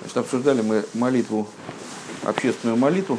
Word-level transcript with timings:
Значит, 0.00 0.16
обсуждали 0.16 0.62
мы 0.62 0.84
молитву, 0.94 1.48
общественную 2.24 2.76
молитву, 2.76 3.18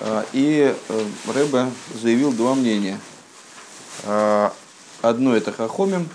а, 0.00 0.24
и 0.32 0.74
э, 0.88 1.06
Рэбе 1.32 1.70
заявил 1.94 2.32
два 2.32 2.54
мнения. 2.54 2.98
А, 4.04 4.52
одно 5.02 5.36
это 5.36 5.52
Хахомим, 5.52 6.08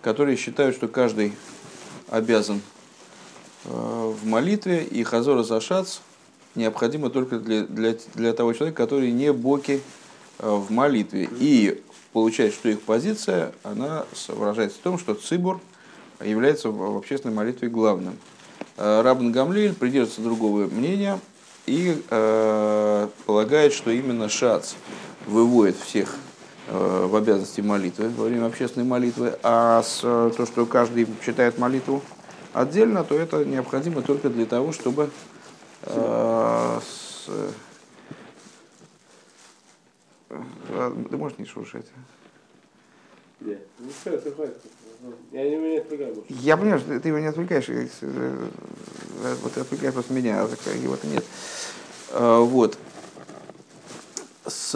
которые 0.00 0.36
считают, 0.36 0.76
что 0.76 0.88
каждый 0.88 1.34
обязан 2.08 2.60
э, 3.64 3.68
в 3.68 4.26
молитве, 4.26 4.84
и 4.84 5.02
Хазора 5.02 5.42
Зашац 5.42 5.98
необходимо 6.54 7.10
только 7.10 7.38
для, 7.38 7.62
для, 7.62 7.96
для 8.14 8.32
того 8.32 8.52
человека, 8.52 8.82
который 8.82 9.10
не 9.12 9.32
боки 9.32 9.80
э, 10.38 10.48
в 10.48 10.70
молитве. 10.70 11.28
И 11.38 11.82
получается, 12.12 12.58
что 12.58 12.68
их 12.68 12.82
позиция, 12.82 13.52
она 13.62 14.04
выражается 14.28 14.78
в 14.78 14.82
том, 14.82 14.98
что 14.98 15.14
цибур 15.14 15.60
является 16.22 16.70
в 16.70 16.96
общественной 16.96 17.34
молитве 17.34 17.68
главным. 17.68 18.16
Э, 18.76 19.02
Рабн 19.02 19.32
Гамлиль 19.32 19.74
придерживается 19.74 20.22
другого 20.22 20.66
мнения 20.66 21.18
и 21.66 22.00
э, 22.10 23.08
полагает, 23.26 23.72
что 23.72 23.90
именно 23.90 24.28
шац 24.28 24.74
выводит 25.26 25.76
всех 25.76 26.14
э, 26.68 27.06
в 27.06 27.16
обязанности 27.16 27.60
молитвы 27.60 28.08
во 28.10 28.24
время 28.24 28.46
общественной 28.46 28.86
молитвы, 28.86 29.34
а 29.42 29.82
с, 29.82 30.00
э, 30.02 30.30
то, 30.36 30.46
что 30.46 30.66
каждый 30.66 31.06
читает 31.24 31.58
молитву 31.58 32.02
отдельно, 32.52 33.04
то 33.04 33.14
это 33.14 33.44
необходимо 33.44 34.02
только 34.02 34.28
для 34.28 34.46
того, 34.46 34.72
чтобы 34.72 35.10
э, 35.82 36.78
с, 36.84 37.28
ты 41.10 41.16
можешь 41.16 41.38
не 41.38 41.44
шуршать? 41.44 41.86
Ну, 43.40 43.54
хватит. 44.30 44.58
Я 46.28 46.56
понимаю, 46.56 46.78
что 46.78 47.00
ты 47.00 47.08
его 47.08 47.18
не 47.18 47.26
отвлекаешь, 47.26 47.68
э, 47.68 47.88
э, 48.02 48.48
вот 49.42 49.52
ты 49.52 49.60
отвлекаешь 49.60 49.94
просто 49.94 50.12
меня, 50.12 50.42
а 50.42 50.48
его-то 50.70 51.06
нет. 51.08 51.24
А, 52.10 52.40
Вот. 52.40 52.78
С... 54.46 54.72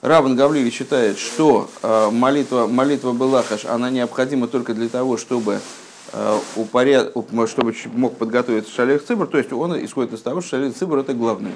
Раван 0.00 0.34
Гавлили 0.34 0.70
считает, 0.70 1.18
что 1.18 1.68
а, 1.82 2.10
молитва, 2.10 2.66
молитва 2.66 3.12
Белахаш, 3.12 3.66
она 3.66 3.90
необходима 3.90 4.48
только 4.48 4.72
для 4.74 4.88
того, 4.88 5.16
чтобы 5.16 5.60
упоряд... 6.56 7.12
чтобы 7.46 7.74
мог 7.94 8.16
подготовиться 8.16 8.72
Шалех 8.72 9.04
Цибр, 9.04 9.26
то 9.26 9.38
есть 9.38 9.52
он 9.52 9.84
исходит 9.84 10.12
из 10.12 10.22
того, 10.22 10.40
что 10.40 10.56
Шалех 10.56 10.74
Цибр 10.74 10.98
это 10.98 11.14
главное. 11.14 11.52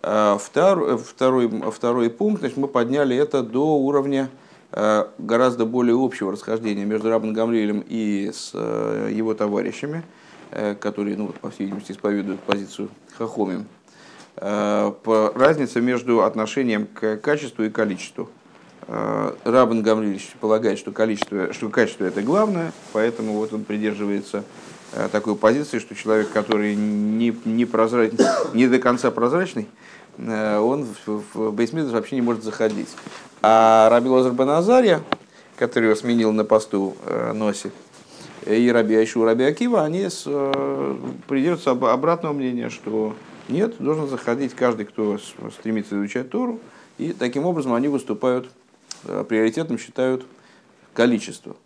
Второй, 0.00 0.96
второй, 0.96 1.48
второй 1.72 2.08
пункт, 2.10 2.40
значит, 2.40 2.56
мы 2.56 2.68
подняли 2.68 3.16
это 3.16 3.42
до 3.42 3.78
уровня 3.78 4.30
гораздо 5.18 5.64
более 5.64 5.96
общего 5.96 6.30
расхождения 6.30 6.84
между 6.84 7.10
Рабан 7.10 7.32
Гамлиелем 7.32 7.82
и 7.86 8.30
с 8.32 8.52
его 8.54 9.34
товарищами, 9.34 10.04
которые, 10.80 11.16
ну, 11.16 11.32
по 11.40 11.50
всей 11.50 11.64
видимости, 11.64 11.92
исповедуют 11.92 12.40
позицию 12.40 12.90
Хахомим. 13.16 13.66
Разница 14.36 15.80
между 15.80 16.22
отношением 16.22 16.86
к 16.86 17.16
качеству 17.16 17.64
и 17.64 17.70
количеству. 17.70 18.28
Рабан 18.88 19.82
Гамлилевич 19.82 20.30
полагает, 20.40 20.78
что, 20.78 20.92
количество, 20.92 21.52
что 21.52 21.68
качество 21.68 22.04
это 22.04 22.22
главное, 22.22 22.72
поэтому 22.92 23.34
вот 23.34 23.52
он 23.52 23.64
придерживается 23.64 24.44
такой 25.12 25.36
позиции, 25.36 25.78
что 25.78 25.94
человек, 25.94 26.30
который 26.30 26.74
не, 26.74 27.36
не, 27.44 27.66
прозрач... 27.66 28.12
не 28.54 28.66
до 28.66 28.78
конца 28.78 29.10
прозрачный, 29.10 29.68
он 30.16 30.86
в, 31.04 31.22
в 31.34 31.52
Бейсмидр 31.52 31.92
вообще 31.92 32.16
не 32.16 32.22
может 32.22 32.42
заходить. 32.42 32.88
А 33.40 33.88
Раби 33.90 34.08
Лозер 34.08 34.32
Беназария, 34.32 35.02
который 35.56 35.84
его 35.84 35.94
сменил 35.94 36.32
на 36.32 36.44
посту 36.44 36.96
э, 37.04 37.32
Носи, 37.32 37.70
и 38.46 38.70
Раби 38.70 38.96
Айшу, 38.96 39.24
Раби 39.24 39.44
Акива, 39.44 39.84
они 39.84 40.08
с, 40.08 40.24
э, 40.26 40.96
придерживаются 41.28 41.72
об, 41.72 41.84
обратного 41.84 42.32
мнения, 42.32 42.68
что 42.68 43.14
нет, 43.48 43.74
должен 43.78 44.08
заходить 44.08 44.54
каждый, 44.54 44.86
кто 44.86 45.18
стремится 45.58 45.96
изучать 45.96 46.30
Тору, 46.30 46.58
и 46.98 47.12
таким 47.12 47.44
образом 47.44 47.74
они 47.74 47.86
выступают, 47.86 48.46
э, 48.46 48.48
приоритетом 49.28 49.78
считают 49.78 50.26
количество. 50.94 51.56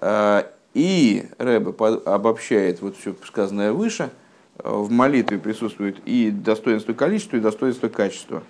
Э, 0.00 0.44
и 0.74 1.26
Рэбе 1.38 1.74
обобщает 2.04 2.82
вот 2.82 2.96
все 2.96 3.14
сказанное 3.24 3.72
выше, 3.72 4.10
э, 4.58 4.68
в 4.68 4.90
молитве 4.90 5.38
присутствует 5.38 5.98
и 6.04 6.30
достоинство 6.30 6.92
количества, 6.92 7.36
и 7.36 7.40
достоинство 7.40 7.88
качества. 7.88 8.42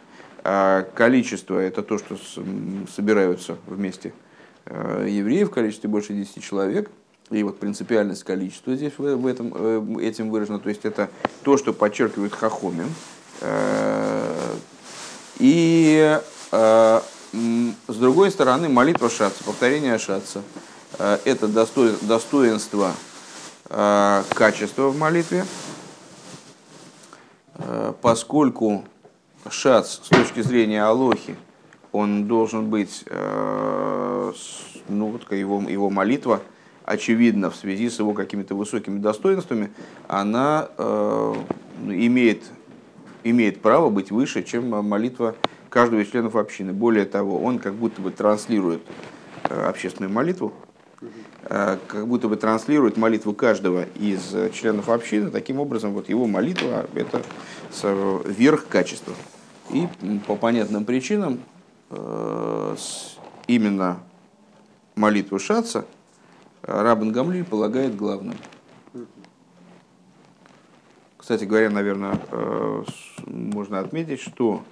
А 0.44 0.82
количество– 0.94 1.58
это 1.60 1.82
то, 1.82 1.98
что 1.98 2.16
собираются 2.94 3.56
вместе 3.66 4.12
евреи 4.64 5.42
в 5.44 5.50
количестве 5.50 5.88
больше 5.88 6.12
10 6.12 6.42
человек– 6.42 6.90
и 7.30 7.42
вот 7.42 7.58
принципиальность 7.58 8.22
количества 8.22 8.76
здесь 8.76 8.92
в 8.98 9.26
этом, 9.26 9.52
э, 9.54 10.02
этим 10.02 10.30
выражено. 10.30 10.60
То 10.60 10.68
есть 10.68 10.84
это 10.84 11.10
то, 11.42 11.56
что 11.56 11.72
подчеркивает 11.72 12.32
Хахомин. 12.32 12.88
Э, 13.40 14.54
и 15.38 16.20
э, 16.52 17.00
с 17.32 17.96
другой 17.96 18.30
стороны, 18.30 18.68
молитва 18.68 19.10
шатца, 19.10 19.42
повторение 19.44 19.98
шатца, 19.98 20.42
это 20.98 21.48
достоинство 21.48 22.92
качества 23.68 24.88
в 24.88 24.98
молитве, 24.98 25.44
поскольку 28.00 28.84
шац 29.50 29.94
с 29.94 30.08
точки 30.08 30.40
зрения 30.42 30.84
Алохи, 30.84 31.36
он 31.92 32.28
должен 32.28 32.70
быть, 32.70 33.04
ну 33.10 34.32
вот 34.88 35.32
его, 35.32 35.60
его 35.68 35.90
молитва– 35.90 36.40
очевидно, 36.86 37.50
в 37.50 37.56
связи 37.56 37.90
с 37.90 37.98
его 37.98 38.14
какими-то 38.14 38.54
высокими 38.54 38.98
достоинствами, 38.98 39.70
она 40.08 40.68
э, 40.78 41.34
имеет, 41.84 42.44
имеет 43.24 43.60
право 43.60 43.90
быть 43.90 44.10
выше, 44.10 44.44
чем 44.44 44.70
молитва 44.70 45.34
каждого 45.76 46.00
из 46.00 46.08
членов 46.08 46.36
общины. 46.36 46.72
Более 46.72 47.04
того, 47.04 47.38
он 47.38 47.58
как 47.58 47.74
будто 47.74 48.00
бы 48.00 48.10
транслирует 48.10 48.80
э, 49.42 49.68
общественную 49.68 50.10
молитву, 50.10 50.54
э, 51.42 51.76
как 51.86 52.08
будто 52.08 52.28
бы 52.28 52.36
транслирует 52.36 52.96
молитву 52.96 53.34
каждого 53.34 53.84
из 53.94 54.34
членов 54.54 54.88
общины. 54.88 55.30
Таким 55.30 55.60
образом, 55.60 55.92
вот 55.92 56.08
его 56.08 56.26
молитва– 56.26 56.86
это 56.94 57.20
верх 58.24 58.68
качества. 58.68 59.12
И 59.70 59.86
по 60.26 60.36
понятным 60.36 60.86
причинам 60.86 61.40
э, 61.90 62.76
именно 63.46 63.98
молитву 64.94 65.38
Шаца– 65.38 65.84
Рабан 66.62 67.12
Гамлиль 67.12 67.44
полагает 67.44 67.94
главным. 67.96 68.36
Кстати 71.18 71.44
говоря, 71.44 71.68
наверное, 71.68 72.18
э, 72.30 72.84
можно 73.26 73.80
отметить, 73.80 74.20
что 74.20 74.62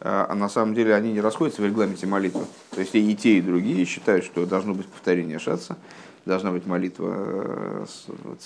а 0.00 0.34
на 0.34 0.48
самом 0.48 0.74
деле 0.74 0.94
они 0.94 1.12
не 1.12 1.20
расходятся 1.20 1.62
в 1.62 1.66
регламенте 1.66 2.06
молитвы. 2.06 2.44
То 2.70 2.80
есть 2.80 2.94
и 2.94 3.16
те, 3.16 3.38
и 3.38 3.40
другие 3.40 3.84
считают, 3.84 4.24
что 4.24 4.46
должно 4.46 4.74
быть 4.74 4.86
повторение 4.86 5.38
шаца, 5.38 5.76
должна 6.24 6.52
быть 6.52 6.66
молитва 6.66 7.86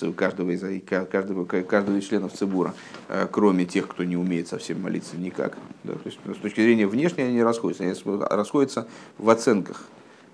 э, 0.00 0.12
каждого 0.16 0.50
из, 0.50 0.62
каждого, 0.86 1.44
каждого 1.44 1.96
из 1.96 2.04
членов 2.04 2.32
Цибура, 2.32 2.74
э, 3.08 3.28
кроме 3.30 3.64
тех, 3.64 3.88
кто 3.88 4.04
не 4.04 4.16
умеет 4.16 4.48
совсем 4.48 4.82
молиться 4.82 5.16
никак. 5.16 5.56
Да, 5.84 5.92
то 5.94 6.00
есть 6.04 6.18
с 6.24 6.40
точки 6.40 6.60
зрения 6.60 6.86
внешней 6.86 7.24
они 7.24 7.42
расходятся, 7.42 7.84
они 7.84 7.94
расходятся 8.04 8.86
в 9.18 9.30
оценках, 9.30 9.84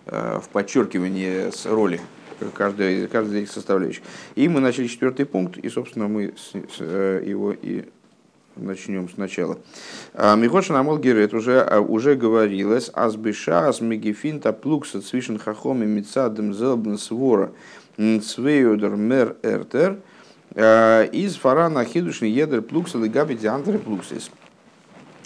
в 0.06 0.44
подчеркивании 0.52 1.50
роли 1.68 2.00
каждая, 2.54 3.06
каждая 3.08 3.40
из 3.40 3.44
этих 3.44 3.52
составляющих. 3.52 4.02
И 4.34 4.48
мы 4.48 4.60
начали 4.60 4.86
четвертый 4.86 5.26
пункт, 5.26 5.58
и, 5.58 5.68
собственно, 5.68 6.08
мы 6.08 6.34
с, 6.36 6.52
с, 6.52 6.80
э, 6.80 7.22
его 7.26 7.52
и 7.52 7.84
начнем 8.60 9.08
сначала. 9.08 9.58
А, 10.14 10.36
Михоша 10.36 10.72
Намол 10.72 10.98
Герет 10.98 11.34
уже, 11.34 11.60
а, 11.60 11.80
уже 11.80 12.14
говорилось, 12.14 12.90
азбиша, 12.94 13.68
азмегефинта, 13.68 14.52
плукса, 14.52 15.00
цвишен 15.00 15.38
хахом 15.38 15.82
и 15.82 15.86
мицадем 15.86 16.54
зелбн 16.54 16.98
свора, 16.98 17.52
цвеюдер 17.96 18.96
мер 18.96 19.36
эртер, 19.42 19.98
а, 20.54 21.04
из 21.04 21.36
фарана 21.36 21.84
хидушный 21.84 22.30
едер 22.30 22.62
плукса 22.62 22.98
лигаби 22.98 23.34
диантры 23.34 23.78
плуксис. 23.78 24.30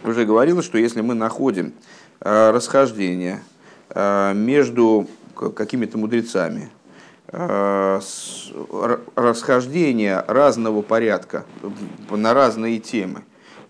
Уже 0.05 0.25
говорилось, 0.25 0.67
что 0.67 0.79
если 0.79 1.00
мы 1.00 1.14
находим 1.14 1.73
расхождение 2.20 3.43
между 3.94 5.06
какими-то 5.35 5.97
мудрецами, 5.97 6.70
расхождения 9.17 10.25
разного 10.29 10.82
порядка 10.82 11.47
на 12.11 12.35
разные 12.35 12.79
темы, 12.79 13.23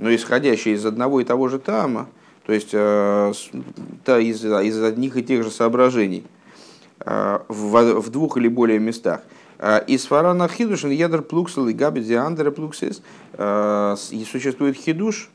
но 0.05 0.15
исходящие 0.15 0.75
из 0.75 0.87
одного 0.87 1.21
и 1.21 1.25
того 1.25 1.49
же 1.49 1.59
тама, 1.59 2.09
то 2.47 2.53
есть 2.53 2.71
э, 2.73 3.33
из, 3.33 4.45
из 4.45 4.83
одних 4.83 5.17
и 5.17 5.23
тех 5.23 5.43
же 5.43 5.51
соображений 5.51 6.25
э, 7.01 7.39
в, 7.49 8.01
в 8.01 8.11
двух 8.11 8.37
или 8.37 8.49
более 8.49 8.79
местах. 8.79 9.21
Из 9.87 10.05
фарана 10.05 10.49
хидушин 10.49 10.91
ядер 10.91 11.23
плуксел 11.23 11.69
и 11.69 11.73
габи 11.73 12.03
диандера 12.03 12.51
плуксис 12.51 13.03
существует 13.33 14.77
хидуш 14.77 15.31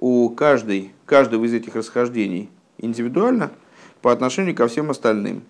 у 0.00 0.30
каждой, 0.30 0.92
каждого 1.04 1.44
из 1.44 1.52
этих 1.52 1.74
расхождений 1.74 2.50
индивидуально– 2.78 3.50
по 4.02 4.12
отношению 4.12 4.54
ко 4.54 4.68
всем 4.68 4.90
остальным. 4.90 5.42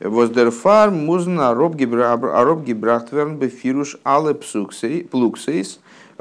Воздерфар 0.00 0.90
музна 0.90 1.50
аробгибрахтверн 1.50 3.36
бефируш 3.36 3.98
але 4.02 4.34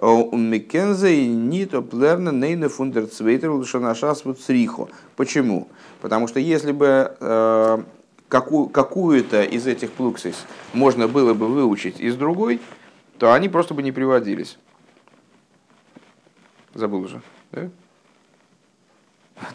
плуксейс 0.02 0.50
Мекензе 0.50 1.28
нит 1.28 1.76
оплерна 1.76 2.32
нейна 2.32 2.70
фундерцвейтер 2.70 3.52
лушанашас 3.52 4.26
вот 4.26 4.42
срихо. 4.42 4.90
Почему? 5.16 5.68
Потому 6.02 6.28
что 6.28 6.40
если 6.40 6.72
бы 6.72 7.16
э, 7.20 7.84
какую, 8.28 8.68
какую-то 8.70 9.44
из 9.44 9.68
этих 9.68 9.92
плуксис 9.92 10.48
можно 10.74 11.08
было 11.08 11.36
бы 11.36 11.48
выучить 11.48 12.00
из 12.00 12.16
другой, 12.16 12.60
то 13.20 13.32
они 13.32 13.48
просто 13.48 13.76
бы 13.76 13.84
не 13.84 13.92
приводились. 13.92 14.58
Забыл 16.74 17.02
уже, 17.02 17.22
да? 17.52 17.70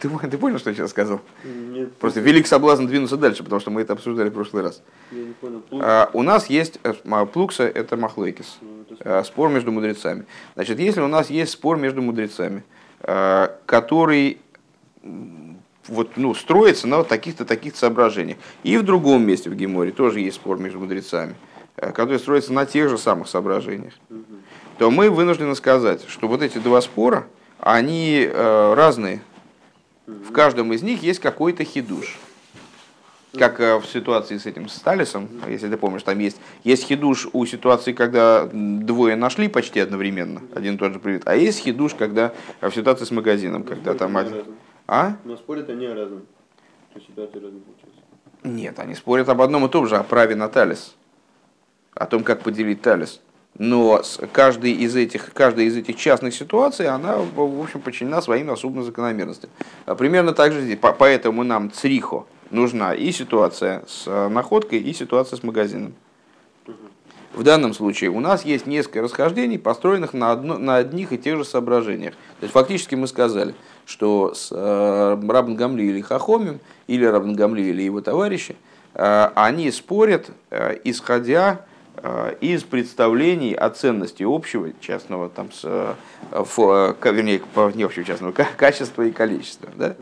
Ты, 0.01 0.09
ты 0.31 0.39
понял, 0.39 0.59
что 0.59 0.71
я 0.71 0.77
сейчас 0.77 0.91
сказал? 0.91 1.21
Нет. 1.45 1.95
Просто 1.95 2.21
велик 2.21 2.47
соблазн 2.47 2.87
двинуться 2.87 3.17
дальше, 3.17 3.43
потому 3.45 3.61
что 3.61 3.71
мы 3.71 3.83
это 3.83 3.93
обсуждали 3.93 4.29
в 4.29 4.33
прошлый 4.33 4.63
раз. 4.63 4.83
Я 5.11 5.25
не 5.25 5.33
понял. 5.33 5.63
А, 5.73 6.11
у 6.13 6.23
нас 6.23 6.47
есть 6.49 6.79
э, 6.83 6.95
м- 7.05 7.27
плукса, 7.29 7.65
это 7.65 7.97
махлейкис, 7.97 8.59
Ну, 8.61 9.25
спор 9.25 9.51
между 9.51 9.73
мудрецами. 9.73 10.27
Значит, 10.55 10.79
если 10.79 11.01
у 11.01 11.09
нас 11.09 11.31
есть 11.31 11.53
спор 11.53 11.77
между 11.77 12.03
мудрецами, 12.03 12.63
который 13.67 14.39
вот, 15.89 16.17
ну, 16.17 16.35
строится 16.35 16.89
на 16.89 16.99
вот 16.99 17.09
таких-то 17.09 17.45
таких 17.45 17.77
соображениях, 17.77 18.39
и 18.65 18.77
в 18.77 18.83
другом 18.83 19.25
месте 19.25 19.51
в 19.51 19.55
Геморе 19.55 19.93
тоже 19.93 20.21
есть 20.21 20.37
спор 20.37 20.59
между 20.59 20.81
мудрецами, 20.81 21.35
э, 21.77 21.93
который 21.93 22.19
строится 22.19 22.53
на 22.53 22.67
тех 22.67 22.89
же 22.89 22.99
самых 22.99 23.29
соображениях, 23.29 23.93
то 24.79 24.91
мы 24.91 25.11
вынуждены 25.11 25.55
сказать, 25.55 26.05
что 26.09 26.27
вот 26.29 26.43
эти 26.43 26.59
два 26.59 26.81
спора, 26.81 27.27
они 27.61 28.29
э, 28.29 28.75
разные. 28.75 29.21
В 30.07 30.33
каждом 30.33 30.73
из 30.73 30.83
них 30.83 31.03
есть 31.03 31.21
какой-то 31.21 31.65
хидуш. 31.65 32.19
Как 33.37 33.61
э, 33.61 33.77
в 33.77 33.85
ситуации 33.87 34.39
с 34.39 34.47
этим 34.47 34.69
Сталисом, 34.69 35.29
если 35.49 35.69
ты 35.69 35.77
помнишь, 35.77 36.03
там 36.05 36.19
есть, 36.19 36.41
есть 36.65 36.85
хидуш 36.85 37.29
у 37.33 37.45
ситуации, 37.45 37.93
когда 37.93 38.49
двое 38.51 39.15
нашли 39.17 39.49
почти 39.49 39.81
одновременно, 39.81 40.43
один 40.55 40.77
и 40.77 40.79
тот 40.79 40.95
же 40.95 41.01
привет, 41.01 41.23
а 41.27 41.37
есть 41.37 41.59
хидуш, 41.59 41.95
когда 41.95 42.33
э, 42.61 42.71
в 42.71 42.75
ситуации 42.75 43.05
с 43.05 43.11
магазином, 43.11 43.65
когда 43.65 43.93
Спорят 43.93 43.99
там 43.99 44.17
они 44.17 44.29
один... 44.31 44.45
А? 44.87 45.17
Но 45.25 45.37
спорят 45.37 45.69
они 45.69 45.87
о 45.87 45.95
разном. 45.95 46.23
Ситуации 46.95 47.35
разные 47.35 47.61
получаются. 47.61 48.01
Нет, 48.45 48.79
они 48.79 48.95
спорят 48.95 49.29
об 49.29 49.43
одном 49.43 49.67
и 49.67 49.69
том 49.69 49.87
же, 49.87 49.97
о 49.97 50.03
праве 50.03 50.35
на 50.35 50.49
талис, 50.49 50.95
о 51.95 52.07
том, 52.07 52.23
как 52.23 52.41
поделить 52.43 52.81
талис. 52.81 53.21
Но 53.59 54.03
каждый 54.33 54.73
из 54.73 54.95
этих, 54.97 55.33
каждая 55.33 55.67
из 55.67 55.77
этих 55.77 55.97
частных 55.97 56.35
ситуаций, 56.35 56.89
она, 56.89 57.17
в 57.17 57.63
общем, 57.63 57.81
подчинена 57.81 58.21
своим 58.21 58.51
особым 58.51 58.85
закономерностям. 58.85 59.51
А 59.87 59.95
Примерно 59.95 60.33
так 60.33 60.53
же 60.53 60.61
здесь. 60.61 60.79
По- 60.79 60.93
Поэтому 60.93 61.43
нам 61.43 61.71
црихо 61.71 62.27
нужна 62.51 62.95
и 62.95 63.11
ситуация 63.13 63.83
с 63.89 64.05
э, 64.07 64.29
находкой, 64.29 64.79
и 64.81 64.93
ситуация 64.93 65.37
с 65.39 65.43
магазином. 65.43 65.95
В 67.33 67.43
данном 67.43 67.75
случае 67.75 68.11
у 68.11 68.21
нас 68.21 68.45
есть 68.47 68.67
несколько 68.67 69.03
расхождений, 69.03 69.59
построенных 69.59 70.15
на, 70.15 70.33
одно, 70.33 70.57
на 70.59 70.77
одних 70.77 71.13
и 71.13 71.19
тех 71.19 71.37
же 71.37 71.45
соображениях. 71.45 72.15
То 72.41 72.45
есть 72.45 72.53
фактически 72.55 72.95
мы 72.95 73.07
сказали, 73.07 73.55
что 73.85 74.33
с 74.35 74.49
э, 74.53 75.21
Рабн 75.29 75.55
Гамли 75.55 75.83
или 75.83 76.01
Хахомим, 76.01 76.61
или 76.87 77.05
Рабн 77.05 77.35
Гамли 77.35 77.63
или 77.63 77.83
его 77.83 78.01
товарищи, 78.01 78.57
э, 78.95 79.29
они 79.35 79.71
спорят, 79.71 80.31
э, 80.51 80.79
исходя 80.85 81.67
из 82.41 82.63
представлений 82.63 83.55
о 83.55 83.71
ценности 83.71 84.23
общего 84.23 84.73
частного, 84.81 85.29
там, 85.29 85.51
с, 85.53 85.63
э, 85.65 85.95
фо- 86.31 86.97
вернее, 87.13 87.41
не 87.75 87.83
общего 87.83 88.05
частного, 88.05 88.33
ка- 88.33 88.49
качества 88.57 89.03
и 89.03 89.11
количества. 89.11 89.71
Да? 89.77 89.97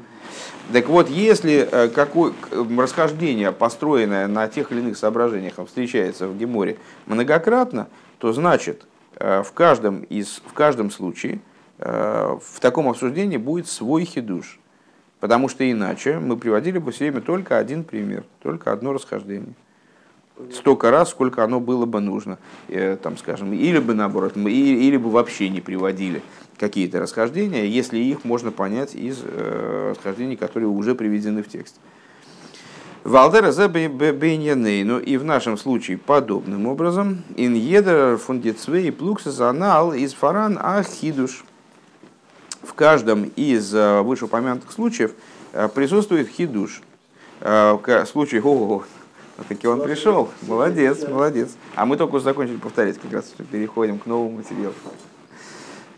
Так 0.72 0.88
вот, 0.88 1.08
если 1.08 1.68
э, 1.70 1.88
какое 1.88 2.32
расхождение, 2.50 3.52
построенное 3.52 4.26
на 4.26 4.48
тех 4.48 4.72
или 4.72 4.80
иных 4.80 4.96
соображениях, 4.96 5.54
встречается 5.66 6.26
в 6.26 6.36
Геморе 6.36 6.78
многократно, 7.06 7.88
то 8.18 8.32
значит, 8.32 8.86
э, 9.16 9.42
в 9.42 9.52
каждом, 9.52 10.00
из, 10.04 10.42
в 10.46 10.52
каждом 10.54 10.90
случае 10.90 11.40
э, 11.78 12.38
в 12.42 12.60
таком 12.60 12.88
обсуждении 12.88 13.36
будет 13.36 13.68
свой 13.68 14.04
хидуш. 14.04 14.58
Потому 15.20 15.48
что 15.48 15.70
иначе 15.70 16.18
мы 16.18 16.36
приводили 16.36 16.78
бы 16.78 16.92
все 16.92 17.04
время 17.10 17.20
только 17.20 17.58
один 17.58 17.84
пример, 17.84 18.24
только 18.42 18.72
одно 18.72 18.92
расхождение. 18.92 19.54
Столько 20.52 20.90
раз, 20.90 21.10
сколько 21.10 21.44
оно 21.44 21.60
было 21.60 21.86
бы 21.86 22.00
нужно. 22.00 22.38
Э, 22.68 22.96
Там, 23.00 23.16
скажем, 23.16 23.52
или 23.52 23.78
бы 23.78 23.94
наоборот, 23.94 24.34
мы- 24.34 24.50
или 24.50 24.96
бы 24.96 25.08
вообще 25.10 25.48
не 25.48 25.60
приводили 25.60 26.22
какие-то 26.58 26.98
расхождения, 27.00 27.66
если 27.66 27.98
их 27.98 28.24
можно 28.24 28.50
понять 28.50 28.96
из 28.96 29.20
э, 29.22 29.92
расхождений, 29.92 30.36
которые 30.36 30.68
уже 30.68 30.96
приведены 30.96 31.42
в 31.44 31.48
тексте. 31.48 31.78
Валдера 33.04 33.52
за 33.52 33.68
Ну 33.68 34.98
и 34.98 35.16
в 35.18 35.24
нашем 35.24 35.56
случае 35.56 35.98
подобным 35.98 36.66
образом. 36.66 37.22
Иньедер 37.36 38.16
фундицвей 38.16 38.90
плуксис 38.90 39.38
анал 39.40 39.92
из 39.94 40.14
фаран 40.14 40.58
ахидуш. 40.60 41.44
В 42.62 42.74
каждом 42.74 43.30
из 43.36 43.72
э, 43.72 44.00
вышеупомянутых 44.02 44.72
случаев 44.72 45.12
присутствует 45.74 46.28
хидуш. 46.28 46.82
В 47.40 47.78
о, 49.38 49.44
таки 49.48 49.66
он 49.66 49.82
пришел, 49.82 50.30
молодец, 50.42 51.06
молодец. 51.08 51.50
А 51.74 51.86
мы 51.86 51.96
только 51.96 52.16
уже 52.16 52.24
закончили 52.24 52.56
повторять, 52.56 52.98
как 52.98 53.12
раз 53.12 53.32
переходим 53.50 53.98
к 53.98 54.06
новому 54.06 54.38
материалу. 54.38 54.74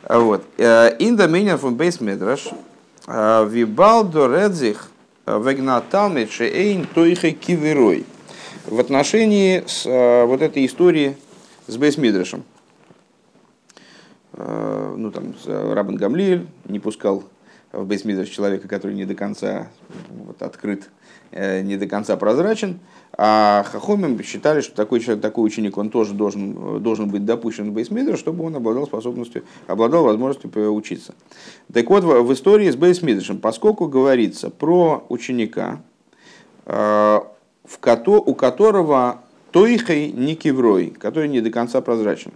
А 0.02 0.18
Вот. 0.18 0.44
Инда 0.56 1.26
меня 1.26 1.56
фун 1.56 1.74
бейс 1.74 2.00
медраш. 2.00 2.48
Вибалдо 3.06 4.26
редзих 4.26 4.90
вегнаталмит 5.26 6.30
шеэйн 6.30 6.86
тойхе 6.86 7.32
киверой. 7.32 8.06
В 8.66 8.80
отношении 8.80 9.62
с 9.66 9.86
э, 9.86 10.24
вот 10.24 10.42
этой 10.42 10.66
истории 10.66 11.16
с 11.68 11.76
бейс 11.76 11.96
мидрашем. 11.96 12.42
Э, 14.32 14.94
Ну, 14.96 15.12
там, 15.12 15.34
Рабан 15.46 15.96
Гамлиэль 15.96 16.46
не 16.64 16.80
пускал 16.80 17.24
в 17.72 17.84
бейс 17.86 18.02
человека, 18.02 18.66
который 18.66 18.96
не 18.96 19.04
до 19.04 19.14
конца 19.14 19.68
вот, 20.08 20.42
открыт, 20.42 20.90
э, 21.30 21.62
не 21.62 21.76
до 21.76 21.86
конца 21.86 22.16
прозрачен. 22.16 22.80
А 23.18 23.64
Хахомим 23.64 24.22
считали, 24.22 24.60
что 24.60 24.74
такой 24.74 25.00
человек, 25.00 25.22
такой 25.22 25.46
ученик, 25.46 25.78
он 25.78 25.88
тоже 25.88 26.12
должен, 26.12 26.82
должен 26.82 27.08
быть 27.08 27.24
допущен 27.24 27.70
в 27.70 27.72
Бейсмидр, 27.72 28.18
чтобы 28.18 28.44
он 28.44 28.56
обладал 28.56 28.86
способностью, 28.86 29.44
обладал 29.66 30.04
возможностью 30.04 30.74
учиться. 30.74 31.14
Так 31.72 31.88
вот, 31.88 32.04
в 32.04 32.32
истории 32.32 32.70
с 32.70 32.76
Бейсмидршем, 32.76 33.38
поскольку 33.38 33.86
говорится 33.86 34.50
про 34.50 35.06
ученика, 35.08 35.80
э, 36.66 37.20
в 37.64 37.78
кото, 37.80 38.20
у 38.20 38.34
которого 38.34 39.22
Тойхей 39.50 40.12
не 40.12 40.34
киврой, 40.34 40.90
который 40.90 41.28
не 41.28 41.40
до 41.40 41.50
конца 41.50 41.80
прозрачен. 41.80 42.32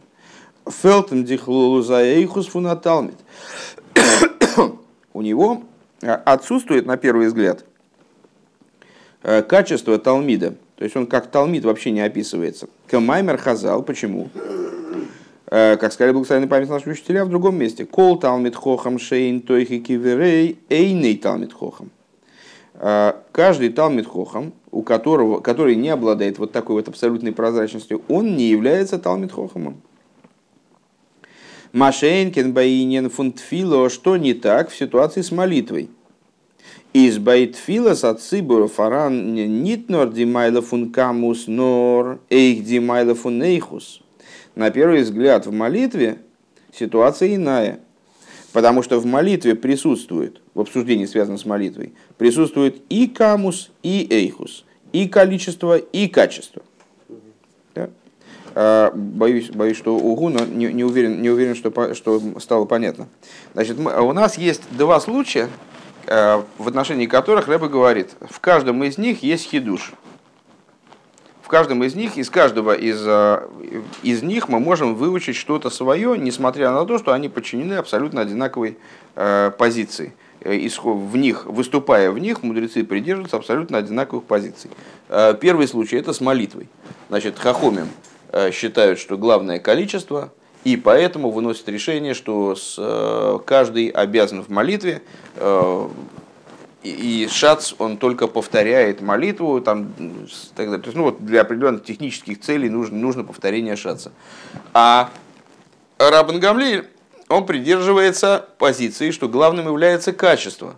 Фелтен 0.66 1.24
дихлулузаэйхус 1.24 2.48
фунаталмит. 2.48 3.18
У 5.12 5.20
него 5.20 5.62
э, 6.00 6.10
отсутствует, 6.10 6.86
на 6.86 6.96
первый 6.96 7.26
взгляд, 7.26 7.64
э, 9.22 9.42
качество 9.42 9.98
Талмида. 9.98 10.54
То 10.80 10.84
есть 10.84 10.96
он 10.96 11.06
как 11.06 11.26
Талмид 11.30 11.62
вообще 11.66 11.90
не 11.90 12.00
описывается. 12.00 12.66
Камаймер 12.86 13.36
Хазал. 13.36 13.82
Почему? 13.82 14.30
Э, 15.50 15.76
Как 15.76 15.92
сказали 15.92 16.14
благословенные 16.14 16.48
память 16.48 16.70
наши 16.70 16.88
учителя 16.88 17.26
в 17.26 17.28
другом 17.28 17.56
месте. 17.58 17.84
Кол 17.84 18.18
Талмид 18.18 18.56
Хохам 18.56 18.98
Шейн 18.98 19.42
Тойхи 19.42 19.80
Киверей 19.80 20.58
Эйней 20.70 21.18
Талмид 21.18 21.52
Хохам. 21.52 21.90
Э, 22.76 23.12
Каждый 23.30 23.68
Талмид 23.68 24.06
Хохам, 24.06 24.54
у 24.70 24.80
которого, 24.80 25.40
который 25.40 25.76
не 25.76 25.90
обладает 25.90 26.38
вот 26.38 26.52
такой 26.52 26.76
вот 26.76 26.88
абсолютной 26.88 27.32
прозрачностью, 27.32 28.00
он 28.08 28.34
не 28.34 28.48
является 28.48 28.98
Талмид 28.98 29.32
Хохамом. 29.32 29.82
Машейнкин 31.74 32.54
Баинен 32.54 33.10
Фунтфило, 33.10 33.90
что 33.90 34.16
не 34.16 34.32
так 34.32 34.70
в 34.70 34.76
ситуации 34.78 35.20
с 35.20 35.30
молитвой. 35.30 35.90
Из 36.92 37.18
Байтфила 37.18 37.94
с 37.94 38.02
отцибура 38.02 38.66
фаран 38.66 39.32
нитнор 39.32 40.10
димайла 40.10 40.60
фун 40.60 40.90
камус 40.90 41.46
нор 41.46 42.18
эйх 42.30 42.64
димайла 42.64 43.14
фун 43.14 43.40
эйхус. 43.40 44.00
На 44.56 44.70
первый 44.72 45.02
взгляд 45.02 45.46
в 45.46 45.52
молитве 45.52 46.18
ситуация 46.72 47.36
иная. 47.36 47.78
Потому 48.52 48.82
что 48.82 48.98
в 48.98 49.06
молитве 49.06 49.54
присутствует, 49.54 50.40
в 50.54 50.60
обсуждении, 50.60 51.06
связанном 51.06 51.38
с 51.38 51.44
молитвой, 51.44 51.92
присутствует 52.18 52.82
и 52.88 53.06
камус, 53.06 53.70
и 53.84 54.08
эйхус, 54.10 54.64
и 54.92 55.06
количество, 55.06 55.76
и 55.76 56.08
качество. 56.08 56.62
Да? 57.76 57.90
А, 58.56 58.90
Боюсь, 58.92 59.50
боюсь, 59.50 59.76
что 59.76 59.96
угу, 59.96 60.28
но 60.30 60.44
не, 60.44 60.72
не 60.72 60.82
уверен, 60.82 61.22
не 61.22 61.30
уверен 61.30 61.54
что, 61.54 61.94
что 61.94 62.20
стало 62.40 62.64
понятно. 62.64 63.06
Значит, 63.52 63.78
у 63.78 64.12
нас 64.12 64.36
есть 64.36 64.62
два 64.72 64.98
случая, 64.98 65.48
в 66.06 66.68
отношении 66.68 67.06
которых 67.06 67.48
Рэбе 67.48 67.68
говорит, 67.68 68.10
в 68.20 68.40
каждом 68.40 68.82
из 68.84 68.98
них 68.98 69.22
есть 69.22 69.46
хидуш. 69.46 69.92
В 71.42 71.48
каждом 71.50 71.82
из 71.82 71.96
них, 71.96 72.16
из 72.16 72.30
каждого 72.30 72.72
из, 72.74 73.02
э, 73.04 73.48
из 74.04 74.22
них 74.22 74.48
мы 74.48 74.60
можем 74.60 74.94
выучить 74.94 75.34
что-то 75.34 75.68
свое, 75.68 76.16
несмотря 76.16 76.70
на 76.70 76.86
то, 76.86 76.96
что 76.96 77.12
они 77.12 77.28
подчинены 77.28 77.74
абсолютно 77.74 78.20
одинаковой 78.20 78.78
э, 79.16 79.50
позиции. 79.58 80.12
в 80.42 81.16
них, 81.16 81.46
выступая 81.46 82.12
в 82.12 82.20
них, 82.20 82.44
мудрецы 82.44 82.84
придерживаются 82.84 83.36
абсолютно 83.36 83.78
одинаковых 83.78 84.24
позиций. 84.26 84.70
Первый 85.40 85.66
случай 85.66 85.96
это 85.96 86.12
с 86.12 86.20
молитвой. 86.20 86.68
Значит, 87.08 87.36
хахомим 87.36 87.88
считают, 88.52 89.00
что 89.00 89.18
главное 89.18 89.58
количество, 89.58 90.32
и 90.64 90.76
поэтому 90.76 91.30
выносят 91.30 91.68
решение, 91.68 92.14
что 92.14 92.56
каждый 93.46 93.88
обязан 93.88 94.42
в 94.42 94.48
молитве 94.48 95.02
и 96.82 97.28
шац, 97.30 97.74
он 97.78 97.98
только 97.98 98.26
повторяет 98.26 99.02
молитву, 99.02 99.60
там, 99.60 99.92
так 100.54 100.66
далее. 100.66 100.80
То 100.80 100.86
есть, 100.86 100.96
ну, 100.96 101.04
вот 101.04 101.24
для 101.24 101.42
определенных 101.42 101.84
технических 101.84 102.40
целей 102.40 102.70
нужно, 102.70 102.96
нужно 102.96 103.24
повторение 103.24 103.76
шаца. 103.76 104.12
А 104.72 105.10
Рабан 105.98 106.40
Гамлиль, 106.40 106.88
он 107.28 107.44
придерживается 107.44 108.46
позиции, 108.58 109.10
что 109.10 109.28
главным 109.28 109.66
является 109.66 110.12
качество. 110.12 110.76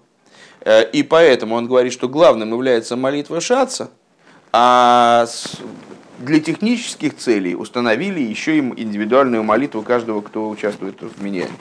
Э, 0.64 0.84
и 0.90 1.04
поэтому 1.04 1.54
он 1.54 1.68
говорит, 1.68 1.92
что 1.92 2.08
главным 2.08 2.50
является 2.50 2.96
молитва 2.96 3.40
шаца, 3.40 3.90
а 4.52 5.26
для 6.22 6.40
технических 6.40 7.16
целей 7.16 7.54
установили 7.54 8.20
еще 8.20 8.56
им 8.56 8.72
индивидуальную 8.76 9.42
молитву 9.42 9.82
каждого, 9.82 10.20
кто 10.20 10.48
участвует 10.48 11.00
в 11.00 11.22
менянии. 11.22 11.52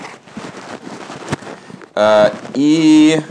Э, 1.96 2.30
и 2.54 3.22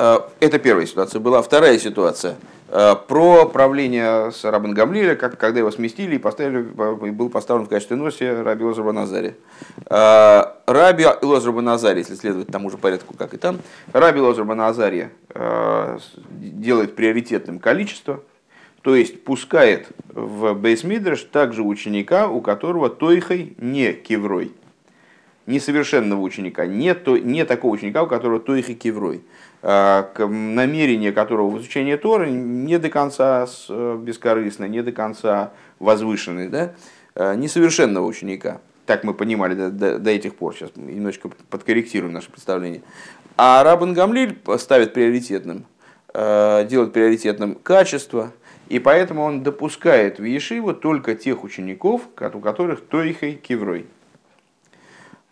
Э, 0.00 0.20
это 0.40 0.58
первая 0.58 0.86
ситуация 0.86 1.20
была. 1.20 1.42
Вторая 1.42 1.78
ситуация. 1.78 2.36
Э, 2.68 2.94
про 3.06 3.44
правление 3.44 4.32
с 4.32 4.44
Рабан 4.44 4.72
Гамлиля, 4.72 5.14
как, 5.14 5.36
когда 5.36 5.58
его 5.58 5.70
сместили 5.70 6.14
и 6.14 6.18
поставили, 6.18 6.62
был 6.62 7.28
поставлен 7.28 7.66
в 7.66 7.68
качестве 7.68 7.96
носи 7.96 8.26
Раби 8.26 8.64
Лозер 8.64 8.82
Баназари. 8.84 9.34
Раби 9.86 11.06
Лозер 11.20 11.52
Баназари, 11.52 11.98
если 11.98 12.14
следовать 12.14 12.48
тому 12.48 12.70
же 12.70 12.78
порядку, 12.78 13.14
как 13.14 13.34
и 13.34 13.36
там, 13.36 13.58
Раби 13.92 14.20
Лозер 14.20 14.44
Баназари 14.44 15.10
делает 16.30 16.96
приоритетным 16.96 17.58
количество, 17.58 18.22
то 18.82 18.96
есть 18.96 19.24
пускает 19.24 19.88
в 20.08 20.54
Бейсмидрш 20.54 21.24
также 21.24 21.62
ученика, 21.62 22.28
у 22.28 22.40
которого 22.40 22.88
тойхой 22.88 23.54
не 23.58 23.92
кеврой. 23.92 24.52
Несовершенного 25.46 26.20
ученика, 26.20 26.66
не, 26.66 26.94
то, 26.94 27.18
не 27.18 27.44
такого 27.44 27.74
ученика, 27.74 28.02
у 28.02 28.06
которого 28.06 28.40
тойхой 28.40 28.74
кеврой. 28.74 29.22
Э, 29.62 30.04
намерение 30.26 31.12
которого 31.12 31.50
в 31.50 31.58
изучении 31.58 31.94
Торы 31.96 32.30
не 32.30 32.78
до 32.78 32.88
конца 32.88 33.46
э, 33.68 33.98
бескорыстно, 34.00 34.64
не 34.64 34.82
до 34.82 34.92
конца 34.92 35.52
возвышенный, 35.78 36.48
да? 36.48 36.72
Э, 37.14 37.34
несовершенного 37.34 38.06
ученика. 38.06 38.60
Так 38.86 39.04
мы 39.04 39.12
понимали 39.12 39.54
до, 39.54 39.70
до, 39.70 39.98
до 39.98 40.10
этих 40.10 40.34
пор. 40.34 40.54
Сейчас 40.54 40.70
немножечко 40.76 41.30
подкорректируем 41.50 42.14
наше 42.14 42.30
представление. 42.30 42.82
А 43.36 43.62
Рабан 43.62 43.92
Гамлиль 43.92 44.38
ставит 44.58 44.92
приоритетным, 44.92 45.64
делает 46.12 46.92
приоритетным 46.92 47.54
качество, 47.54 48.32
и 48.70 48.78
поэтому 48.78 49.22
он 49.22 49.42
допускает 49.42 50.18
в 50.18 50.24
Ешиву 50.24 50.72
только 50.72 51.14
тех 51.14 51.44
учеников, 51.44 52.02
у 52.06 52.40
которых 52.40 52.86
Тойхой 52.86 53.34
Киврой. 53.34 53.86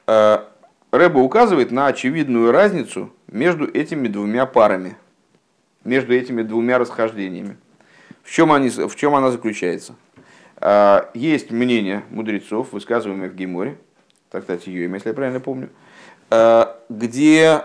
Рэба 0.06 1.18
указывает 1.18 1.70
на 1.70 1.86
очевидную 1.86 2.50
разницу 2.50 3.12
между 3.26 3.66
этими 3.66 4.08
двумя 4.08 4.46
парами, 4.46 4.96
между 5.84 6.14
этими 6.14 6.42
двумя 6.42 6.78
расхождениями. 6.78 7.56
В 8.22 8.30
чем, 8.30 8.52
они, 8.52 8.70
в 8.70 8.96
чем 8.96 9.14
она 9.14 9.30
заключается? 9.30 9.94
А, 10.56 11.10
есть 11.14 11.50
мнение 11.50 12.04
мудрецов, 12.10 12.72
высказываемое 12.72 13.30
в 13.30 13.34
Геморе, 13.34 13.78
так, 14.30 14.42
кстати, 14.42 14.70
Юем, 14.70 14.94
если 14.94 15.10
я 15.10 15.14
правильно 15.14 15.40
помню, 15.40 15.70
а, 16.30 16.78
где 16.88 17.62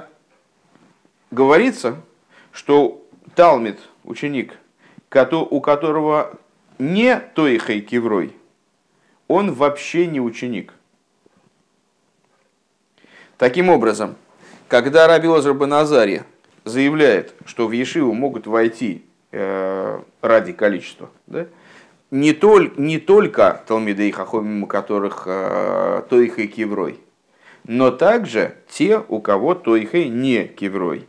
говорится, 1.31 1.97
что 2.51 3.05
Талмит, 3.35 3.79
ученик, 4.03 4.53
у 5.50 5.62
которого 5.62 6.38
не 6.79 7.20
Тойхай 7.20 7.82
Киврой, 7.82 8.36
он 9.27 9.53
вообще 9.53 10.08
не 10.08 10.20
ученик– 10.20 10.74
Таким 13.43 13.67
образом, 13.70 14.15
когда 14.70 15.05
Раби 15.05 15.27
Лозер 15.27 15.53
Баназария 15.53 16.25
заявляет, 16.63 17.34
что 17.46 17.67
в 17.67 17.74
Ешиву 17.74 18.13
могут 18.13 18.48
войти 18.48 19.03
э, 19.34 20.00
ради 20.22 20.53
количества, 20.53 21.10
да, 21.27 21.48
не, 22.10 22.32
толь, 22.32 22.72
не 22.77 23.00
только 23.00 23.62
Талмидей 23.67 24.12
Хахомим, 24.12 24.63
у 24.63 24.67
которых 24.67 25.24
э, 25.25 26.03
Тойхой 26.10 26.48
Кеврой, 26.48 27.01
но 27.65 27.91
также 27.91 28.55
те, 28.70 29.03
у 29.10 29.20
кого 29.20 29.55
Тойхой 29.55 30.08
не 30.08 30.46
Кеврой. 30.46 31.05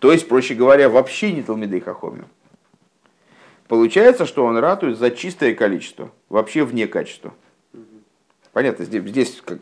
То 0.00 0.10
есть, 0.10 0.26
проще 0.26 0.54
говоря, 0.54 0.88
вообще 0.88 1.30
не 1.30 1.42
Талмидей 1.42 1.78
Хахомим. 1.78 2.26
Получается, 3.68 4.26
что 4.26 4.44
он 4.44 4.58
ратует 4.58 4.98
за 4.98 5.10
чистое 5.10 5.54
количество, 5.54 6.10
вообще 6.28 6.64
вне 6.64 6.86
качества. 6.86 7.32
Понятно, 8.52 8.84
здесь, 8.84 9.02
здесь 9.02 9.42
как, 9.44 9.58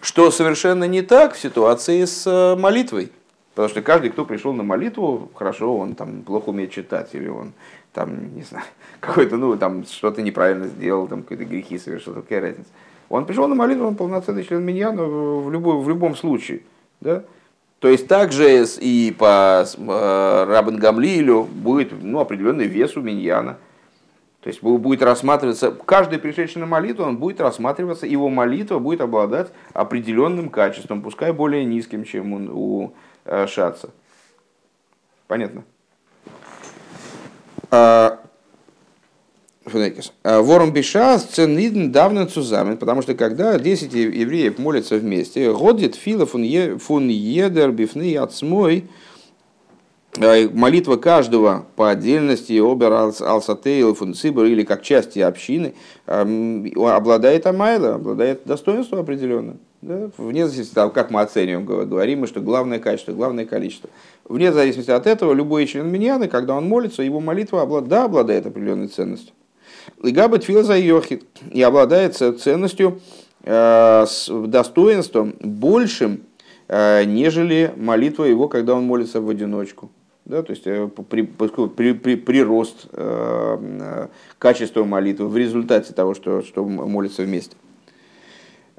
что 0.00 0.30
совершенно 0.30 0.84
не 0.84 1.02
так 1.02 1.34
в 1.34 1.40
ситуации 1.40 2.04
с 2.04 2.26
э, 2.26 2.60
молитвой. 2.60 3.10
Потому 3.54 3.68
что 3.68 3.82
каждый, 3.82 4.10
кто 4.10 4.24
пришел 4.24 4.52
на 4.52 4.62
молитву, 4.62 5.30
хорошо, 5.34 5.76
он 5.76 5.94
там 5.94 6.22
плохо 6.22 6.50
умеет 6.50 6.70
читать, 6.70 7.10
или 7.12 7.28
он 7.28 7.52
там, 7.92 8.34
не 8.34 8.42
знаю, 8.42 8.64
какой-то, 9.00 9.36
ну, 9.36 9.56
там 9.56 9.84
что-то 9.84 10.22
неправильно 10.22 10.66
сделал, 10.66 11.08
там 11.08 11.22
какие-то 11.22 11.44
грехи 11.44 11.78
совершил, 11.78 12.14
какая 12.14 12.40
разница. 12.40 12.70
Он 13.08 13.26
пришел 13.26 13.46
на 13.48 13.54
молитву, 13.54 13.86
он 13.86 13.96
полноценный 13.96 14.44
член 14.44 14.62
меня, 14.62 14.90
но 14.90 15.40
в, 15.40 15.50
любой, 15.50 15.82
в 15.82 15.88
любом 15.88 16.16
случае. 16.16 16.62
Да? 17.00 17.24
То 17.82 17.88
есть 17.88 18.06
также 18.06 18.64
и 18.80 19.12
по 19.18 19.64
э, 19.64 20.44
Рабан 20.44 20.76
Гамлилю 20.76 21.42
будет 21.42 21.90
ну, 22.00 22.20
определенный 22.20 22.68
вес 22.68 22.96
у 22.96 23.00
миньяна. 23.00 23.58
То 24.40 24.50
есть 24.50 24.62
будет 24.62 25.02
рассматриваться, 25.02 25.72
каждый 25.72 26.20
пришедший 26.20 26.60
на 26.60 26.66
молитву, 26.66 27.04
он 27.04 27.16
будет 27.16 27.40
рассматриваться, 27.40 28.06
его 28.06 28.28
молитва 28.28 28.78
будет 28.78 29.00
обладать 29.00 29.52
определенным 29.72 30.48
качеством, 30.48 31.02
пускай 31.02 31.32
более 31.32 31.64
низким, 31.64 32.04
чем 32.04 32.32
у, 32.32 32.84
у 32.84 32.94
э, 33.24 33.48
шаца. 33.48 33.90
Понятно? 35.26 35.64
А, 39.64 39.90
а, 40.24 40.42
вором 40.42 40.72
биша 40.72 41.18
ценидн 41.18 41.90
давно 41.90 42.26
цузамен, 42.26 42.76
потому 42.76 43.02
что 43.02 43.14
когда 43.14 43.58
10 43.58 43.92
евреев 43.94 44.58
молятся 44.58 44.96
вместе, 44.96 45.52
годит 45.52 45.94
фила 45.94 46.26
фун 46.26 46.42
едер 46.42 47.70
бифны 47.70 48.16
отсмой, 48.16 48.84
Э, 50.18 50.46
молитва 50.46 50.96
каждого 50.96 51.64
по 51.74 51.90
отдельности, 51.90 52.52
обер 52.60 52.92
алсатейл, 52.92 53.94
фунцибр 53.94 54.44
или 54.44 54.62
как 54.62 54.82
части 54.82 55.20
общины, 55.20 55.72
эм, 56.06 56.70
обладает 56.76 57.46
амайла, 57.46 57.94
обладает 57.94 58.42
достоинством 58.44 58.98
определенным. 58.98 59.58
Да? 59.80 60.10
Вне 60.18 60.44
зависимости 60.44 60.72
от 60.72 60.74
того, 60.74 60.90
как 60.90 61.10
мы 61.10 61.22
оцениваем, 61.22 61.64
говорим 61.64 62.20
мы, 62.20 62.26
что 62.26 62.40
главное 62.40 62.78
качество, 62.78 63.12
главное 63.12 63.46
количество. 63.46 63.88
Вне 64.28 64.52
зависимости 64.52 64.90
от 64.90 65.06
этого, 65.06 65.32
любой 65.32 65.66
член 65.66 65.88
миньяны, 65.88 66.28
когда 66.28 66.56
он 66.56 66.68
молится, 66.68 67.02
его 67.02 67.20
молитва 67.20 67.80
да, 67.80 68.04
обладает 68.04 68.44
определенной 68.44 68.88
ценностью. 68.88 69.32
Лигаба 70.02 70.38
тфилза 70.38 70.76
йохит 70.76 71.24
и 71.50 71.62
обладает 71.62 72.16
ценностью, 72.16 73.00
э, 73.44 74.06
достоинством 74.28 75.34
большим, 75.40 76.22
э, 76.68 77.04
нежели 77.04 77.72
молитва 77.76 78.24
его, 78.24 78.48
когда 78.48 78.74
он 78.74 78.84
молится 78.84 79.20
в 79.20 79.28
одиночку 79.28 79.90
да, 80.24 80.42
то 80.42 80.50
есть 80.50 80.66
э, 80.66 80.88
при, 81.08 81.22
при, 81.22 81.92
при, 81.92 82.16
прирост 82.16 82.86
э, 82.92 84.06
качества 84.38 84.84
молитвы 84.84 85.28
в 85.28 85.36
результате 85.36 85.92
того, 85.92 86.14
что, 86.14 86.42
что 86.42 86.64
молится 86.64 87.22
вместе. 87.22 87.56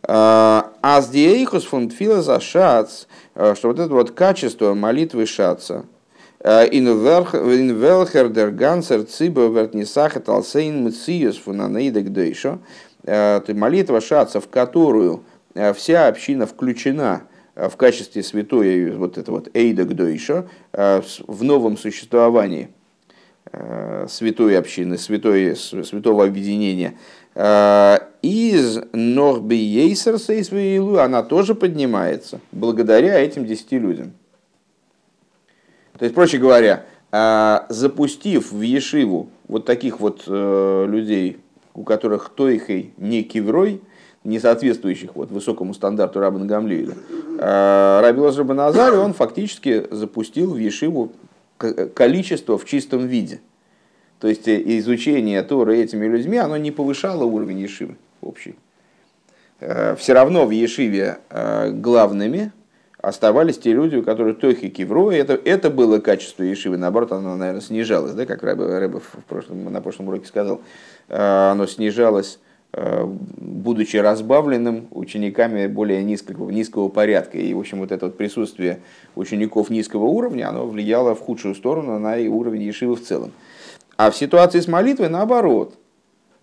А 0.06 1.02
с 1.02 1.08
диейхус 1.10 1.64
фунтфила 1.64 2.22
за 2.22 2.42
шац, 2.42 3.06
что 3.34 3.70
вот 3.70 3.80
это 3.80 3.94
вот 3.94 4.12
качество 4.12 4.74
молитвы 4.74 5.26
шаца, 5.26 5.86
in 6.44 6.86
welcher 7.82 8.30
der 8.30 8.52
ganzer 8.52 9.08
Zibber 9.08 9.54
wird 9.54 9.74
нисахет 9.74 10.28
алсейн 10.28 10.84
мциюс 10.84 11.38
фунанейдек 11.38 12.10
дейшо, 12.10 12.60
молитва 13.06 14.02
шаца, 14.02 14.42
в 14.42 14.50
которую 14.50 15.24
вся 15.74 16.08
община 16.08 16.46
включена, 16.46 17.24
Э, 17.56 17.70
в 17.70 17.78
качестве 17.78 18.24
святой, 18.24 18.92
вот 18.92 19.18
это 19.18 19.32
вот 19.32 19.50
Эйда 19.54 19.86
Гдойша, 19.86 20.48
э, 20.72 21.02
в 21.28 21.44
новом 21.44 21.78
существовании 21.78 22.70
э, 23.52 24.08
святой 24.10 24.58
общины, 24.58 24.98
святой, 24.98 25.56
святого 25.56 26.26
объединения, 26.26 26.96
из 28.22 28.80
Норби 28.94 29.56
Ейсерса 29.56 30.36
она 31.04 31.24
тоже 31.24 31.56
поднимается 31.56 32.40
благодаря 32.52 33.18
этим 33.18 33.48
десяти 33.48 33.80
людям. 33.80 34.14
То 36.04 36.06
есть, 36.06 36.16
проще 36.16 36.38
говоря, 36.38 36.84
запустив 37.70 38.52
в 38.52 38.60
Ешиву 38.60 39.30
вот 39.48 39.64
таких 39.64 40.02
вот 40.02 40.26
людей, 40.28 41.38
у 41.74 41.84
которых 41.84 42.28
тойхой 42.28 42.92
не 42.98 43.24
киврой, 43.24 43.80
не 44.26 44.38
соответствующих 44.38 45.16
вот 45.16 45.32
высокому 45.32 45.74
стандарту 45.74 46.20
Рабана 46.20 46.46
Гамлиэля. 46.46 46.96
А 47.40 48.02
Раби 48.02 48.20
Лозер 48.20 48.44
Баназари, 48.44 48.98
он 48.98 49.14
фактически 49.14 49.88
запустил 49.92 50.56
в 50.56 50.58
Ешиву 50.58 51.14
количество 51.58 52.58
в 52.58 52.66
чистом 52.66 53.08
виде. 53.08 53.40
То 54.20 54.28
есть 54.28 54.46
э, 54.50 54.62
изучение 54.80 55.42
Торы 55.44 55.78
этими 55.78 56.06
людьми, 56.06 56.38
оно 56.38 56.58
не 56.58 56.72
повышало 56.72 57.24
уровень 57.24 57.60
Ешивы 57.60 57.96
общий. 58.20 58.56
Э, 59.62 59.96
Все 59.98 60.12
равно 60.12 60.46
в 60.46 60.52
Ешиве 60.52 61.20
э, 61.30 61.72
главными 61.72 62.52
оставались 63.04 63.60
те 63.60 63.74
люди, 63.74 63.98
у 63.98 64.02
которых 64.04 64.40
тохи 64.40 64.70
кивро, 64.70 65.12
это, 65.12 65.34
это 65.34 65.70
было 65.70 66.00
качество 66.00 66.42
Ешивы, 66.42 66.78
наоборот, 66.78 67.12
оно, 67.12 67.36
наверное, 67.38 67.62
снижалось, 67.62 68.14
да, 68.14 68.26
как 68.26 68.42
Рэбе, 68.42 68.80
Рэбе 68.80 69.00
в 69.00 69.24
прошлом, 69.30 69.72
на 69.72 69.82
прошлом 69.82 70.08
уроке 70.08 70.26
сказал, 70.26 70.62
оно 71.10 71.68
снижалось 71.68 72.40
Э, 72.76 73.06
будучи 73.06 73.98
разбавленным 73.98 74.88
учениками 74.90 75.68
более 75.68 76.04
низкого, 76.04 76.50
низкого 76.50 76.90
порядка. 76.90 77.38
И, 77.38 77.54
в 77.54 77.60
общем, 77.60 77.80
вот 77.80 77.92
это 77.92 78.08
вот 78.08 78.18
присутствие 78.18 78.80
учеников 79.16 79.70
низкого 79.70 80.06
уровня, 80.06 80.50
оно 80.50 80.66
влияло 80.66 81.14
в 81.14 81.20
худшую 81.20 81.54
сторону 81.54 82.00
на 82.00 82.16
уровень 82.32 82.64
Ешивы 82.64 82.96
в 82.96 83.04
целом. 83.04 83.32
А 83.96 84.10
в 84.10 84.16
ситуации 84.16 84.60
с 84.60 84.68
молитвой 84.68 85.10
наоборот. 85.10 85.76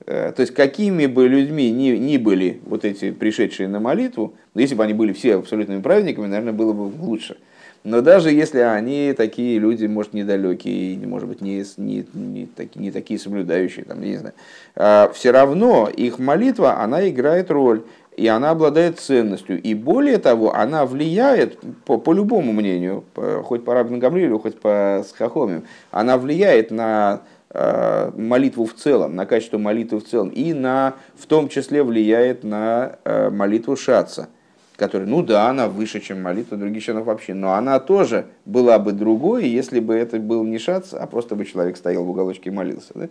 Э, 0.07 0.33
то 0.35 0.40
есть, 0.40 0.54
какими 0.54 1.07
бы 1.07 1.28
людьми 1.28 1.71
ни, 1.71 1.90
ни 1.90 2.16
были 2.16 2.61
вот 2.64 2.85
эти 2.85 3.11
пришедшие 3.11 3.69
на 3.69 3.80
молитву, 3.80 4.35
если 4.54 4.75
бы 4.75 4.85
они 4.85 4.95
были 4.95 5.12
все 5.12 5.37
абсолютными 5.37 5.80
праведниками, 5.80 6.26
наверное, 6.26 6.52
было 6.52 6.73
бы 6.73 6.90
лучше– 7.02 7.37
но 7.83 8.02
даже 8.02 8.30
если 8.30 8.59
они 8.59 9.14
такие 9.16 9.59
люди, 9.59 9.87
может, 9.87 10.12
недалекие, 10.12 10.99
может 11.07 11.28
быть, 11.28 11.40
не, 11.40 11.64
не, 11.78 12.07
не, 12.12 12.47
такие, 12.47 12.80
не 12.80 12.90
такие 12.90 13.19
соблюдающие, 13.19 13.87
там, 13.87 14.02
не 14.02 14.16
знаю, 14.16 14.35
а, 14.76 15.11
все 15.14 15.30
равно 15.30 15.88
их 15.88 16.19
молитва, 16.19 16.80
она 16.80 17.09
играет 17.09 17.50
роль, 17.50 17.83
и 18.19 18.26
она 18.26 18.50
обладает 18.50 18.99
ценностью. 18.99 19.62
И 19.62 19.73
более 19.73 20.19
того, 20.19 20.54
она 20.54 20.85
влияет, 20.85 21.59
по, 21.87 21.97
по 21.97 22.12
любому 22.12 22.52
мнению, 22.52 23.02
по, 23.14 23.42
хоть 23.42 23.64
по 23.64 23.73
Рабину 23.73 23.97
Гамлилю, 23.99 24.38
хоть 24.38 24.61
по 24.61 25.02
Схахомим, 25.09 25.64
она 25.90 26.19
влияет 26.19 26.71
на 26.71 27.23
молитву 27.52 28.64
в 28.64 28.75
целом, 28.75 29.16
на 29.16 29.26
качество 29.26 29.59
молитвы 29.59 29.99
в 29.99 30.04
целом, 30.04 30.28
и 30.28 30.52
на, 30.52 30.95
в 31.16 31.26
том 31.26 31.49
числе 31.49 31.83
влияет 31.83 32.45
на 32.45 32.97
а, 33.04 33.30
молитву 33.30 33.76
шаца– 33.76 34.28
которая, 34.80 35.07
ну 35.07 35.23
да, 35.23 35.50
она 35.50 35.69
выше, 35.69 36.00
чем 36.00 36.23
молитва 36.23 36.57
других 36.57 36.83
членов 36.83 37.04
вообще, 37.04 37.35
но 37.35 37.52
она 37.52 37.78
тоже 37.80 38.28
была 38.47 38.78
бы 38.78 38.92
другой, 38.92 39.47
если 39.47 39.78
бы 39.78 39.95
это 39.95 40.19
был 40.19 40.42
не 40.42 40.59
шац, 40.59 40.95
а 40.95 41.07
просто 41.07 41.37
бы 41.37 41.45
человек 41.45 41.76
стоял 41.76 42.02
в 42.02 42.09
уголочке 42.09 42.49
и 42.49 42.52
молился 42.52 42.92
да, 42.95 43.09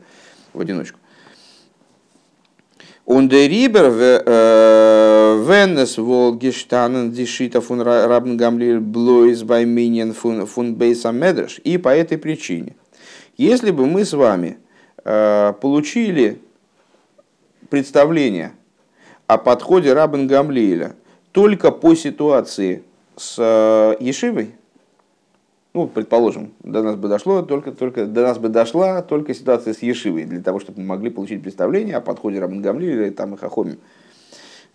в 0.52 0.60
одиночку. 0.60 0.98
Und 3.06 3.30
der 3.32 3.50
Rieber, 3.50 3.92
wenn 5.48 5.78
es 5.78 5.98
wohl 5.98 6.38
gestanden, 6.38 7.12
die 7.12 7.26
Schita 7.26 7.60
von 7.60 7.82
Rabben 7.82 8.38
Gamliel 8.38 8.80
bloß 8.80 9.46
bei. 9.46 9.64
И 11.64 11.78
по 11.80 11.90
этой 11.90 12.18
причине, 12.20 12.76
если 13.40 13.72
бы 13.72 13.88
мы 13.88 14.04
с 14.04 14.12
вами 14.12 14.58
э, 15.06 15.54
получили 15.62 16.42
представление 17.70 18.52
о 19.28 19.38
подходе 19.38 19.94
Рабен 19.94 20.28
Гамлиеля 20.28 20.96
только 21.32 21.72
по 21.72 21.96
ситуации 21.96 22.84
с 23.16 23.36
э, 23.38 23.96
Ешивой, 24.02 24.56
ну, 25.74 25.88
предположим, 25.88 26.52
до 26.62 26.84
нас 26.84 26.98
бы 26.98 27.08
дошло, 27.08 27.42
только, 27.42 27.72
только, 27.72 28.06
до 28.08 28.24
нас 28.24 28.38
бы 28.38 28.50
дошла 28.50 29.02
только 29.02 29.34
ситуация 29.34 29.74
с 29.74 29.82
Ешивой, 29.84 30.26
для 30.26 30.42
того, 30.42 30.60
чтобы 30.60 30.82
мы 30.82 30.88
могли 30.88 31.10
получить 31.10 31.42
представление 31.42 31.96
о 31.96 32.02
подходе 32.02 32.40
Раман 32.40 32.62
Гамли 32.62 32.88
или 32.88 33.10
там 33.12 33.36
и 33.36 33.38
Хахоме. 33.38 33.78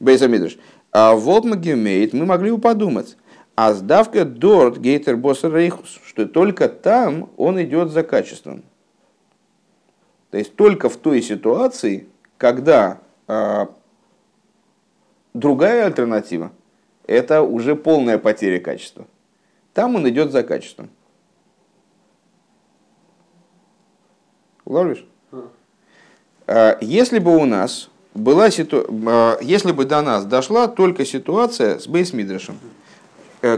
Бейзамидрш. 0.01 0.57
А 0.91 1.15
вот 1.15 1.45
Магемейт 1.45 2.15
мы 2.15 2.25
могли 2.25 2.51
бы 2.51 2.59
подумать, 2.59 3.19
а 3.55 3.73
сдавка 3.73 4.25
Дорт 4.25 4.79
Гейтер 4.79 5.17
Босса 5.17 5.49
Рейхус, 5.49 6.01
что 6.07 6.27
только 6.27 6.69
там 6.69 7.31
он 7.37 7.63
идет 7.63 7.91
за 7.91 8.03
качеством. 8.03 8.63
То 10.31 10.39
есть 10.39 10.57
только 10.57 10.89
в 10.89 10.97
той 10.97 11.23
ситуации, 11.23 12.09
когда 12.39 12.99
а, 13.29 13.69
Другая 15.35 15.87
альтернатива– 15.87 16.53
это 17.09 17.43
уже 17.43 17.75
полная 17.75 18.19
потеря 18.19 18.61
качества. 18.61 19.05
Там 19.73 19.97
он 19.97 20.09
идет 20.09 20.31
за 20.31 20.45
качеством. 20.45 20.91
Улавливаешь? 24.65 25.05
А, 26.47 26.79
если 26.81 27.19
бы 27.19 27.37
у 27.37 27.45
нас 27.47 27.91
была 28.15 28.49
ситуация, 28.51 29.39
если 29.43 29.73
бы 29.73 29.85
до 29.87 30.03
нас 30.03 30.25
дошла 30.25 30.69
только 30.69 31.05
ситуация 31.05 31.81
с 31.81 31.89
Бейсмидрашем, 31.89 32.55
э, 32.55 32.84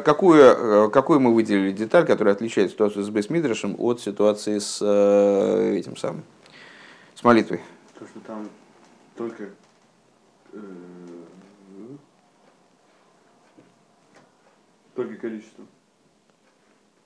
какую, 0.05 0.43
э, 0.43 0.91
какую 0.91 1.21
мы 1.21 1.35
выделили 1.35 1.73
деталь, 1.73 2.07
которая 2.07 2.35
отличает 2.35 2.71
ситуацию 2.71 3.05
с 3.05 3.11
Бейсмидрашем 3.11 3.77
от 3.79 4.01
ситуации 4.01 4.59
с 4.59 4.79
э, 4.81 5.77
этим 5.79 5.97
самым, 5.97 6.25
с 7.15 7.23
молитвой? 7.23 7.61
То, 7.99 8.07
что 8.07 8.21
там 8.21 8.49
только 9.17 9.51
Только 14.97 15.15
количество. 15.17 15.65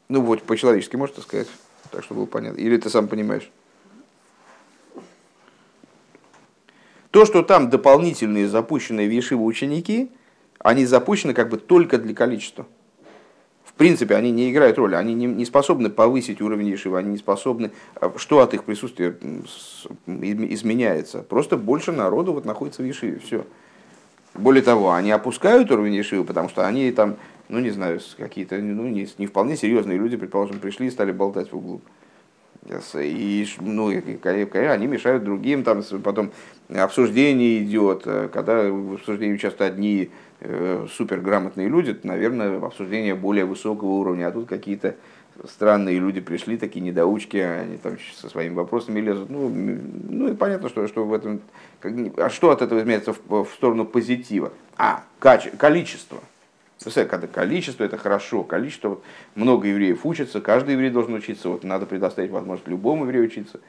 Ну 0.08 0.22
вот, 0.22 0.42
по-человечески 0.44 0.94
можешь 0.96 1.16
сказать, 1.16 1.48
так 1.90 2.04
чтобы 2.04 2.20
было 2.20 2.26
понятно. 2.26 2.60
Или 2.60 2.76
ты 2.76 2.88
сам 2.88 3.08
понимаешь? 3.08 3.50
То, 7.10 7.24
что 7.26 7.42
там 7.42 7.68
дополнительные 7.68 8.48
запущенные 8.48 9.08
в 9.08 9.12
Ешиву 9.12 9.44
ученики, 9.44 10.12
они 10.60 10.86
запущены 10.86 11.34
как 11.34 11.48
бы 11.48 11.56
только 11.58 11.98
для 11.98 12.14
количества. 12.14 12.66
В 13.64 13.72
принципе, 13.74 14.14
они 14.14 14.30
не 14.30 14.50
играют 14.50 14.78
роли, 14.78 14.94
они 14.94 15.14
не, 15.14 15.26
не 15.26 15.44
способны 15.44 15.88
повысить 15.88 16.40
уровень 16.42 16.68
Ешивы, 16.68 16.98
они 16.98 17.10
не 17.10 17.18
способны... 17.18 17.70
А 17.94 18.12
что 18.16 18.40
от 18.40 18.52
их 18.52 18.64
присутствия 18.64 19.16
изменяется? 20.06 21.22
Просто 21.22 21.56
больше 21.56 21.92
народу 21.92 22.34
вот 22.34 22.44
находится 22.44 22.82
в 22.82 22.84
Ешиве, 22.84 23.20
все. 23.24 23.46
Более 24.34 24.62
того, 24.62 24.92
они 24.92 25.10
опускают 25.10 25.70
уровень 25.70 25.94
Ешивы, 25.94 26.24
потому 26.24 26.48
что 26.48 26.66
они 26.66 26.92
там 26.92 27.16
ну, 27.50 27.58
не 27.58 27.70
знаю, 27.70 28.00
какие-то 28.16 28.56
ну, 28.58 28.86
не, 28.86 29.08
не 29.18 29.26
вполне 29.26 29.56
серьезные 29.56 29.98
люди, 29.98 30.16
предположим, 30.16 30.60
пришли 30.60 30.86
и 30.86 30.90
стали 30.90 31.10
болтать 31.10 31.52
в 31.52 31.56
углу. 31.56 31.80
И, 32.68 33.46
ну, 33.60 33.88
они 33.88 34.86
мешают 34.86 35.24
другим, 35.24 35.64
там 35.64 35.82
потом 36.04 36.30
обсуждение 36.68 37.62
идет, 37.62 38.02
э, 38.04 38.28
когда 38.32 38.70
в 38.70 38.94
обсуждении 38.94 39.34
участвуют 39.34 39.72
одни 39.72 40.10
э, 40.40 40.86
суперграмотные 40.90 41.68
люди, 41.68 41.94
то, 41.94 42.06
наверное, 42.06 42.58
обсуждение 42.58 43.14
более 43.14 43.46
высокого 43.46 43.88
уровня, 43.88 44.28
а 44.28 44.30
тут 44.30 44.46
какие-то 44.46 44.96
странные 45.48 45.98
люди 45.98 46.20
пришли, 46.20 46.58
такие 46.58 46.80
недоучки, 46.82 47.38
они 47.38 47.78
там 47.78 47.96
со 48.14 48.28
своими 48.28 48.54
вопросами 48.54 49.00
лезут. 49.00 49.30
Ну, 49.30 49.48
ну 49.48 50.28
и 50.28 50.34
понятно, 50.34 50.68
что, 50.68 50.86
что 50.86 51.04
в 51.04 51.14
этом... 51.14 51.40
А 52.16 52.28
что 52.28 52.50
от 52.50 52.62
этого 52.62 52.80
изменяется 52.80 53.14
в, 53.14 53.44
в 53.44 53.50
сторону 53.54 53.86
позитива? 53.86 54.52
А, 54.76 55.04
каче, 55.18 55.50
количество. 55.50 56.18
Когда 56.82 57.26
количество 57.26 57.84
это 57.84 57.98
хорошо, 57.98 58.42
количество, 58.42 59.00
много 59.34 59.68
евреев 59.68 60.06
учатся, 60.06 60.40
каждый 60.40 60.72
еврей 60.72 60.90
должен 60.90 61.12
учиться, 61.12 61.50
вот 61.50 61.62
надо 61.62 61.84
предоставить 61.84 62.30
возможность 62.30 62.68
любому 62.68 63.04
еврею 63.04 63.26
учиться. 63.26 63.60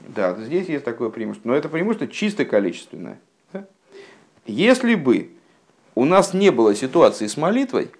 Да, 0.00 0.34
здесь 0.34 0.68
есть 0.68 0.84
такое 0.84 1.10
преимущество, 1.10 1.50
но 1.50 1.54
это 1.54 1.68
преимущество 1.68 2.08
чисто 2.08 2.44
количественное. 2.44 3.20
Если 4.44 4.94
бы 4.94 5.30
у 5.94 6.04
нас 6.04 6.34
не 6.34 6.50
было 6.50 6.74
ситуации 6.74 7.26
с 7.26 7.36
молитвой, 7.36 7.90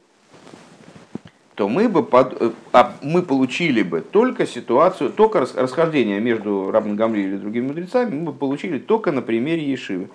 то 1.54 1.68
мы 1.68 1.88
бы 1.88 2.04
под, 2.04 2.40
э, 2.40 2.50
а 2.72 2.94
мы 3.02 3.22
получили 3.22 3.82
бы 3.82 4.02
только 4.02 4.46
ситуацию, 4.46 5.10
только 5.10 5.40
расхождение 5.40 6.20
между 6.20 6.70
Рабн 6.70 6.96
Гамли 6.96 7.20
или 7.22 7.36
другими 7.36 7.68
мудрецами, 7.68 8.14
мы 8.14 8.32
бы 8.32 8.38
получили 8.38 8.78
только 8.78 9.10
на 9.10 9.22
примере 9.22 9.64
Ешивы. 9.64 10.08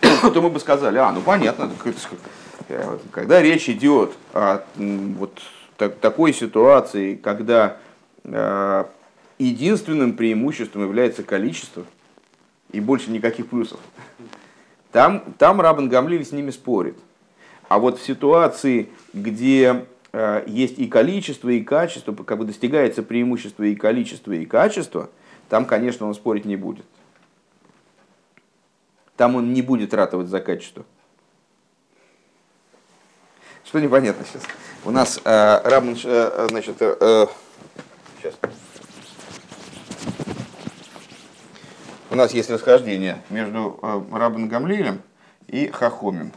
то 0.00 0.40
мы 0.40 0.48
бы 0.48 0.60
сказали, 0.60 0.98
а, 0.98 1.10
ну 1.10 1.20
понятно, 1.20 1.70
когда 3.10 3.42
речь 3.42 3.68
идет 3.68 4.12
о 4.32 4.64
вот 4.76 5.40
такой 5.76 6.32
ситуации, 6.32 7.14
когда 7.14 7.78
э, 8.24 8.84
единственным 9.38 10.14
преимуществом 10.14 10.82
является 10.82 11.22
количество 11.22 11.84
и 12.72 12.80
больше 12.80 13.10
никаких 13.10 13.48
плюсов, 13.48 13.80
там, 14.92 15.24
там 15.38 15.60
Рабан 15.60 15.88
Гамлиль 15.88 16.24
с 16.24 16.32
ними 16.32 16.50
спорит. 16.50 16.96
А 17.68 17.78
вот 17.78 17.98
в 17.98 18.04
ситуации, 18.04 18.88
где 19.14 19.86
э, 20.12 20.44
есть 20.46 20.78
и 20.78 20.88
количество, 20.88 21.48
и 21.48 21.62
качество, 21.62 22.12
как 22.12 22.38
бы 22.38 22.44
достигается 22.44 23.02
преимущество 23.02 23.62
и 23.62 23.74
количество, 23.74 24.32
и 24.32 24.44
качество, 24.44 25.08
там, 25.48 25.64
конечно, 25.64 26.06
он 26.06 26.14
спорить 26.14 26.44
не 26.44 26.56
будет. 26.56 26.84
Там 29.16 29.36
он 29.36 29.52
не 29.52 29.62
будет 29.62 29.94
ратовать 29.94 30.28
за 30.28 30.40
качество. 30.40 30.84
Что 33.70 33.78
непонятно 33.78 34.26
сейчас? 34.26 34.42
У 34.84 34.90
нас 34.90 35.20
э, 35.24 35.60
Рабман, 35.62 35.96
э, 36.02 36.46
значит, 36.50 36.74
э, 36.80 36.96
э, 36.98 37.26
сейчас. 38.20 38.34
У 42.10 42.16
нас 42.16 42.32
есть 42.32 42.50
расхождение 42.50 43.22
между 43.30 43.78
э, 43.80 44.02
Рабан 44.10 44.48
Гамлилем 44.48 45.00
и 45.46 45.68
хахомим. 45.68 46.32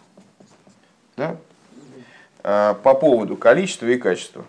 Да? 1.18 1.38
По 2.44 2.94
поводу 2.94 3.36
количества 3.36 3.88
и 3.88 3.98
качества. 3.98 4.46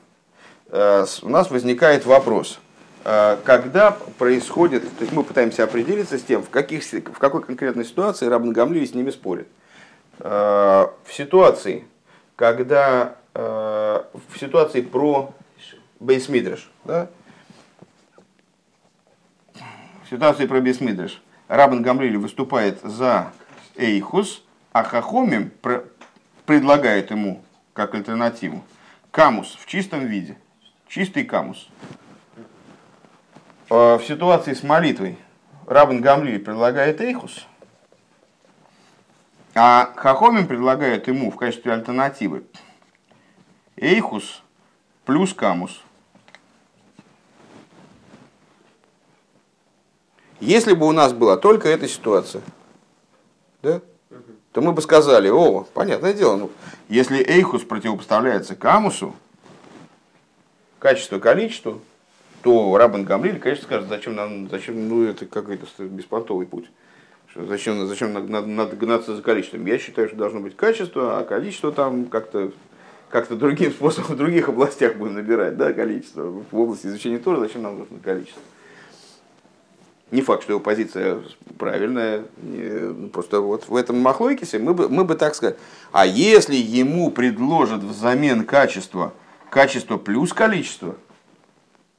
У 0.70 1.28
нас 1.30 1.50
возникает 1.50 2.04
вопрос. 2.04 2.58
Когда 3.02 3.96
происходит, 4.18 4.82
то 4.98 5.04
есть 5.04 5.12
мы 5.12 5.24
пытаемся 5.24 5.64
определиться 5.64 6.18
с 6.18 6.22
тем, 6.22 6.42
в, 6.42 6.50
каких, 6.50 6.82
в 6.84 7.18
какой 7.18 7.42
конкретной 7.42 7.86
ситуации 7.86 8.26
Рабн 8.26 8.52
Гамли 8.52 8.84
с 8.84 8.92
ними 8.92 9.10
спорит. 9.10 9.48
В 10.18 10.90
ситуации, 11.08 11.84
когда 12.36 13.16
в 13.34 14.38
ситуации 14.38 14.80
про 14.80 15.34
Бейсмидриш, 16.00 16.70
да? 16.84 17.08
в 20.04 20.10
ситуации 20.10 20.46
про 20.46 20.60
Бейсмидриш, 20.60 21.22
Рабан 21.48 21.82
Гамлили 21.82 22.16
выступает 22.16 22.80
за 22.82 23.32
Эйхус, 23.76 24.44
а 24.72 24.82
Хахомим 24.82 25.52
предлагает 26.46 27.10
ему 27.10 27.42
как 27.72 27.94
альтернативу 27.94 28.62
камус 29.10 29.56
в 29.60 29.66
чистом 29.66 30.06
виде, 30.06 30.36
чистый 30.88 31.24
камус. 31.24 31.68
В 33.68 34.00
ситуации 34.06 34.54
с 34.54 34.62
молитвой 34.62 35.18
Рабан 35.66 36.00
Гамлили 36.00 36.38
предлагает 36.38 37.00
Эйхус, 37.00 37.46
а 39.54 39.92
Хахомим 39.96 40.46
предлагает 40.46 41.08
ему 41.08 41.30
в 41.30 41.36
качестве 41.36 41.72
альтернативы 41.72 42.44
Эйхус 43.76 44.42
плюс 45.04 45.34
камус. 45.34 45.80
Если 50.40 50.74
бы 50.74 50.86
у 50.86 50.92
нас 50.92 51.12
была 51.12 51.36
только 51.36 51.68
эта 51.68 51.88
ситуация, 51.88 52.42
да, 53.62 53.80
то 54.52 54.60
мы 54.60 54.72
бы 54.72 54.82
сказали, 54.82 55.28
о, 55.28 55.62
понятное 55.74 56.12
дело, 56.12 56.36
ну, 56.36 56.50
если 56.88 57.18
эйхус 57.18 57.62
противопоставляется 57.62 58.54
камусу, 58.54 59.14
качество 60.78 61.18
количеству, 61.18 61.80
то 62.42 62.76
Рабан 62.76 63.04
Гамлиль, 63.04 63.40
конечно, 63.40 63.64
скажет, 63.64 63.88
зачем 63.88 64.14
нам, 64.14 64.50
зачем, 64.50 64.88
ну, 64.88 65.04
это 65.04 65.24
какой-то 65.24 65.66
беспонтовый 65.84 66.46
путь. 66.46 66.70
Зачем, 67.34 67.86
зачем 67.86 68.12
надо, 68.12 68.46
надо 68.46 68.76
гнаться 68.76 69.16
за 69.16 69.22
количеством? 69.22 69.66
Я 69.66 69.78
считаю, 69.78 70.08
что 70.08 70.16
должно 70.16 70.40
быть 70.40 70.56
качество, 70.56 71.18
а 71.18 71.24
количество 71.24 71.72
там 71.72 72.06
как-то 72.06 72.52
как-то 73.14 73.36
другим 73.36 73.70
способом 73.72 74.14
в 74.14 74.16
других 74.16 74.48
областях 74.48 74.96
будем 74.96 75.14
набирать 75.14 75.56
да, 75.56 75.72
количество. 75.72 76.42
В 76.50 76.58
области 76.58 76.86
изучения 76.86 77.18
тоже 77.18 77.40
зачем 77.40 77.62
нам 77.62 77.78
нужно 77.78 77.98
количество? 78.02 78.42
Не 80.10 80.22
факт, 80.22 80.42
что 80.42 80.52
его 80.52 80.60
позиция 80.60 81.22
правильная, 81.58 82.24
ну, 82.36 83.08
просто 83.08 83.40
вот 83.40 83.68
в 83.68 83.74
этом 83.74 83.98
махлойкисе 83.98 84.58
мы 84.58 84.74
бы, 84.74 84.88
мы 84.88 85.04
бы 85.04 85.14
так 85.14 85.34
сказали. 85.34 85.56
А 85.92 86.06
если 86.06 86.54
ему 86.54 87.10
предложат 87.10 87.82
взамен 87.82 88.44
качество, 88.44 89.12
качество 89.50 89.96
плюс 89.96 90.32
количество, 90.32 90.96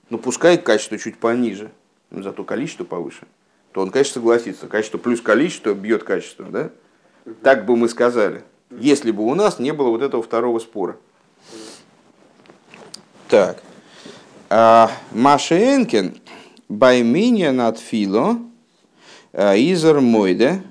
ну 0.10 0.18
пускай 0.18 0.58
качество 0.58 0.98
чуть 0.98 1.18
пониже, 1.18 1.72
но 2.10 2.24
зато 2.24 2.44
количество 2.44 2.84
повыше, 2.84 3.26
то 3.76 3.82
он, 3.82 3.92
конечно, 3.92 4.14
согласится. 4.14 4.68
Качество 4.68 4.98
плюс 4.98 5.20
количество 5.20 5.74
бьет 5.74 6.06
качество, 6.06 6.46
да? 6.46 6.70
Так 7.44 7.66
бы 7.66 7.76
мы 7.76 7.90
сказали, 7.90 8.46
если 8.72 9.12
бы 9.12 9.26
у 9.26 9.36
нас 9.36 9.60
не 9.60 9.74
было 9.74 9.90
вот 9.90 10.02
этого 10.02 10.24
второго 10.24 10.60
спора. 10.60 10.96
Так. 13.28 13.62
Машенкин 15.12 16.18
Байминия 16.70 17.52
над 17.52 17.78
фило 17.78 18.40
изер 19.34 20.00
мойде 20.00 20.64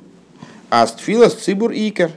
астфилос 0.70 1.34
цибур 1.34 1.72
икер. 1.72 2.10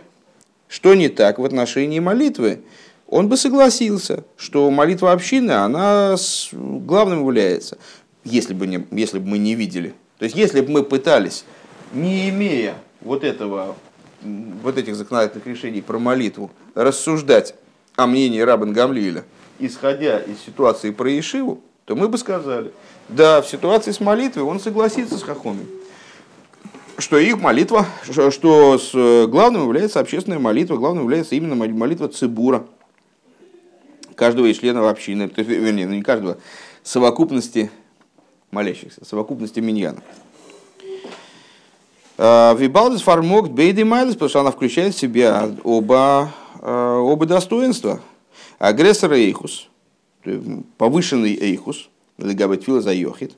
Что 0.69 0.93
не 0.93 1.10
так 1.10 1.38
в 1.38 1.43
отношении 1.43 2.00
молитвы? 2.00 2.62
Он 3.08 3.28
бы 3.28 3.36
согласился, 3.36 4.23
что 4.38 4.71
молитва 4.71 5.12
общины, 5.12 5.52
она 5.52 6.15
главным 6.54 7.19
является, 7.19 7.78
если 8.23 8.54
бы, 8.54 8.67
не, 8.67 8.88
если 8.91 9.19
бы 9.19 9.28
мы 9.28 9.38
не 9.38 9.54
видели. 9.54 9.93
То 10.19 10.25
есть, 10.25 10.36
если 10.36 10.62
бы 10.62 10.71
мы 10.71 10.84
пытались, 10.84 11.45
не 11.93 12.30
имея 12.30 12.75
вот 13.01 13.23
этого, 13.23 13.75
вот 14.21 14.77
этих 14.77 14.95
законодательных 14.95 15.45
решений 15.45 15.82
про 15.82 15.99
молитву, 15.99 16.51
рассуждать 16.73 17.56
о 17.95 18.08
мнении 18.08 18.39
Рабан 18.39 18.73
Гамлиля, 18.73 19.23
исходя 19.60 20.19
из 20.19 20.39
ситуации 20.39 20.91
про 20.91 21.10
Ишиву, 21.19 21.62
то 21.86 21.95
мы 21.95 22.10
бы 22.10 22.17
сказали, 22.17 22.71
да, 23.10 23.41
в 23.41 23.47
ситуации 23.47 23.91
с 23.91 23.99
молитвой 23.99 24.43
он 24.43 24.60
согласится 24.60 25.17
с 25.17 25.23
Хахоми, 25.23 25.65
что 26.97 27.17
их 27.17 27.39
молитва, 27.39 27.86
что, 28.03 28.77
с, 28.77 28.91
э, 28.93 29.27
главным 29.27 29.63
является 29.63 29.99
общественная 29.99 30.39
молитва, 30.39 30.77
главным 30.77 31.03
является 31.03 31.36
именно 31.36 31.56
молитва 31.56 32.10
Цибура, 32.10 32.65
каждого 34.15 34.47
из 34.47 34.58
членов 34.58 34.86
общины, 34.88 35.30
то 35.30 35.39
есть, 35.39 35.49
вернее, 35.49 35.88
ну, 35.88 35.93
не 35.93 36.01
каждого, 36.01 36.38
совокупности 36.84 37.69
молящихся, 38.51 39.03
совокупности 39.05 39.60
миньяна. 39.60 40.01
А, 42.17 42.55
Вибалдис 42.55 43.01
фармокт 43.01 43.51
бейды 43.51 43.86
майлес, 43.86 44.13
потому 44.13 44.29
что 44.29 44.39
она 44.39 44.51
включает 44.51 44.95
в 44.95 44.99
себя 44.99 45.49
оба, 45.63 46.31
э, 46.62 46.95
оба 46.97 47.25
достоинства. 47.25 48.01
Агрессор 48.57 49.13
эйхус, 49.13 49.69
повышенный 50.77 51.36
эйхус, 51.36 51.89
легабетфила 52.17 52.81
за 52.81 52.93
йохит. 52.93 53.36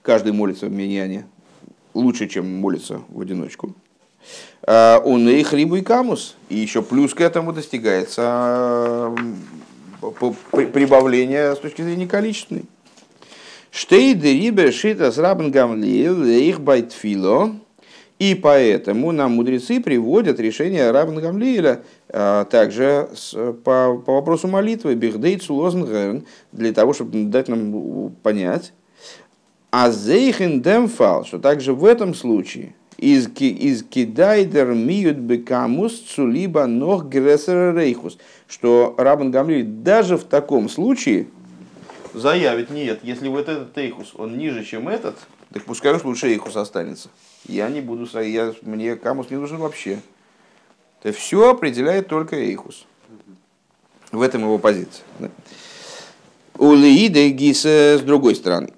Каждый 0.00 0.32
молится 0.32 0.66
в 0.66 0.72
миньяне 0.72 1.26
лучше, 1.94 2.28
чем 2.28 2.60
молится 2.60 3.02
в 3.08 3.20
одиночку. 3.20 3.74
А, 4.62 5.00
он 5.04 5.28
и 5.28 5.42
хрибу 5.42 5.76
и 5.76 5.82
камус. 5.82 6.36
И 6.48 6.56
еще 6.56 6.82
плюс 6.82 7.14
к 7.14 7.20
этому 7.20 7.52
достигается 7.52 9.12
прибавление 10.50 11.54
с 11.54 11.58
точки 11.58 11.82
зрения 11.82 12.06
количественной. 12.06 12.64
Штейды 13.72 14.38
рибер 14.38 14.70
шита 14.70 15.10
с 15.10 15.16
рабен 15.16 15.50
гамлил 15.50 16.22
их 16.24 16.60
байтфило. 16.60 17.56
И 18.18 18.34
поэтому 18.36 19.10
нам 19.10 19.32
мудрецы 19.32 19.80
приводят 19.80 20.38
решение 20.38 20.92
Рабна 20.92 21.20
Гамлиеля 21.20 21.82
а, 22.08 22.44
также 22.44 23.08
по, 23.64 24.00
по 24.06 24.12
вопросу 24.12 24.46
молитвы 24.46 24.94
Бихдейт 24.94 25.42
Сулозенгерн, 25.42 26.24
для 26.52 26.72
того, 26.72 26.92
чтобы 26.92 27.24
дать 27.24 27.48
нам 27.48 28.12
понять, 28.22 28.74
а 29.72 29.90
зейхен 29.90 30.62
демфал, 30.62 31.24
что 31.24 31.40
также 31.40 31.72
в 31.74 31.84
этом 31.84 32.14
случае 32.14 32.74
из, 32.98 33.26
из 33.40 33.82
кидайдер 33.82 34.72
миют 34.74 35.16
бекамус 35.16 35.98
цулиба 35.98 36.66
ног 36.66 37.08
грессера 37.08 37.72
рейхус, 37.72 38.18
что 38.46 38.94
Рабан 38.98 39.32
Гамлиель 39.32 39.64
даже 39.64 40.16
в 40.16 40.24
таком 40.24 40.68
случае 40.68 41.26
заявит, 42.14 42.70
нет, 42.70 43.00
если 43.02 43.28
вот 43.28 43.48
этот 43.48 43.76
эйхус, 43.76 44.12
он 44.14 44.36
ниже, 44.38 44.64
чем 44.64 44.88
этот, 44.88 45.16
так 45.52 45.64
пускай 45.64 45.94
уж 45.94 46.04
лучше 46.04 46.28
эйхус 46.28 46.56
останется 46.56 47.08
я 47.46 47.68
не 47.68 47.80
буду, 47.80 48.06
я, 48.20 48.54
мне 48.62 48.96
כמות 48.96 49.30
не 49.30 49.36
нужен 49.36 49.58
вообще. 49.58 49.98
Это 51.02 51.16
все 51.16 51.50
определяет 51.50 52.08
только 52.08 52.36
Эйхус. 52.36 52.86
В 54.12 54.22
этом 54.22 54.42
его 54.42 54.58
позиция. 54.58 55.04
און 56.58 56.74
לאידך 56.74 57.28
גיסא 57.30 57.98
с 57.98 58.02
другой 58.02 58.36
стороны. 58.36 58.72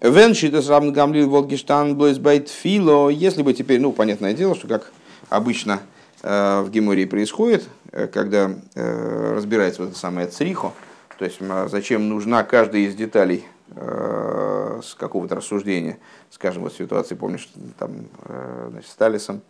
ווען 0.00 0.34
שיטת 0.34 0.68
רבן 0.68 0.92
גמליאל 0.92 1.28
וואלט 1.28 1.52
געשטאנען 1.52 1.96
בלויז 1.96 2.28
ביי 2.28 2.48
תפילה. 2.48 3.08
Если 3.08 3.42
бы 3.42 3.52
теперь, 3.52 3.80
ну, 3.80 3.92
понятное 3.92 4.32
дело, 4.32 4.54
что 4.54 4.68
как 4.68 4.92
обычно 5.28 5.80
э, 6.22 6.62
в 6.62 6.70
Гемаре 6.70 7.04
происходит, 7.04 7.64
э, 7.92 8.06
когда 8.06 8.54
э, 8.74 9.32
разбирается 9.34 9.82
вот 9.82 9.90
это 9.90 9.98
самое 9.98 10.28
צריכא, 10.28 10.72
то 11.18 11.24
есть 11.24 11.40
зачем 11.68 12.08
нужна 12.08 12.42
каждая 12.44 12.82
из 12.82 12.94
деталей 12.94 13.46
Э, 13.74 14.80
с 14.82 14.94
какого-то 14.94 15.34
рассуждения, 15.34 15.98
скажем, 16.30 16.62
вот 16.62 16.72
ситуации, 16.72 17.16
помнишь, 17.16 17.48
там, 17.78 18.06
э, 18.24 18.68
значит, 18.70 18.88
с 18.88 18.94
Талисом, 18.94 19.40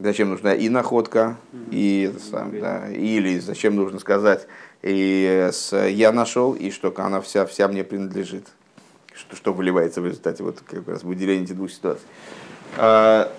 зачем 0.00 0.30
нужна 0.30 0.54
и 0.54 0.68
находка, 0.68 1.36
и 1.70 2.10
это 2.10 2.18
сам, 2.18 2.58
да, 2.58 2.90
или 2.90 3.38
зачем 3.38 3.76
нужно 3.76 4.00
сказать, 4.00 4.48
и 4.82 5.50
с, 5.52 5.72
я 5.86 6.10
нашел, 6.10 6.52
и 6.52 6.72
что 6.72 6.92
она 6.96 7.20
вся, 7.20 7.46
вся 7.46 7.68
мне 7.68 7.84
принадлежит, 7.84 8.48
что, 9.14 9.36
что 9.36 9.52
выливается 9.52 10.00
в 10.00 10.06
результате 10.06 10.42
вот 10.42 10.60
как 10.60 10.88
раз 10.88 11.04
выделения 11.04 11.44
этих 11.44 11.54
двух 11.54 11.70
ситуаций. 11.70 12.06
А, 12.76 13.32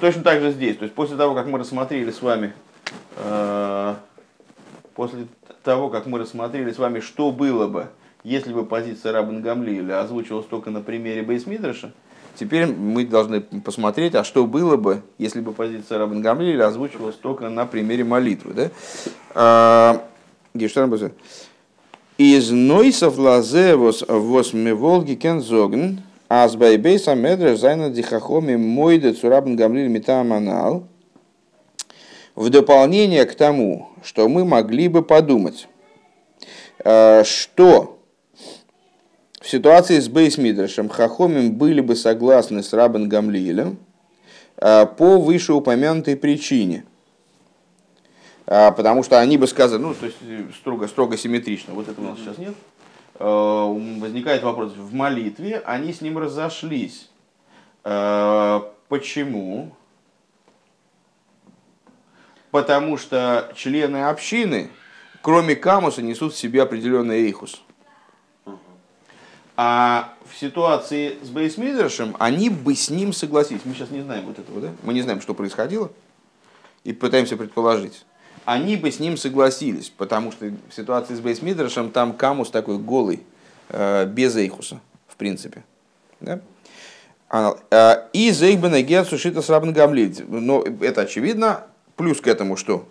точно 0.00 0.24
так 0.24 0.40
же 0.40 0.50
здесь, 0.50 0.76
то 0.76 0.82
есть 0.82 0.94
после 0.94 1.16
того, 1.16 1.36
как 1.36 1.46
мы 1.46 1.60
рассмотрели 1.60 2.10
с 2.10 2.20
вами, 2.20 2.52
а, 3.16 4.00
после 4.94 5.28
того, 5.66 5.90
как 5.90 6.06
мы 6.06 6.20
рассмотрели 6.20 6.70
с 6.70 6.78
вами, 6.78 7.00
что 7.00 7.32
было 7.32 7.66
бы, 7.66 7.88
если 8.22 8.52
бы 8.52 8.64
позиция 8.64 9.12
Рабан 9.12 9.42
Гамлиеля 9.42 10.00
озвучивалась 10.00 10.46
только 10.46 10.70
на 10.70 10.80
примере 10.80 11.22
Бейсмидраша, 11.22 11.92
теперь 12.36 12.66
мы 12.66 13.04
должны 13.04 13.40
посмотреть, 13.40 14.14
а 14.14 14.22
что 14.22 14.46
было 14.46 14.76
бы, 14.76 15.02
если 15.18 15.40
бы 15.40 15.52
позиция 15.52 15.98
Рабан 15.98 16.22
Гамлиеля 16.22 16.68
озвучивалась 16.68 17.16
только 17.16 17.48
на 17.48 17.66
примере 17.66 18.04
молитвы. 18.04 18.54
Да? 18.54 18.70
А, 19.34 20.04
איז 22.16 22.50
נוסף 22.50 23.18
לזה 23.18 23.74
וואס 23.74 24.04
וואלט 24.06 25.14
געקענט 25.16 25.40
זאגן, 25.42 25.98
אז 26.28 26.54
ביי 26.54 26.85
בית 26.85 27.16
המדרש 27.16 27.58
זיינען 27.58 27.90
די 27.90 28.06
חכמים 28.06 28.54
מודה 28.54 29.12
צו 29.14 29.35
רבן 29.35 29.56
גמליאל 29.56 29.88
מטעם 29.88 30.32
הנ"ל, 30.32 30.86
В 32.36 32.50
дополнение 32.50 33.24
к 33.24 33.34
тому, 33.34 33.88
что 34.04 34.28
мы 34.28 34.44
могли 34.44 34.88
бы 34.88 35.02
подумать, 35.02 35.68
э, 36.84 37.24
что 37.24 37.98
в 39.40 39.48
ситуации 39.48 39.98
с 39.98 40.08
Бейсмидрашем 40.10 40.90
Хахомим 40.90 41.54
были 41.54 41.80
бы 41.80 41.96
согласны 41.96 42.62
с 42.62 42.74
Рабан 42.74 43.08
Гамлиелем 43.08 43.78
э, 44.58 44.84
по 44.84 45.18
вышеупомянутой 45.18 46.14
причине. 46.14 46.84
Э, 48.44 48.70
потому 48.70 49.02
что 49.02 49.18
они 49.18 49.38
бы 49.38 49.46
сказали, 49.46 49.80
ну, 49.80 49.94
то 49.94 50.04
есть 50.04 50.18
строго, 50.56 50.88
строго 50.88 51.16
симметрично, 51.16 51.72
вот 51.72 51.88
этого 51.88 52.04
у 52.04 52.08
нас 52.10 52.18
сейчас 52.18 52.36
нет. 52.36 52.54
Возникает 53.18 54.42
вопрос, 54.42 54.74
в 54.76 54.92
молитве 54.92 55.62
они 55.64 55.94
с 55.94 56.02
ним 56.02 56.18
разошлись. 56.18 57.08
Почему? 57.82 59.72
Потому 62.56 62.96
что 62.96 63.52
члены 63.54 64.04
общины, 64.08 64.70
кроме 65.20 65.54
камуса, 65.54 66.00
несут 66.00 66.32
в 66.32 66.38
себе 66.38 66.62
определенный 66.62 67.26
эйхус. 67.26 67.60
А 69.58 70.14
в 70.24 70.34
ситуации 70.34 71.18
с 71.22 71.28
Бейсмидершем 71.28 72.16
они 72.18 72.48
бы 72.48 72.74
с 72.74 72.88
ним 72.88 73.12
согласились. 73.12 73.60
Мы 73.66 73.74
сейчас 73.74 73.90
не 73.90 74.00
знаем 74.00 74.24
вот 74.24 74.38
этого, 74.38 74.62
да? 74.62 74.70
Мы 74.84 74.94
не 74.94 75.02
знаем, 75.02 75.20
что 75.20 75.34
происходило, 75.34 75.90
и 76.82 76.94
пытаемся 76.94 77.36
предположить. 77.36 78.06
Они 78.46 78.76
бы 78.76 78.90
с 78.90 79.00
ним 79.00 79.18
согласились, 79.18 79.90
потому 79.90 80.32
что 80.32 80.46
в 80.46 80.74
ситуации 80.74 81.14
с 81.14 81.20
Бейсмидершем 81.20 81.90
там 81.90 82.14
камус 82.14 82.48
такой 82.48 82.78
голый, 82.78 83.20
э, 83.68 84.06
без 84.06 84.34
эйхуса, 84.34 84.80
в 85.08 85.16
принципе. 85.16 85.62
Да? 86.20 86.40
А, 87.28 87.58
э, 87.70 88.08
и 88.14 88.30
Зейбена 88.30 88.80
Герцу 88.80 89.18
Шита 89.18 89.42
Срабн 89.42 89.74
Но 89.74 90.64
это 90.80 91.02
очевидно, 91.02 91.66
Плюс 91.96 92.20
к 92.20 92.26
этому 92.26 92.56
что? 92.56 92.86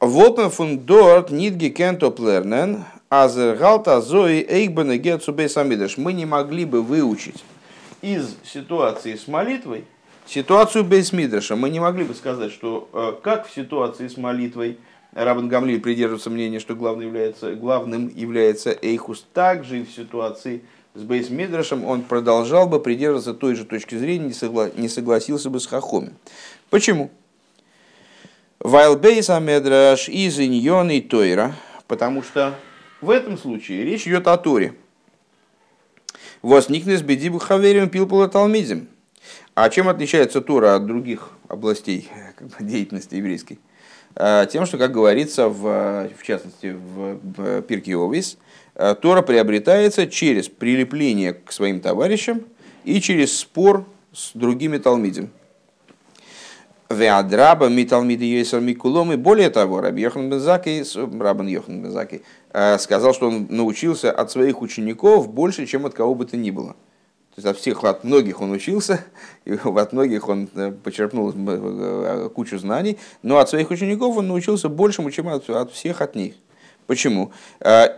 Волпен 0.00 0.50
фун 0.50 0.78
дорт 0.78 1.30
нидги 1.30 1.68
кентоп 1.68 2.18
лернен, 2.20 2.84
азергалта 3.10 4.00
зои 4.00 4.46
эйкбена 4.48 4.96
гетсубей 4.96 5.50
самидеш. 5.50 5.98
Мы 5.98 6.14
не 6.14 6.24
могли 6.24 6.64
бы 6.64 6.82
выучить 6.82 7.44
из 8.00 8.34
ситуации 8.44 9.14
с 9.16 9.28
молитвой 9.28 9.84
ситуацию 10.26 10.84
без 10.84 11.12
мидраша. 11.12 11.56
Мы 11.56 11.68
не 11.68 11.80
могли 11.80 12.04
бы 12.04 12.14
сказать, 12.14 12.52
что 12.52 12.88
э, 12.92 13.12
как 13.22 13.46
в 13.46 13.54
ситуации 13.54 14.08
с 14.08 14.16
молитвой 14.16 14.78
Рабан 15.12 15.48
Гамли 15.48 15.76
придерживается 15.76 16.30
мнения, 16.30 16.60
что 16.60 16.74
главным 16.74 17.06
является, 17.06 17.54
главным 17.54 18.08
является 18.14 18.70
Эйхус, 18.80 19.26
также 19.34 19.80
и 19.80 19.84
в 19.84 19.90
ситуации 19.90 20.62
с 20.94 21.02
Бейс 21.02 21.30
Мидрашем 21.30 21.84
он 21.84 22.02
продолжал 22.02 22.68
бы 22.68 22.80
придерживаться 22.80 23.34
той 23.34 23.54
же 23.54 23.64
точки 23.64 23.96
зрения, 23.96 24.26
не, 24.26 24.80
не 24.80 24.88
согласился 24.88 25.50
бы 25.50 25.60
с 25.60 25.66
Хахоми. 25.66 26.12
Почему? 26.70 27.10
Вайлбейса 28.60 29.40
медраш 29.40 30.08
из 30.08 30.38
иньон 30.38 31.02
тойра, 31.02 31.54
потому 31.88 32.22
что 32.22 32.54
в 33.00 33.10
этом 33.10 33.36
случае 33.36 33.84
речь 33.84 34.06
идет 34.06 34.28
о 34.28 34.36
Торе. 34.36 34.74
Возникнет 36.42 37.02
бедибу 37.04 37.38
хавериум 37.38 37.88
пилпула 37.88 38.28
талмидим. 38.28 38.88
А 39.54 39.68
чем 39.68 39.88
отличается 39.88 40.40
Тора 40.40 40.76
от 40.76 40.86
других 40.86 41.30
областей 41.48 42.08
бы, 42.40 42.64
деятельности 42.64 43.16
еврейской? 43.16 43.58
А, 44.14 44.46
тем, 44.46 44.64
что, 44.64 44.78
как 44.78 44.92
говорится, 44.92 45.48
в, 45.48 46.08
в 46.16 46.22
частности, 46.22 46.76
в 46.76 47.62
Пирке 47.62 47.96
Овис, 47.96 48.38
Тора 49.02 49.22
приобретается 49.22 50.06
через 50.06 50.48
прилепление 50.48 51.34
к 51.34 51.50
своим 51.52 51.80
товарищам 51.80 52.44
и 52.84 53.00
через 53.00 53.36
спор 53.36 53.84
с 54.12 54.30
другими 54.34 54.78
талмидим. 54.78 55.30
Веадраба 56.90 57.68
Миталмиды 57.68 58.24
Йесер 58.24 58.60
Микулом. 58.60 59.12
И 59.12 59.16
более 59.16 59.48
того, 59.48 59.80
Раби 59.80 60.02
Йохан 60.02 60.28
Бензаки, 60.28 60.82
Рабан 61.20 61.46
Йохан 61.46 61.82
Бензаки, 61.82 62.22
э, 62.52 62.78
сказал, 62.78 63.14
что 63.14 63.28
он 63.28 63.46
научился 63.48 64.10
от 64.10 64.32
своих 64.32 64.60
учеников 64.60 65.32
больше, 65.32 65.66
чем 65.66 65.86
от 65.86 65.94
кого 65.94 66.16
бы 66.16 66.26
то 66.26 66.36
ни 66.36 66.50
было. 66.50 66.74
То 67.34 67.36
есть 67.36 67.46
от 67.46 67.58
всех, 67.58 67.84
от 67.84 68.02
многих 68.02 68.40
он 68.40 68.50
учился, 68.50 69.04
и 69.44 69.52
от 69.52 69.92
многих 69.92 70.28
он 70.28 70.48
э, 70.54 70.72
почерпнул 70.72 71.32
э, 71.32 72.28
кучу 72.34 72.58
знаний, 72.58 72.98
но 73.22 73.38
от 73.38 73.48
своих 73.48 73.70
учеников 73.70 74.16
он 74.16 74.26
научился 74.26 74.68
большему, 74.68 75.12
чем 75.12 75.28
от, 75.28 75.48
от 75.48 75.72
всех 75.72 76.00
от 76.00 76.16
них. 76.16 76.34
Почему? 76.90 77.30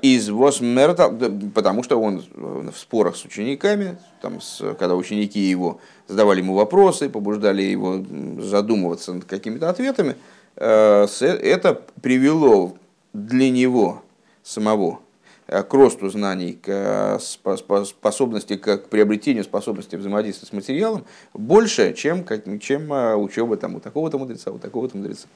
Из 0.02 0.28
Восмерта, 0.28 1.08
потому 1.54 1.82
что 1.82 1.98
он 1.98 2.22
в 2.36 2.76
спорах 2.76 3.16
с 3.16 3.24
учениками, 3.24 3.96
там, 4.20 4.38
с, 4.38 4.62
когда 4.78 4.96
ученики 4.96 5.40
его 5.40 5.80
задавали 6.08 6.40
ему 6.40 6.52
вопросы, 6.52 7.08
побуждали 7.08 7.62
его 7.62 8.04
задумываться 8.42 9.14
над 9.14 9.24
какими-то 9.24 9.70
ответами, 9.70 10.16
э, 10.56 11.06
это 11.20 11.80
привело 12.02 12.76
для 13.14 13.48
него 13.48 14.02
самого 14.42 15.00
э, 15.46 15.62
к 15.62 15.72
росту 15.72 16.10
знаний, 16.10 16.58
к 16.60 17.18
способности, 17.18 18.58
к 18.58 18.76
приобретению 18.90 19.44
способности 19.44 19.96
взаимодействия 19.96 20.48
с 20.48 20.52
материалом 20.52 21.06
больше, 21.32 21.94
чем, 21.94 22.26
чем 22.60 22.92
э, 22.92 23.14
учеба 23.14 23.56
там, 23.56 23.76
у 23.76 23.80
такого-то 23.80 24.18
мудреца, 24.18 24.50
у 24.50 24.58
такого-то 24.58 24.98
мудреца. 24.98 25.28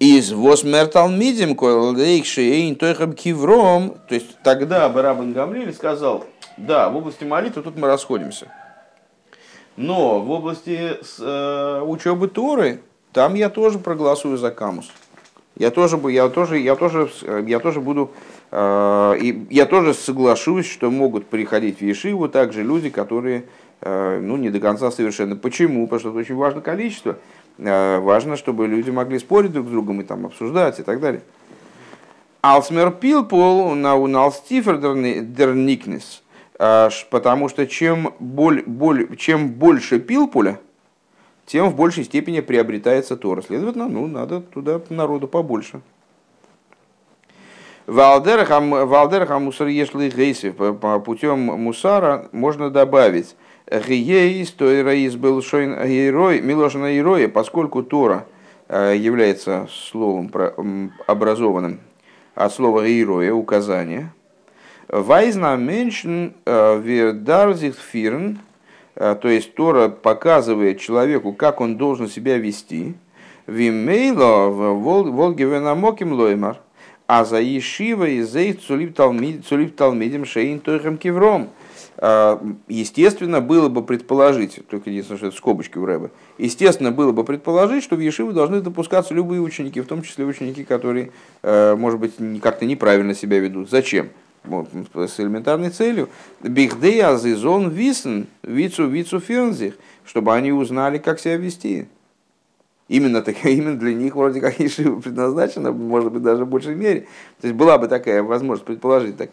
Из 0.00 0.32
восмерталмидим 0.32 1.54
койлдейкши 1.54 2.74
кивром, 3.18 3.98
то 4.08 4.14
есть 4.14 4.38
тогда 4.42 4.88
Барабан 4.88 5.34
Гамлиль 5.34 5.74
сказал, 5.74 6.24
да, 6.56 6.88
в 6.88 6.96
области 6.96 7.24
молитвы 7.24 7.62
тут 7.62 7.76
мы 7.76 7.86
расходимся. 7.86 8.50
Но 9.76 10.20
в 10.20 10.30
области 10.30 10.96
э, 11.18 11.82
учебы 11.82 12.28
Торы, 12.28 12.80
там 13.12 13.34
я 13.34 13.50
тоже 13.50 13.78
проголосую 13.78 14.38
за 14.38 14.50
Камус. 14.50 14.90
Я 15.58 15.70
тоже, 15.70 16.00
я 16.10 16.30
тоже, 16.30 16.58
я 16.58 16.76
тоже, 16.76 17.10
я 17.46 17.58
тоже 17.58 17.82
буду, 17.82 18.10
э, 18.52 19.16
и 19.20 19.46
я 19.50 19.66
тоже 19.66 19.92
соглашусь, 19.92 20.64
что 20.64 20.90
могут 20.90 21.26
приходить 21.26 21.80
в 21.80 21.82
Ешиву 21.82 22.26
также 22.30 22.62
люди, 22.62 22.88
которые 22.88 23.44
э, 23.82 24.18
ну, 24.22 24.38
не 24.38 24.48
до 24.48 24.60
конца 24.60 24.90
совершенно. 24.90 25.36
Почему? 25.36 25.86
Потому 25.86 26.00
что 26.00 26.08
это 26.08 26.18
очень 26.20 26.36
важно 26.36 26.62
количество. 26.62 27.18
Э, 27.60 27.98
важно, 27.98 28.36
чтобы 28.36 28.66
люди 28.66 28.90
могли 28.90 29.18
спорить 29.18 29.52
друг 29.52 29.68
с 29.68 29.70
другом 29.70 30.00
и 30.00 30.04
там 30.04 30.26
обсуждать 30.26 30.80
и 30.80 30.82
так 30.82 31.00
далее. 31.00 31.22
Алсмер 32.40 32.90
пилпол 32.90 33.74
на 33.74 33.96
уналстифер 33.96 34.78
дерникнес. 34.78 36.22
Потому 36.58 37.48
что 37.48 37.66
чем, 37.66 38.14
боль, 38.18 38.62
боль, 38.66 39.16
чем 39.16 39.48
больше 39.48 39.98
пилпуля, 39.98 40.60
тем 41.46 41.70
в 41.70 41.74
большей 41.74 42.04
степени 42.04 42.40
приобретается 42.40 43.16
Тора. 43.16 43.40
Следовательно, 43.40 43.88
ну, 43.88 44.06
надо 44.06 44.42
туда 44.42 44.80
народу 44.90 45.26
побольше. 45.26 45.80
Валдерхам 47.86 49.42
мусар 49.42 49.68
ешли 49.68 50.10
гейсив. 50.10 50.56
Путем 51.04 51.38
мусара 51.40 52.28
можно 52.32 52.70
добавить 52.70 53.34
гиеис, 53.70 54.50
то 54.50 54.80
ираис 54.80 55.16
был 55.16 55.42
шойн 55.42 55.76
герой, 55.86 56.40
милошина 56.40 56.92
героя, 56.92 57.28
поскольку 57.28 57.82
Тора 57.82 58.26
э, 58.68 58.94
является 58.96 59.68
словом 59.70 60.92
образованным 61.06 61.80
от 62.34 62.52
слова 62.52 62.86
героя, 62.86 63.32
указания, 63.32 64.12
Вайзна 64.88 65.56
меньшен 65.56 66.34
э, 66.44 66.80
вердарзих 66.82 67.76
фирн, 67.76 68.40
э, 68.96 69.16
то 69.20 69.28
есть 69.28 69.54
Тора 69.54 69.88
показывает 69.88 70.80
человеку, 70.80 71.32
как 71.32 71.60
он 71.60 71.76
должен 71.76 72.08
себя 72.08 72.38
вести. 72.38 72.94
Вимейло 73.46 74.48
волгивенамоким 74.48 76.12
лоймар, 76.12 76.58
а 77.06 77.24
за 77.24 77.40
Ешива 77.40 78.04
и 78.04 78.22
зей 78.22 78.52
цулив 78.52 78.94
талмидим 78.94 80.24
шейн 80.24 80.60
тойхам 80.60 80.98
кивром. 80.98 81.50
Э, 82.00 82.38
естественно, 82.66 83.40
было 83.40 83.68
бы 83.68 83.84
предположить, 83.84 84.60
только 84.68 84.90
единственное, 84.90 85.18
что 85.18 85.26
это 85.28 85.36
скобочки 85.36 85.78
у 85.78 85.84
Рэба, 85.84 86.10
естественно, 86.38 86.90
было 86.90 87.12
бы 87.12 87.24
предположить, 87.24 87.84
что 87.84 87.96
в 87.96 88.00
Ешивы 88.00 88.32
должны 88.32 88.60
допускаться 88.60 89.14
любые 89.14 89.40
ученики, 89.40 89.80
в 89.80 89.86
том 89.86 90.02
числе 90.02 90.24
ученики, 90.24 90.64
которые, 90.64 91.12
может 91.42 92.00
быть, 92.00 92.14
как-то 92.42 92.64
неправильно 92.64 93.14
себя 93.14 93.38
ведут. 93.38 93.70
Зачем? 93.70 94.08
с 94.44 95.20
элементарной 95.20 95.70
целью. 95.70 96.08
Бихдей 96.42 97.02
азизон 97.02 97.70
висен, 97.70 98.26
вицу 98.42 98.86
вицу 98.86 99.20
фернзих, 99.20 99.74
чтобы 100.04 100.34
они 100.34 100.52
узнали, 100.52 100.98
как 100.98 101.20
себя 101.20 101.36
вести. 101.36 101.88
Именно, 102.88 103.22
так, 103.22 103.36
именно 103.44 103.78
для 103.78 103.94
них 103.94 104.16
вроде 104.16 104.40
как 104.40 104.58
Ешива 104.58 105.00
предназначена, 105.00 105.72
может 105.72 106.12
быть, 106.12 106.22
даже 106.22 106.44
в 106.44 106.48
большей 106.48 106.74
мере. 106.74 107.06
То 107.40 107.46
есть 107.46 107.54
была 107.56 107.78
бы 107.78 107.88
такая 107.88 108.22
возможность 108.22 108.64
предположить 108.64 109.16
так. 109.16 109.30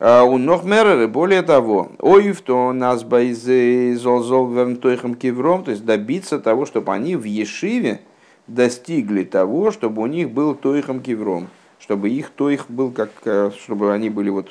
А 0.00 0.22
у 0.22 0.38
Нохмереры, 0.38 1.08
более 1.08 1.42
того, 1.42 1.90
оив 1.98 2.40
то 2.42 2.72
нас 2.72 3.02
вернтойхам 4.54 5.14
кивром, 5.14 5.64
то 5.64 5.72
есть 5.72 5.84
добиться 5.84 6.38
того, 6.38 6.66
чтобы 6.66 6.92
они 6.92 7.16
в 7.16 7.24
Ешиве 7.24 8.00
достигли 8.46 9.24
того, 9.24 9.72
чтобы 9.72 10.02
у 10.02 10.06
них 10.06 10.30
был 10.30 10.54
тойхам 10.54 11.00
кивром 11.00 11.48
чтобы 11.80 12.10
их, 12.10 12.30
то 12.30 12.50
их 12.50 12.66
был 12.68 12.90
как, 12.90 13.10
э, 13.24 13.50
чтобы 13.62 13.92
они 13.94 14.10
были 14.10 14.30
вот 14.30 14.50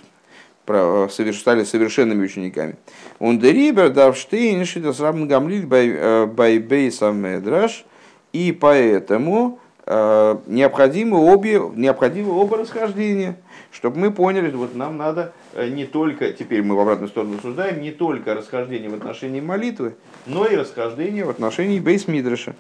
стали 1.33 1.63
совершенными 1.63 2.25
учениками. 2.25 2.75
Он 3.19 3.39
дерибер 3.39 3.89
давштейн 3.89 4.65
шитас 4.65 4.99
рабн 4.99 5.27
гамлиль 5.27 5.65
бай 5.65 6.57
бейсам 6.57 7.17
медраш, 7.17 7.85
и 8.33 8.51
поэтому 8.51 9.59
необходимы 9.87 11.17
обе, 11.17 11.61
необходимы 11.75 12.37
оба 12.37 12.57
расхождения, 12.57 13.37
чтобы 13.71 13.99
мы 13.99 14.11
поняли, 14.11 14.51
вот 14.51 14.75
нам 14.75 14.97
надо 14.97 15.33
не 15.55 15.85
только, 15.85 16.31
теперь 16.33 16.61
мы 16.61 16.75
в 16.75 16.79
обратную 16.79 17.09
сторону 17.09 17.37
суждаем, 17.41 17.81
не 17.81 17.91
только 17.91 18.33
расхождение 18.33 18.89
в 18.89 18.95
отношении 18.95 19.39
молитвы, 19.39 19.95
но 20.25 20.45
и 20.45 20.55
расхождение 20.55 21.23
в 21.23 21.29
отношении 21.29 21.79
бейс 21.79 22.07
мидраша. 22.07 22.53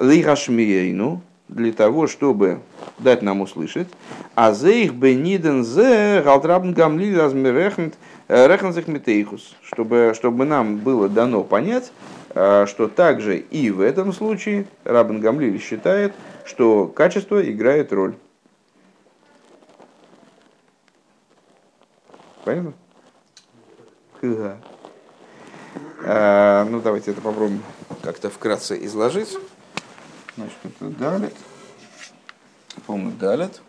Лихашмиейну, 0.00 1.20
для 1.50 1.72
того, 1.72 2.06
чтобы 2.06 2.60
дать 2.98 3.22
нам 3.22 3.40
услышать. 3.40 3.88
А 4.34 4.52
за 4.52 4.70
их 4.70 4.94
бы 4.94 5.14
ниден 5.14 5.64
зе 5.64 6.22
галтрабн 6.24 6.72
гамли 6.72 7.14
размерехнт 7.14 7.94
рехнзах 8.28 8.86
метейхус, 8.86 9.56
чтобы, 9.62 10.12
чтобы 10.14 10.44
нам 10.44 10.76
было 10.76 11.08
дано 11.08 11.42
понять, 11.42 11.90
э, 12.34 12.66
что 12.68 12.86
также 12.86 13.38
и 13.38 13.70
в 13.70 13.80
этом 13.80 14.12
случае 14.12 14.66
Рабин 14.84 15.20
Гамлиль 15.20 15.60
считает, 15.60 16.14
что 16.50 16.88
качество 16.88 17.40
играет 17.48 17.92
роль. 17.92 18.16
Понятно? 22.44 22.74
А, 26.04 26.64
ну, 26.64 26.80
давайте 26.80 27.12
это 27.12 27.20
попробуем 27.20 27.62
как-то 28.02 28.30
вкратце 28.30 28.84
изложить. 28.84 29.36
Значит, 30.36 30.56
это 30.64 30.88
далит. 30.90 31.36
По-моему, 32.86 33.12
далит. 33.12 33.62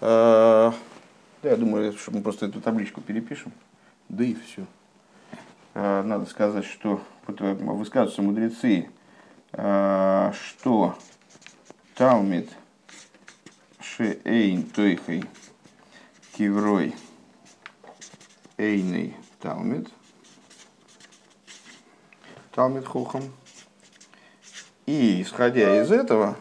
А, 0.00 0.72
я 1.42 1.56
думаю, 1.56 1.92
что 1.92 2.12
мы 2.12 2.22
просто 2.22 2.46
эту 2.46 2.62
табличку 2.62 3.02
перепишем. 3.02 3.52
Да 4.08 4.24
и 4.24 4.34
все. 4.34 4.64
А, 5.74 6.02
надо 6.02 6.24
сказать, 6.24 6.64
что 6.64 7.02
высказываются 7.26 8.22
мудрецы, 8.22 8.88
а, 9.52 10.32
что 10.32 10.96
Талмит 11.94 12.50
Шеэйн 13.80 14.64
Тойхой 14.64 15.24
Киврой 16.32 16.94
Эйный 18.56 19.16
Талмит 19.40 19.88
Талмит 22.52 22.86
Хухам 22.86 23.32
и 24.90 25.22
исходя 25.22 25.80
из 25.80 25.92
этого, 25.92 26.36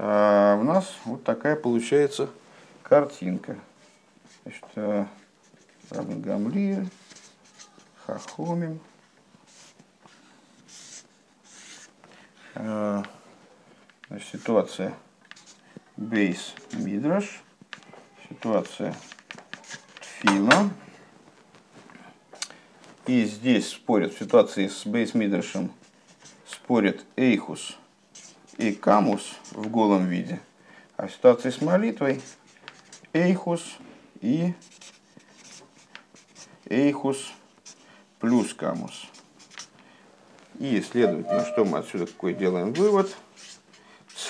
а, 0.00 0.56
у 0.56 0.64
нас 0.64 0.92
вот 1.04 1.22
такая 1.22 1.54
получается 1.54 2.28
картинка. 2.82 3.56
Значит, 4.42 4.64
э, 4.74 5.06
Рабин 5.90 6.20
Гамлия, 6.20 6.86
Хахомим. 8.04 8.80
Ситуация 14.20 14.94
Бейс 15.96 16.54
Мидраш, 16.72 17.42
ситуация 18.28 18.94
Тфила. 20.00 20.70
И 23.06 23.24
здесь 23.24 23.70
спорят 23.70 24.12
в 24.12 24.18
ситуации 24.18 24.68
с 24.68 24.86
Бейс 24.86 25.14
Мидрашем 25.14 25.72
спорят 26.46 27.04
Эйхус 27.16 27.76
и 28.58 28.72
Камус 28.72 29.36
в 29.52 29.68
голом 29.68 30.06
виде, 30.06 30.40
а 30.96 31.06
в 31.06 31.12
ситуации 31.12 31.50
с 31.50 31.60
молитвой 31.60 32.20
Эйхус 33.12 33.78
и 34.20 34.54
Эйхус 36.66 37.32
плюс 38.18 38.54
Камус. 38.54 39.06
И, 40.58 40.80
следовательно, 40.82 41.44
что 41.46 41.64
мы 41.64 41.78
отсюда 41.78 42.06
какой 42.06 42.34
делаем 42.34 42.72
вывод? 42.74 43.16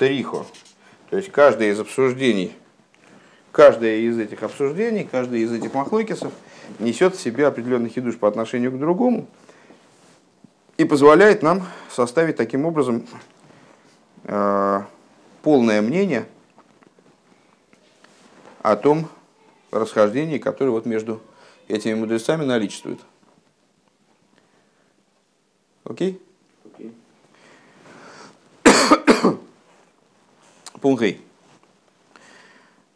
Срихо. 0.00 0.46
То 1.10 1.18
есть, 1.18 1.30
каждое 1.30 1.70
из 1.70 1.78
обсуждений, 1.78 2.56
каждое 3.52 3.98
из 3.98 4.18
этих 4.18 4.42
обсуждений, 4.42 5.04
каждый 5.04 5.42
из 5.42 5.52
этих 5.52 5.74
махлокисов 5.74 6.32
несет 6.78 7.14
в 7.14 7.20
себе 7.20 7.46
определенный 7.46 7.90
хидуш 7.90 8.16
по 8.16 8.26
отношению 8.26 8.72
к 8.72 8.78
другому– 8.78 9.28
и 10.80 10.84
позволяет 10.86 11.42
нам 11.42 11.66
составить 11.90 12.36
таким 12.36 12.64
образом 12.64 13.06
э, 14.24 14.82
полное 15.42 15.82
мнение 15.82 16.26
о 18.62 18.76
том 18.76 19.06
расхождении, 19.70 20.38
которое 20.38 20.70
вот 20.70 20.86
между 20.86 21.20
этими 21.68 21.92
мудрецами 21.92 22.46
наличествует. 22.46 22.98
Окей? 25.84 26.12
Okay? 26.12 26.29
Пункт 30.80 31.04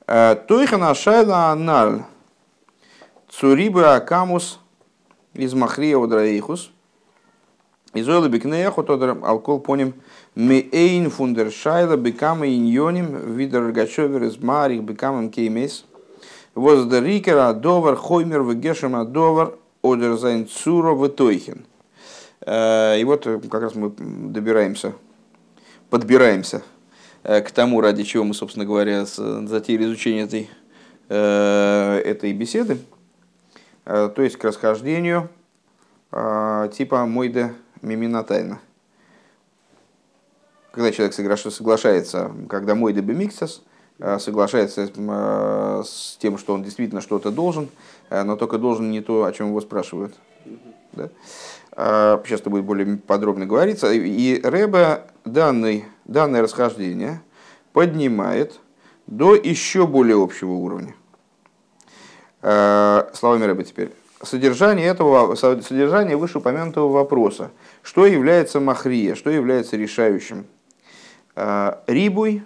э, 0.07 0.37
Тойхана 0.49 0.95
шайла 0.95 1.51
аналь 1.51 2.03
צו 3.29 3.50
ריבוי 3.50 3.85
הכמות 3.85 4.59
איז 5.35 5.53
מכריע 5.53 5.99
אדער 5.99 6.25
איכות. 6.25 6.71
איז 7.93 8.08
עולה 8.08 8.29
בקנה 8.29 8.83
אחד 8.83 8.98
אדער 8.98 9.19
על 9.23 9.38
כל 9.38 9.61
פנים 9.61 9.93
מעין 10.35 11.11
פון 11.11 11.32
דער 11.32 11.53
שאלה 11.53 11.97
בכמה 11.99 12.47
ענינים 12.49 13.35
ווי 13.37 13.54
דער 13.54 13.71
ראגאטשאווער 13.71 14.23
איז 14.23 14.39
מאריך 14.39 14.83
בכמה 14.83 15.31
מקומות. 15.31 15.85
וואס 16.55 16.87
דער 16.87 17.03
עיקר 17.05 17.37
הדבר 17.37 17.97
חומר 17.97 18.41
וגשם 18.41 18.97
הדבר 18.97 19.57
אדער 19.83 20.17
זיין 20.17 20.49
צורה 20.49 20.95
ותוכן. 20.95 21.67
И 22.47 23.03
вот 23.05 23.25
как 23.25 23.61
раз 23.61 23.75
мы 23.75 23.91
добираемся, 23.99 24.95
подбираемся 25.91 26.63
к 27.25 27.51
тому, 27.53 27.81
ради 27.81 28.05
чего 28.05 28.23
мы, 28.25 28.35
собственно 28.35 28.65
говоря, 28.65 29.05
затеяли 29.07 29.85
изучение 29.85 30.25
этой, 30.25 30.51
этой 31.09 32.33
беседы, 32.33 32.79
то 33.85 34.15
есть 34.19 34.37
к 34.37 34.45
расхождению 34.45 35.31
типа 36.11 37.07
Мойде 37.07 37.55
мимина 37.83 38.23
тайна. 38.25 38.61
Когда 40.75 40.91
человек 40.91 41.15
соглашается, 41.15 42.33
когда 42.49 42.75
мой 42.75 42.93
дебемиксис, 42.93 43.63
э, 44.01 44.19
соглашается 44.19 44.91
э, 44.93 45.83
с 45.87 46.17
тем, 46.21 46.37
что 46.37 46.53
он 46.53 46.65
действительно 46.65 47.01
что-то 47.01 47.31
должен, 47.31 47.69
э, 48.11 48.25
но 48.25 48.35
только 48.35 48.59
должен 48.59 48.91
не 48.91 49.01
то, 49.01 49.25
о 49.25 49.33
чем 49.33 49.51
его 49.51 49.61
спрашивают. 49.61 50.15
Да? 50.93 51.11
Сейчас 52.25 52.41
это 52.41 52.51
будет 52.51 52.65
более 52.65 52.97
подробно 52.97 53.47
говориться. 53.47 53.93
И 53.93 54.41
Рэба 54.43 55.03
данный, 55.25 55.85
данное 56.05 56.43
расхождение 56.43 57.23
поднимает 57.73 58.61
до 59.07 59.35
еще 59.35 59.87
более 59.87 60.23
общего 60.23 60.53
уровня. 60.53 60.95
Словами 62.41 63.45
Рэба 63.45 63.65
теперь 63.65 63.93
содержание 64.25 64.87
этого, 64.87 65.35
содержание 65.35 66.17
вышеупомянутого 66.17 66.91
вопроса. 66.91 67.51
Что 67.83 68.07
является 68.07 68.61
махрия, 68.61 69.15
что 69.15 69.31
является 69.31 69.77
решающим? 69.77 70.47
А, 71.37 71.83
рибуй, 71.87 72.43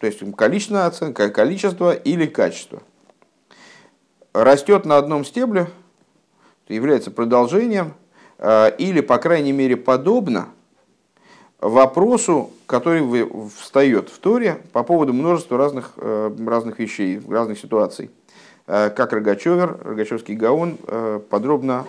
то 0.00 0.06
есть 0.06 0.20
количественная 0.36 0.86
оценка, 0.86 1.30
количество 1.30 1.92
или 1.92 2.26
качество. 2.26 2.82
Растет 4.32 4.84
на 4.84 4.96
одном 4.96 5.24
стебле, 5.24 5.68
является 6.68 7.10
продолжением 7.10 7.94
а, 8.38 8.68
или, 8.68 9.00
по 9.00 9.18
крайней 9.18 9.52
мере, 9.52 9.76
подобно 9.76 10.48
вопросу, 11.60 12.52
который 12.68 13.48
встает 13.48 14.10
в 14.10 14.18
Торе 14.18 14.60
по 14.72 14.84
поводу 14.84 15.14
множества 15.14 15.56
разных, 15.56 15.94
э, 15.96 16.36
разных 16.46 16.78
вещей, 16.78 17.18
разных 17.26 17.58
ситуаций. 17.58 18.10
Э, 18.66 18.90
как 18.90 19.14
Рогачевер, 19.14 19.78
Рогачевский 19.82 20.34
Гаон 20.34 20.76
э, 20.86 21.18
подробно 21.30 21.86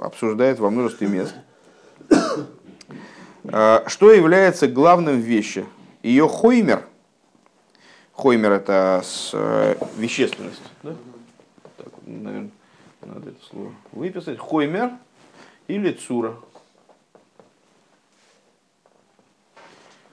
обсуждает 0.00 0.60
во 0.60 0.70
множестве 0.70 1.08
мест. 1.08 1.34
Что 3.42 4.12
является 4.12 4.68
главным 4.68 5.18
вещи? 5.18 5.64
Ее 6.02 6.28
хоймер. 6.28 6.84
Хоймер 8.12 8.52
это 8.52 9.02
с, 9.02 9.34
вещественность. 9.96 10.62
Да? 10.84 10.94
Так, 11.78 11.88
наверное, 12.06 12.50
надо 13.00 13.30
это 13.30 13.44
слово 13.50 13.72
выписать. 13.90 14.38
Хоймер 14.38 14.92
или 15.66 15.90
цура. 15.90 16.36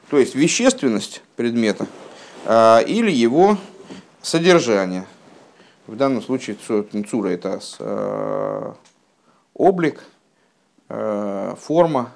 То 0.09 0.17
есть 0.17 0.35
вещественность 0.35 1.21
предмета 1.35 1.87
или 2.45 3.11
его 3.11 3.57
содержание– 4.21 5.05
в 5.89 5.95
данном 5.95 6.21
случае 6.21 6.55
цура 6.55 7.29
это 7.29 7.59
э, 7.79 8.73
облик, 9.55 10.03
э, 10.87 11.55
форма, 11.59 12.11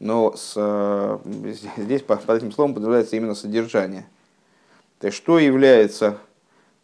но 0.00 0.34
с, 0.36 1.20
здесь 1.76 2.02
под 2.02 2.28
этим 2.28 2.50
словом 2.50 2.74
подразумевается 2.74 3.14
именно 3.16 3.36
содержание. 3.36 4.06
То 4.98 5.06
есть, 5.06 5.16
что 5.16 5.38
является 5.38 6.18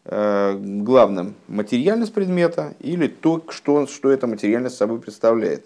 главным 0.07 1.33
материальность 1.47 2.13
предмета 2.13 2.75
или 2.79 3.07
то, 3.07 3.43
что, 3.49 3.87
что 3.87 4.11
эта 4.11 4.27
материальность 4.27 4.77
собой 4.77 4.99
представляет. 4.99 5.65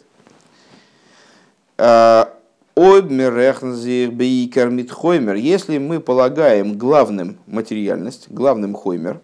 Если 5.36 5.77
мы 5.80 5.99
полагаем 5.99 6.77
главным 6.77 7.38
материальность, 7.45 8.27
главным 8.30 8.73
хоймер, 8.73 9.19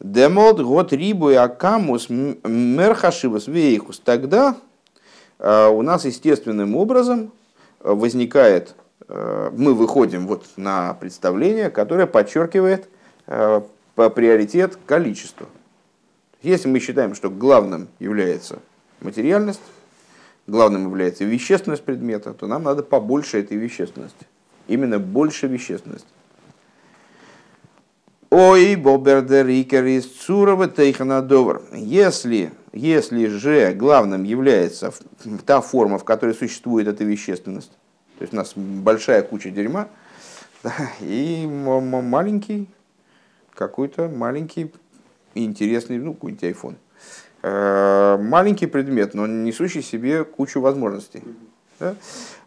демод 0.00 0.60
год 0.60 0.92
рибу 0.92 1.30
и 1.30 1.34
акамус 1.34 2.08
мерхашивас 2.08 3.46
вейхус, 3.46 4.00
тогда 4.04 4.56
у 5.38 5.82
нас 5.82 6.04
естественным 6.04 6.74
образом 6.74 7.30
возникает, 7.78 8.74
мы 9.08 9.74
выходим 9.74 10.26
вот 10.26 10.44
на 10.56 10.94
представление, 10.94 11.70
которое 11.70 12.08
подчеркивает 12.08 12.88
по 13.26 14.10
приоритет 14.10 14.76
количества. 14.86 15.46
Если 16.42 16.66
мы 16.68 16.80
считаем, 16.80 17.14
что 17.14 17.30
главным 17.30 17.86
является 18.00 18.58
материальность, 19.00 19.60
главным 20.46 20.88
является 20.88 21.24
вещественность 21.24 21.84
предмета, 21.84 22.34
то 22.34 22.46
нам 22.46 22.64
надо 22.64 22.82
побольше 22.82 23.40
этой 23.40 23.56
вещественности. 23.56 24.26
Именно 24.68 24.98
больше 24.98 25.46
вещественности. 25.46 26.08
Ой, 28.30 28.76
бобердер 28.76 29.46
из 29.46 30.06
Цурова 30.06 30.66
Тейханадовар. 30.66 31.62
Если, 31.74 32.52
если 32.72 33.26
же 33.26 33.72
главным 33.74 34.24
является 34.24 34.92
та 35.44 35.60
форма, 35.60 35.98
в 35.98 36.04
которой 36.04 36.34
существует 36.34 36.88
эта 36.88 37.04
вещественность, 37.04 37.72
то 38.18 38.22
есть 38.22 38.32
у 38.32 38.36
нас 38.36 38.52
большая 38.54 39.22
куча 39.22 39.50
дерьма, 39.50 39.88
и 41.00 41.46
маленький, 41.46 42.68
какой-то 43.52 44.08
маленький 44.08 44.72
интересный, 45.34 45.98
ну, 45.98 46.14
какой-нибудь 46.14 46.44
iPhone– 46.44 46.76
маленький 47.42 48.66
предмет, 48.66 49.14
но 49.14 49.26
несущий 49.26 49.82
себе 49.82 50.24
кучу 50.24 50.60
возможностей. 50.60 51.24
Да? 51.82 51.96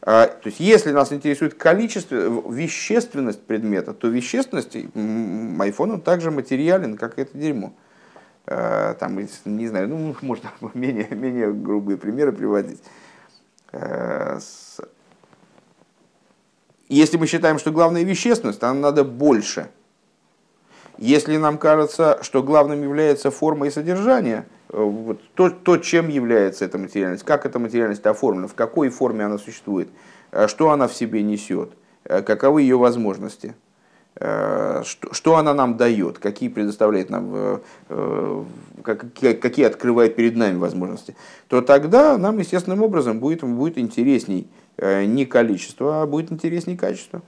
А, 0.01 0.27
то 0.27 0.47
есть, 0.47 0.59
если 0.59 0.91
нас 0.91 1.11
интересует 1.11 1.55
количество, 1.55 2.15
вещественность 2.51 3.43
предмета, 3.45 3.93
то 3.93 4.07
вещественность 4.07 4.75
айфон 4.75 5.99
также 6.01 6.31
материален, 6.31 6.95
как 6.95 7.19
это 7.19 7.37
дерьмо. 7.37 7.73
А, 8.45 8.93
там, 8.93 9.17
не 9.45 9.67
знаю, 9.67 9.89
ну, 9.89 10.15
можно 10.21 10.51
менее, 10.73 11.07
менее 11.09 11.51
грубые 11.51 11.97
примеры 11.97 12.31
приводить. 12.31 12.81
А, 13.73 14.39
если 16.87 17.17
мы 17.17 17.25
считаем, 17.25 17.57
что 17.57 17.71
главная 17.71 18.03
вещественность, 18.03 18.59
то 18.59 18.67
нам 18.67 18.79
надо 18.79 19.03
больше. 19.03 19.69
Если 20.97 21.35
нам 21.35 21.57
кажется, 21.57 22.19
что 22.21 22.43
главным 22.43 22.81
является 22.81 23.31
форма 23.31 23.67
и 23.67 23.71
содержание– 23.71 24.45
вот, 24.75 25.21
то, 25.35 25.49
то, 25.49 25.77
чем 25.77 26.09
является 26.09 26.65
эта 26.65 26.77
материальность, 26.77 27.23
как 27.23 27.45
эта 27.45 27.59
материальность 27.59 28.05
оформлена, 28.05 28.47
в 28.47 28.55
какой 28.55 28.89
форме 28.89 29.23
она 29.23 29.37
существует, 29.37 29.87
э, 30.31 30.47
что 30.47 30.69
она 30.71 30.87
в 30.87 30.93
себе 30.93 31.23
несет, 31.23 31.71
э, 32.03 32.21
каковы 32.21 32.61
ее 32.61 32.77
возможности, 32.77 33.55
э, 34.19 34.83
что, 34.85 35.13
что 35.13 35.37
она 35.37 35.53
нам 35.53 35.77
дает, 35.77 36.19
какие 36.19 36.49
предоставляет 36.49 37.09
нам, 37.09 37.61
какие 38.83 39.65
открывает 39.65 40.15
перед 40.15 40.35
нами 40.35 40.57
возможности, 40.57 41.15
то 41.47 41.61
тогда 41.61 42.17
нам 42.17 42.37
естественным 42.37 42.83
образом 42.83 43.19
будет, 43.19 43.43
будет 43.43 43.77
интересней 43.77 44.47
не 44.77 45.25
количество, 45.25 46.01
а 46.01 46.05
будет 46.05 46.33
интересней 46.33 46.75
качество. 46.75 47.21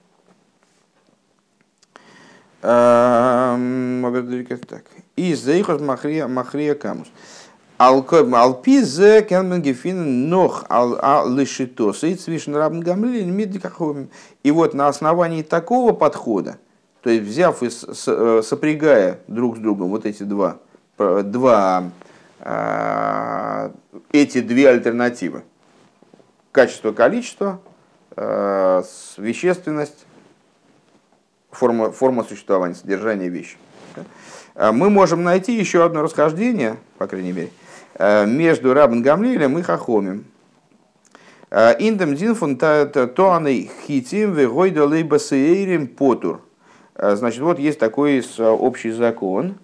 Эм, 2.70 4.04
так. 4.68 4.84
И 5.16 5.34
зейхос 5.34 5.80
махрия, 5.80 6.28
махрия 6.28 6.76
камус. 6.76 7.08
Алпизе 7.78 9.22
кенменгефин 9.22 10.28
нох 10.28 10.66
лишитос 10.70 12.04
и 12.04 12.16
цвишн 12.16 12.56
рабн 12.56 12.82
гамлин 12.82 14.10
И 14.44 14.52
вот 14.52 14.74
на 14.74 14.90
основании 14.90 15.44
такого 15.44 15.94
подхода, 15.94 16.58
то 17.04 17.10
есть 17.10 17.24
взяв 17.24 17.64
и 17.64 17.68
э, 17.68 18.42
сопрягая 18.44 19.20
друг 19.28 19.56
с 19.56 19.60
другом 19.60 19.90
вот 19.90 20.06
эти 20.06 20.24
два, 20.24 20.58
два 20.98 21.92
э, 22.42 23.70
эти 24.12 24.42
две 24.42 24.70
альтернативы, 24.70 25.44
качество, 26.52 26.92
количество, 26.92 27.62
э, 28.18 28.84
вещественность, 29.18 30.07
форма, 31.52 31.92
форма 31.92 32.24
существования, 32.24 32.76
содержание 32.76 33.30
вещи. 33.30 33.58
Мы 34.56 34.90
можем 34.90 35.24
найти 35.24 35.56
еще 35.56 35.86
одно 35.86 36.02
расхождение, 36.02 36.78
по 36.98 37.06
крайней 37.06 37.32
мере, 37.32 37.52
Э, 38.00 38.26
между 38.28 38.74
Рабан 38.74 39.02
Гамлилем 39.02 39.58
и 39.58 39.64
Хахомим. 39.64 40.26
Э, 41.50 41.76
Индем 41.80 42.16
динфун 42.16 42.56
тоаны 42.58 43.70
хитим 43.88 44.34
вегойда 44.34 44.86
лейба 44.86 45.18
сейрим 45.18 45.88
потур. 45.88 46.42
Э, 46.94 47.16
значит, 47.16 47.42
вот 47.42 47.58
есть 47.58 47.80
такой 47.80 48.24
общий 48.40 48.92
закон. 48.92 49.56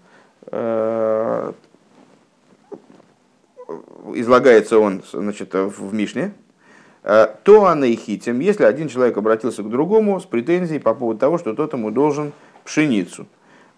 Излагается 4.15 4.77
он 4.77 5.03
значит, 5.11 5.53
в 5.53 5.93
Мишне. 5.93 6.33
То 7.03 7.65
анейхитим, 7.65 8.39
если 8.39 8.63
один 8.63 8.87
человек 8.87 9.17
обратился 9.17 9.61
к 9.61 9.69
другому 9.69 10.19
с 10.19 10.25
претензией 10.25 10.79
по 10.79 10.93
поводу 10.93 11.19
того, 11.19 11.37
что 11.37 11.53
тот 11.53 11.73
ему 11.73 11.91
должен 11.91 12.31
пшеницу. 12.63 13.27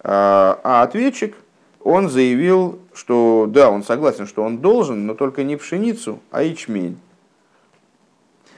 А 0.04 0.84
ответчик 0.84 1.36
он 1.84 2.10
заявил, 2.10 2.80
что 2.94 3.48
да, 3.50 3.70
он 3.72 3.84
согласен, 3.84 4.28
что 4.28 4.44
он 4.44 4.60
должен, 4.60 5.06
но 5.08 5.16
только 5.16 5.44
не 5.44 5.56
пшеницу, 5.56 6.20
а 6.30 6.44
ячмень. 6.44 6.98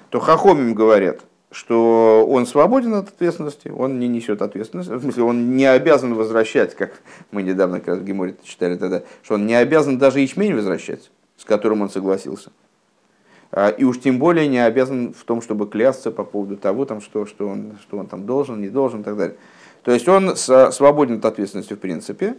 То 0.10 0.20
хахомим 0.20 0.74
говорят, 0.74 1.22
что 1.52 2.26
он 2.30 2.46
свободен 2.46 2.94
от 2.94 3.10
ответственности, 3.10 3.70
он 3.70 4.00
не 4.00 4.08
несет 4.08 4.42
ответственности, 4.42 4.92
в 4.92 5.02
смысле, 5.02 5.24
он 5.24 5.56
не 5.56 5.66
обязан 5.66 6.14
возвращать, 6.14 6.76
как 6.76 7.02
мы 7.32 7.44
недавно 7.44 7.80
как 7.80 7.88
раз 7.88 7.98
в 8.00 8.04
Геморе 8.04 8.36
читали 8.44 8.78
тогда, 8.78 9.04
что 9.24 9.36
он 9.36 9.46
не 9.46 9.56
обязан 9.56 9.98
даже 9.98 10.20
ячмень 10.20 10.56
возвращать, 10.56 11.10
с 11.38 11.46
которым 11.46 11.82
он 11.82 11.90
согласился. 11.90 12.52
А, 13.52 13.70
и 13.70 13.84
уж 13.84 14.00
тем 14.00 14.20
более 14.20 14.48
не 14.48 14.60
обязан 14.60 15.14
в 15.14 15.24
том, 15.24 15.42
чтобы 15.42 15.68
клясться 15.68 16.12
по 16.12 16.24
поводу 16.24 16.58
того, 16.58 16.86
там, 16.86 17.02
что, 17.02 17.26
что, 17.26 17.48
он, 17.48 17.78
что 17.82 17.98
он 17.98 18.08
там 18.08 18.26
должен, 18.26 18.62
не 18.62 18.70
должен 18.70 19.02
и 19.02 19.04
так 19.04 19.18
далее. 19.18 19.36
То 19.84 19.92
есть 19.92 20.08
он 20.08 20.36
свободен 20.36 21.20
от 21.20 21.26
ответственности 21.26 21.74
в 21.74 21.80
принципе. 21.80 22.36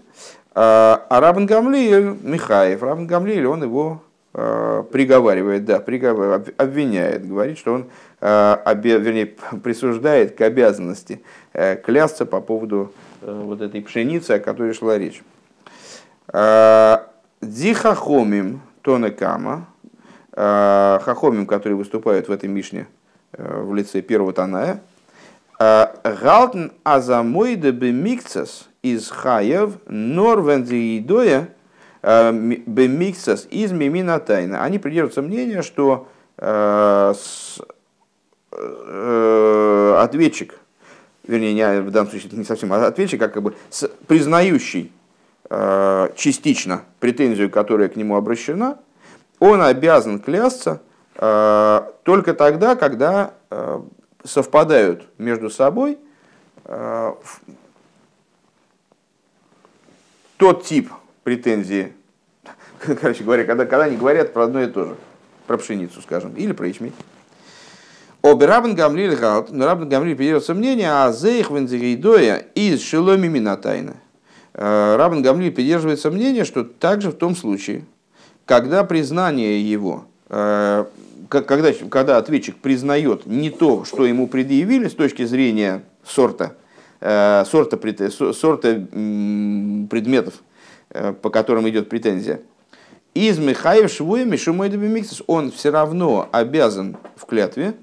А, 0.55 1.07
а 1.09 1.21
Рабан 1.21 1.47
Гамлиэль, 1.47 2.17
Михаев, 2.23 2.83
Рабан 2.83 3.07
Гамлиэль, 3.07 3.47
он 3.47 3.63
его 3.63 4.03
а, 4.35 4.83
приговаривает, 4.83 5.65
да, 5.65 5.81
приговаривает, 5.81 6.55
обвиняет, 6.61 7.27
говорит, 7.27 7.57
что 7.59 7.75
он, 7.75 7.87
а, 8.21 8.75
вернее, 8.75 9.27
присуждает 9.63 10.37
к 10.37 10.41
обязанности 10.43 11.23
э, 11.55 11.77
клясться 11.77 12.27
по 12.27 12.41
поводу 12.41 12.93
э, 13.23 13.43
вот 13.45 13.63
этой 13.63 13.81
пшеницы, 13.81 14.33
о 14.33 14.39
которой 14.41 14.75
шла 14.75 14.99
речь. 14.99 15.23
Дихахомим 17.41 18.61
тонекама, 18.83 19.67
хахомим, 20.39 21.47
которые 21.47 21.77
выступают 21.77 22.29
в 22.29 22.33
этой 22.33 22.49
мишне 22.49 22.87
э, 23.33 23.63
в 23.63 23.75
лице 23.75 24.03
первого 24.03 24.33
Таная, 24.33 24.81
Галтен 25.59 26.71
азамойда 26.85 27.73
бемикцас 27.73 28.69
из 28.83 29.11
хаев 29.11 29.73
норвензиидоя 29.89 31.49
бемикцас 32.03 33.49
из 33.51 33.73
мимина 33.73 34.21
тайна. 34.21 34.63
Они 34.63 34.79
придерживаются 34.79 35.23
мнения, 35.23 35.63
что 35.63 36.07
э, 36.37 37.15
э, 38.53 39.97
ответчик, 39.99 40.61
вернее, 41.27 41.55
не, 41.55 41.81
в 41.81 41.91
данном 41.91 42.11
случае 42.11 42.31
не 42.33 42.45
совсем 42.45 42.73
ответчик, 42.73 43.21
а 43.23 43.29
как 43.29 43.43
бы 43.43 43.55
признающий 44.07 44.93
э, 45.51 46.11
частично 46.15 46.83
претензию, 47.01 47.51
которая 47.51 47.89
к 47.89 47.97
нему 47.97 48.15
обращена, 48.15 48.79
он 49.39 49.63
обязан 49.63 50.19
клясться 50.21 50.83
только 52.05 52.35
тогда, 52.35 52.77
когда 52.77 53.35
совпадают 54.25 55.09
между 55.19 55.51
собой 55.51 55.99
э, 56.65 57.13
тот 60.37 60.65
тип 60.65 60.91
претензии, 61.25 61.93
короче 62.79 63.25
говоря, 63.25 63.45
когда, 63.45 63.67
когда 63.67 63.85
они 63.85 63.97
говорят 63.97 64.33
про 64.33 64.45
одно 64.45 64.63
и 64.63 64.67
то 64.67 64.85
же, 64.85 64.97
про 65.47 65.57
пшеницу, 65.59 66.01
скажем, 66.03 66.35
или 66.35 66.53
про 66.53 66.67
ячмень. 66.69 66.93
Обе 68.21 68.47
Рабен 68.47 68.75
Гамлиль 68.75 69.15
Гаут, 69.15 69.51
но 69.51 69.67
Рабен 69.67 69.89
Гамлиль 69.89 70.17
придерживается 70.17 70.55
мнение, 70.55 70.91
а 70.91 71.13
зейх 71.13 71.51
вензигейдоя 71.51 72.37
из 72.55 72.83
шеломи 72.83 73.29
минатайна. 73.29 73.97
Э, 74.55 74.97
Рабен 74.97 75.23
Гамлиль 75.23 75.53
придерживается 75.53 76.11
мнения, 76.11 76.45
что 76.45 76.65
также 76.65 77.11
в 77.11 77.15
том 77.15 77.37
случае, 77.37 77.85
когда 78.49 78.83
признание 78.83 79.61
его 79.61 80.07
э, 80.31 80.87
когда, 81.29 81.73
когда 81.91 82.17
ответчик 82.17 82.57
признает 82.57 83.27
не 83.27 83.51
то, 83.51 83.85
что 83.85 84.07
ему 84.07 84.27
предъявили 84.27 84.89
с 84.89 84.95
точки 84.95 85.27
зрения 85.27 85.83
сорта, 86.03 86.55
э, 87.01 87.45
сорта, 87.45 87.79
сорта 88.33 88.75
предметов, 89.91 90.35
по 91.21 91.29
которым 91.29 91.69
идет 91.69 91.91
претензия. 91.91 92.41
איז 93.13 93.39
מחויב 93.39 93.93
שבועה 93.93 94.25
משום 94.25 94.51
מודה 94.51 94.71
מקצת 94.71 95.23
он 95.27 95.51
все 95.51 95.71
равно 95.71 96.31
обязан 96.33 96.97
в 97.17 97.27
клятве 97.27 97.75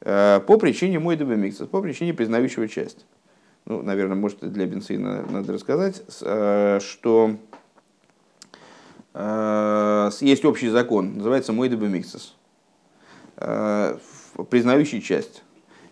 по 0.00 0.58
причине 0.60 0.98
מודה 0.98 1.16
מקצת, 1.16 1.66
по 1.66 1.80
причине 1.80 2.12
признающего 2.12 2.68
часть. 2.68 3.06
Ну, 3.64 3.82
наверное, 3.82 4.16
может, 4.16 4.40
для 4.40 4.66
Бенциона 4.66 5.24
надо 5.30 5.54
рассказать, 5.54 6.02
что 6.82 7.36
есть 9.12 10.44
общий 10.44 10.68
закон, 10.68 11.16
называется 11.16 11.52
מודה 11.52 11.68
מקצת 11.68 12.34
Э, 13.40 13.96
признающий 14.50 15.00
часть. 15.00 15.42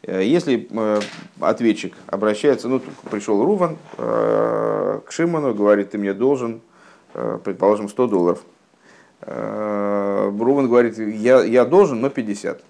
Э, 0.03 0.23
если 0.23 0.69
э, 0.71 1.01
ответчик 1.41 1.95
обращается, 2.07 2.69
ну, 2.69 2.81
пришел 3.11 3.43
Руван 3.43 3.79
к 3.97 5.11
Шиману, 5.11 5.55
говорит, 5.55 5.91
ты 5.91 5.99
мне 5.99 6.13
должен, 6.13 6.61
предположим, 7.13 7.89
100 7.89 8.07
долларов. 8.09 8.43
Руван 9.23 10.69
говорит, 10.69 10.99
я, 10.99 11.43
я 11.43 11.65
должен, 11.65 12.01
но 12.01 12.11
50. 12.11 12.63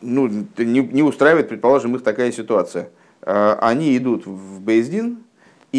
Ну, 0.00 0.28
не, 0.56 0.80
не 0.80 1.02
устраивает, 1.02 1.48
предположим, 1.48 1.96
их 1.96 2.02
такая 2.02 2.32
ситуация. 2.32 2.88
Они 3.20 3.96
идут 3.96 4.26
в 4.26 4.60
Бейздин, 4.60 5.24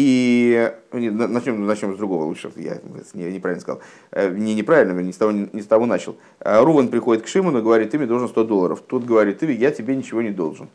и 0.00 0.72
начнем, 0.92 1.66
начнем 1.66 1.96
с 1.96 1.98
другого 1.98 2.22
лучше, 2.22 2.52
я 2.54 2.78
неправильно 3.14 3.60
сказал. 3.60 3.82
Э, 4.12 4.32
не 4.32 4.54
неправильно, 4.54 4.96
не 5.00 5.12
с 5.12 5.16
того, 5.16 5.32
не 5.32 5.60
с 5.60 5.66
того 5.66 5.86
начал. 5.86 6.16
Э, 6.38 6.62
Руван 6.62 6.86
приходит 6.86 7.24
к 7.24 7.26
Шимону 7.26 7.58
и 7.58 7.62
говорит, 7.62 7.90
ты 7.90 7.98
мне 7.98 8.06
должен 8.06 8.28
100 8.28 8.44
долларов. 8.44 8.80
Тут 8.86 9.04
говорит, 9.04 9.40
ты, 9.40 9.52
я 9.52 9.72
тебе 9.72 9.96
ничего 9.96 10.22
не 10.22 10.30
должен. 10.30 10.68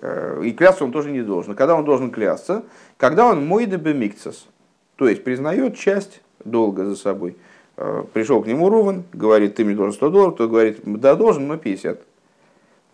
э, 0.00 0.42
и 0.44 0.52
клясться 0.52 0.84
он 0.84 0.92
тоже 0.92 1.10
не 1.10 1.22
должен. 1.22 1.56
Когда 1.56 1.74
он 1.74 1.84
должен 1.84 2.12
клясться? 2.12 2.62
Когда 2.96 3.26
он 3.26 3.44
мой 3.44 3.66
дебемикцес, 3.66 4.46
то 4.94 5.08
есть 5.08 5.24
признает 5.24 5.76
часть 5.76 6.20
долга 6.44 6.84
за 6.84 6.94
собой. 6.94 7.36
Э, 7.76 8.04
пришел 8.12 8.40
к 8.40 8.46
нему 8.46 8.68
Руван, 8.68 9.02
говорит, 9.12 9.56
ты 9.56 9.64
мне 9.64 9.74
должен 9.74 9.94
100 9.94 10.10
долларов, 10.10 10.36
тот 10.36 10.50
говорит, 10.50 10.78
да, 10.84 11.16
должен, 11.16 11.48
но 11.48 11.56
50. 11.56 12.00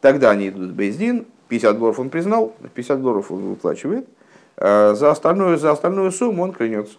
Тогда 0.00 0.30
они 0.30 0.48
идут 0.48 0.70
в 0.70 0.74
Бейздин, 0.74 1.26
50 1.48 1.78
долларов 1.78 2.00
он 2.00 2.08
признал, 2.08 2.54
50 2.74 3.02
долларов 3.02 3.30
он 3.30 3.40
выплачивает, 3.40 4.08
за 4.56 5.10
остальную, 5.10 5.58
за 5.58 5.72
остальную 5.72 6.12
сумму 6.12 6.44
он 6.44 6.52
клянется. 6.52 6.96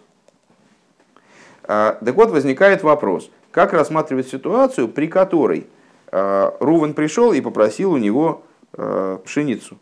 А, 1.74 1.98
так 2.04 2.14
вот, 2.16 2.30
возникает 2.30 2.82
вопрос, 2.82 3.30
как 3.50 3.72
рассматривать 3.72 4.28
ситуацию, 4.28 4.88
при 4.88 5.06
которой 5.06 5.66
а, 6.08 6.54
Рувен 6.60 6.92
пришел 6.92 7.32
и 7.32 7.40
попросил 7.40 7.92
у 7.92 7.96
него 7.96 8.44
а, 8.74 9.16
пшеницу. 9.24 9.78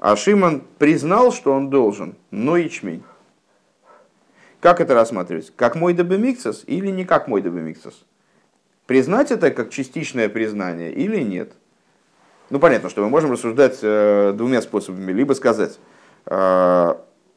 А 0.00 0.16
Шимон 0.16 0.64
признал, 0.78 1.30
что 1.30 1.52
он 1.52 1.70
должен, 1.70 2.16
но 2.32 2.56
ячмень. 2.56 3.04
Как 4.58 4.80
это 4.80 4.94
рассматривать? 4.94 5.52
Как 5.54 5.76
мой 5.76 5.94
добемиксис 5.94 6.64
или 6.66 6.88
не 6.88 7.04
как 7.04 7.28
мой 7.28 7.40
добемиксис? 7.40 8.04
Признать 8.86 9.30
это 9.30 9.52
как 9.52 9.70
частичное 9.70 10.28
признание 10.28 10.92
или 10.92 11.22
нет? 11.22 11.52
Ну, 12.50 12.58
понятно, 12.58 12.90
что 12.90 13.02
мы 13.02 13.10
можем 13.10 13.30
рассуждать 13.30 13.78
э, 13.80 14.32
двумя 14.36 14.60
способами. 14.60 15.12
Либо 15.12 15.34
сказать, 15.34 15.78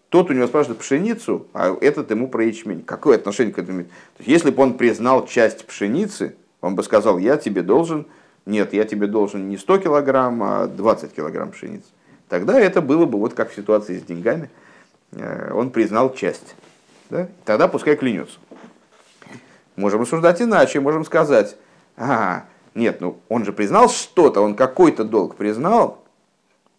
тот 0.09 0.31
у 0.31 0.33
него 0.33 0.47
спрашивает 0.47 0.79
пшеницу, 0.79 1.47
а 1.53 1.75
этот 1.81 2.09
ему 2.09 2.27
про 2.27 2.43
ячмень. 2.43 2.83
Какое 2.83 3.17
отношение 3.17 3.53
к 3.53 3.59
этому? 3.59 3.83
То 3.83 3.89
есть, 4.19 4.29
если 4.29 4.49
бы 4.49 4.63
он 4.63 4.73
признал 4.75 5.27
часть 5.27 5.65
пшеницы, 5.65 6.35
он 6.61 6.75
бы 6.75 6.83
сказал, 6.83 7.19
я 7.19 7.37
тебе 7.37 7.61
должен, 7.61 8.07
нет, 8.45 8.73
я 8.73 8.85
тебе 8.85 9.07
должен 9.07 9.47
не 9.49 9.57
100 9.57 9.77
килограмм, 9.77 10.41
а 10.41 10.67
20 10.67 11.13
килограмм 11.13 11.51
пшеницы. 11.51 11.87
Тогда 12.27 12.59
это 12.59 12.81
было 12.81 13.05
бы 13.05 13.19
вот 13.19 13.33
как 13.33 13.51
в 13.51 13.55
ситуации 13.55 13.99
с 13.99 14.03
деньгами. 14.03 14.49
Э, 15.11 15.51
он 15.53 15.69
признал 15.69 16.13
часть. 16.13 16.55
Да? 17.09 17.27
Тогда 17.45 17.67
пускай 17.67 17.95
клянется. 17.95 18.39
Можем 19.75 20.01
рассуждать 20.01 20.41
иначе, 20.41 20.79
можем 20.79 21.05
сказать, 21.05 21.55
а, 21.95 22.45
нет, 22.75 22.99
ну 22.99 23.17
он 23.29 23.45
же 23.45 23.53
признал 23.53 23.89
что-то, 23.89 24.41
он 24.41 24.55
какой-то 24.55 25.03
долг 25.03 25.35
признал, 25.35 26.03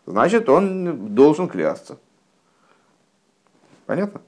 значит 0.07 0.49
он 0.49 1.15
должен 1.15 1.49
клясться. 1.49 1.99
Понятно? 3.91 4.21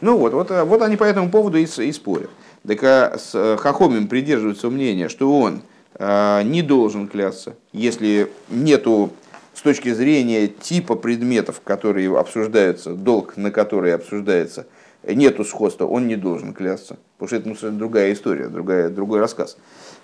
Ну 0.00 0.16
вот, 0.16 0.32
вот, 0.32 0.50
вот 0.50 0.82
они 0.82 0.96
по 0.96 1.04
этому 1.04 1.30
поводу 1.30 1.58
и, 1.58 1.62
и 1.62 1.92
спорят. 1.92 2.28
Так 2.66 2.82
а 2.82 3.16
с 3.16 3.30
э, 3.36 3.56
Хахомим 3.56 4.08
придерживаются 4.08 4.68
мнения, 4.68 5.08
что 5.08 5.32
он 5.38 5.62
э, 5.94 6.42
не 6.42 6.62
должен 6.62 7.06
клясться, 7.06 7.54
если 7.72 8.32
нету 8.48 9.12
с 9.54 9.62
точки 9.62 9.92
зрения 9.92 10.48
типа 10.48 10.96
предметов, 10.96 11.60
которые 11.62 12.18
обсуждаются, 12.18 12.94
долг 12.94 13.36
на 13.36 13.52
который 13.52 13.94
обсуждается, 13.94 14.66
нету 15.04 15.44
сходства, 15.44 15.86
он 15.86 16.08
не 16.08 16.16
должен 16.16 16.52
клясться. 16.52 16.98
Потому 17.16 17.28
что 17.28 17.36
это 17.36 17.70
ну, 17.70 17.78
другая 17.78 18.12
история, 18.12 18.48
другая, 18.48 18.88
другой 18.88 19.20
рассказ. 19.20 19.56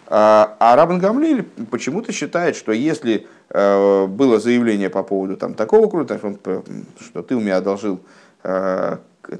А, 0.06 0.56
а 0.60 0.76
Рабан 0.76 1.00
Гамлиль 1.00 1.42
почему-то 1.72 2.12
считает, 2.12 2.54
что 2.54 2.70
если 2.70 3.26
э, 3.50 4.06
было 4.06 4.38
заявление 4.38 4.90
по 4.90 5.02
поводу 5.02 5.36
там, 5.36 5.54
такого 5.54 5.90
круга, 5.90 6.20
что 7.00 7.22
ты 7.22 7.34
у 7.34 7.40
меня 7.40 7.56
одолжил 7.56 7.98
Э, 7.98 8.25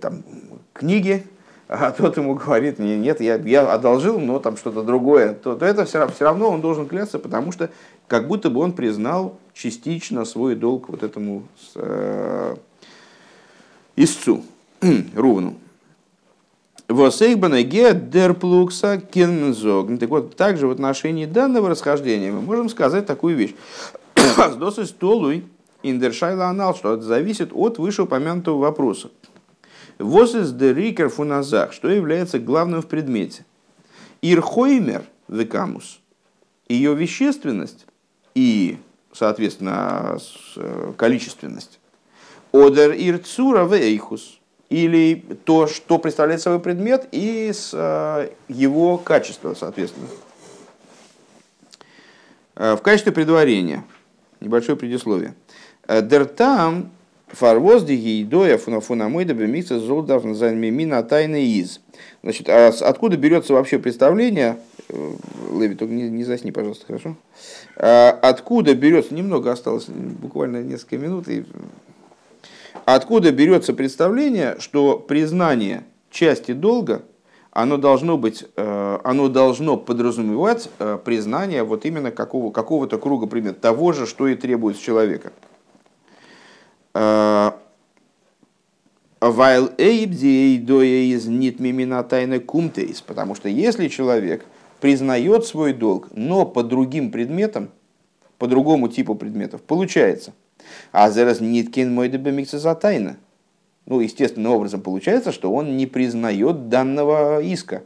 там, 0.00 0.22
книги, 0.72 1.26
а 1.68 1.90
тот 1.90 2.16
ему 2.16 2.34
говорит, 2.34 2.78
нет, 2.78 3.20
я, 3.20 3.36
я 3.36 3.72
одолжил, 3.72 4.20
но 4.20 4.38
там 4.38 4.56
что-то 4.56 4.82
другое, 4.82 5.34
то, 5.34 5.56
то 5.56 5.64
это 5.64 5.84
все, 5.84 6.06
все 6.08 6.24
равно 6.24 6.50
он 6.50 6.60
должен 6.60 6.86
клясться, 6.86 7.18
потому 7.18 7.50
что 7.50 7.70
как 8.06 8.28
будто 8.28 8.50
бы 8.50 8.60
он 8.60 8.72
признал 8.72 9.38
частично 9.52 10.24
свой 10.24 10.54
долг 10.54 10.88
вот 10.88 11.02
этому 11.02 11.42
э, 11.74 12.56
истцу, 13.96 14.44
Рувну. 15.14 15.56
Дерплукса 17.94 18.98
кензог. 18.98 19.98
Так 19.98 20.08
вот, 20.08 20.36
также 20.36 20.68
в 20.68 20.70
отношении 20.70 21.26
данного 21.26 21.68
расхождения 21.68 22.30
мы 22.30 22.42
можем 22.42 22.68
сказать 22.68 23.06
такую 23.06 23.34
вещь. 23.34 23.56
С 24.14 24.54
досой 24.54 24.86
столуй 24.86 25.44
Индершайла 25.90 26.46
анал, 26.46 26.74
что 26.74 26.94
это 26.94 27.02
зависит 27.02 27.50
от 27.52 27.78
вышеупомянутого 27.78 28.58
вопроса. 28.58 29.10
Воз 29.98 30.34
из 30.34 30.52
дерикер 30.52 31.08
фуназах, 31.08 31.72
что 31.72 31.88
является 31.88 32.38
главным 32.38 32.82
в 32.82 32.86
предмете. 32.86 33.44
Ирхоймер 34.20 35.04
векамус, 35.28 36.00
ее 36.68 36.94
вещественность 36.94 37.86
и, 38.34 38.78
соответственно, 39.12 40.18
э, 40.56 40.92
количественность. 40.96 41.78
Одер 42.52 42.92
ирцура 42.92 43.64
вейхус, 43.64 44.38
или 44.68 45.24
то, 45.44 45.66
что 45.66 45.98
представляет 45.98 46.42
собой 46.42 46.60
предмет, 46.60 47.08
и 47.12 47.52
с 47.52 47.70
э, 47.72 48.30
его 48.48 48.98
качества, 48.98 49.54
соответственно. 49.54 50.08
Э, 52.56 52.74
в 52.74 52.82
качестве 52.82 53.12
предварения, 53.12 53.84
небольшое 54.40 54.76
предисловие– 54.76 55.34
Дертам 55.88 56.90
фарвоз 57.28 57.84
дигейдоя 57.84 58.58
фунафунамойда 58.58 59.34
бемикса 59.34 59.78
золдав 59.78 60.24
мина 60.24 61.02
тайны 61.02 61.44
из. 61.44 61.80
Значит, 62.22 62.48
а 62.48 62.68
откуда 62.68 63.16
берется 63.16 63.52
вообще 63.52 63.78
представление, 63.78 64.58
э, 64.88 65.12
Леви, 65.52 65.74
только 65.74 65.94
не, 65.94 66.08
не 66.08 66.24
засни, 66.24 66.50
пожалуйста, 66.50 66.86
хорошо? 66.86 67.16
А 67.76 68.18
откуда 68.22 68.74
берется, 68.74 69.14
немного 69.14 69.52
осталось, 69.52 69.86
буквально 69.86 70.62
несколько 70.62 70.98
минут, 70.98 71.28
и 71.28 71.44
откуда 72.84 73.32
берется 73.32 73.74
представление, 73.74 74.56
что 74.58 74.98
признание 74.98 75.84
части 76.10 76.52
долга, 76.52 77.02
оно 77.50 77.76
должно 77.76 78.18
быть, 78.18 78.44
э, 78.56 78.98
оно 79.02 79.28
должно 79.28 79.76
подразумевать 79.76 80.68
э, 80.78 80.98
признание 81.04 81.62
вот 81.62 81.86
именно 81.86 82.10
какого, 82.10 82.50
какого-то 82.50 82.98
круга 82.98 83.26
предметов, 83.26 83.60
того 83.60 83.92
же, 83.92 84.06
что 84.06 84.28
и 84.28 84.34
требуется 84.34 84.82
человека. 84.82 85.32
Вайл 89.20 89.70
эйбдей 89.76 90.58
доя 90.58 91.14
из 91.14 91.26
нит 91.26 91.60
мимина 91.60 92.02
тайны 92.02 92.40
кумтейс, 92.40 93.00
потому 93.00 93.34
что 93.34 93.48
если 93.48 93.88
человек 93.88 94.44
признает 94.80 95.44
свой 95.46 95.72
долг, 95.72 96.08
но 96.12 96.46
по 96.46 96.62
другим 96.62 97.10
предметам, 97.10 97.70
по 98.38 98.46
другому 98.46 98.88
типу 98.88 99.14
предметов, 99.14 99.62
получается. 99.62 100.32
А 100.92 101.10
зараз 101.10 101.40
ниткин 101.40 101.92
мой 101.94 102.08
дебемикса 102.08 102.58
за 102.58 102.74
тайна. 102.74 103.16
Ну, 103.86 104.00
естественным 104.00 104.52
образом 104.52 104.80
получается, 104.80 105.32
что 105.32 105.52
он 105.52 105.76
не 105.76 105.86
признает 105.86 106.68
данного 106.68 107.40
иска. 107.40 107.84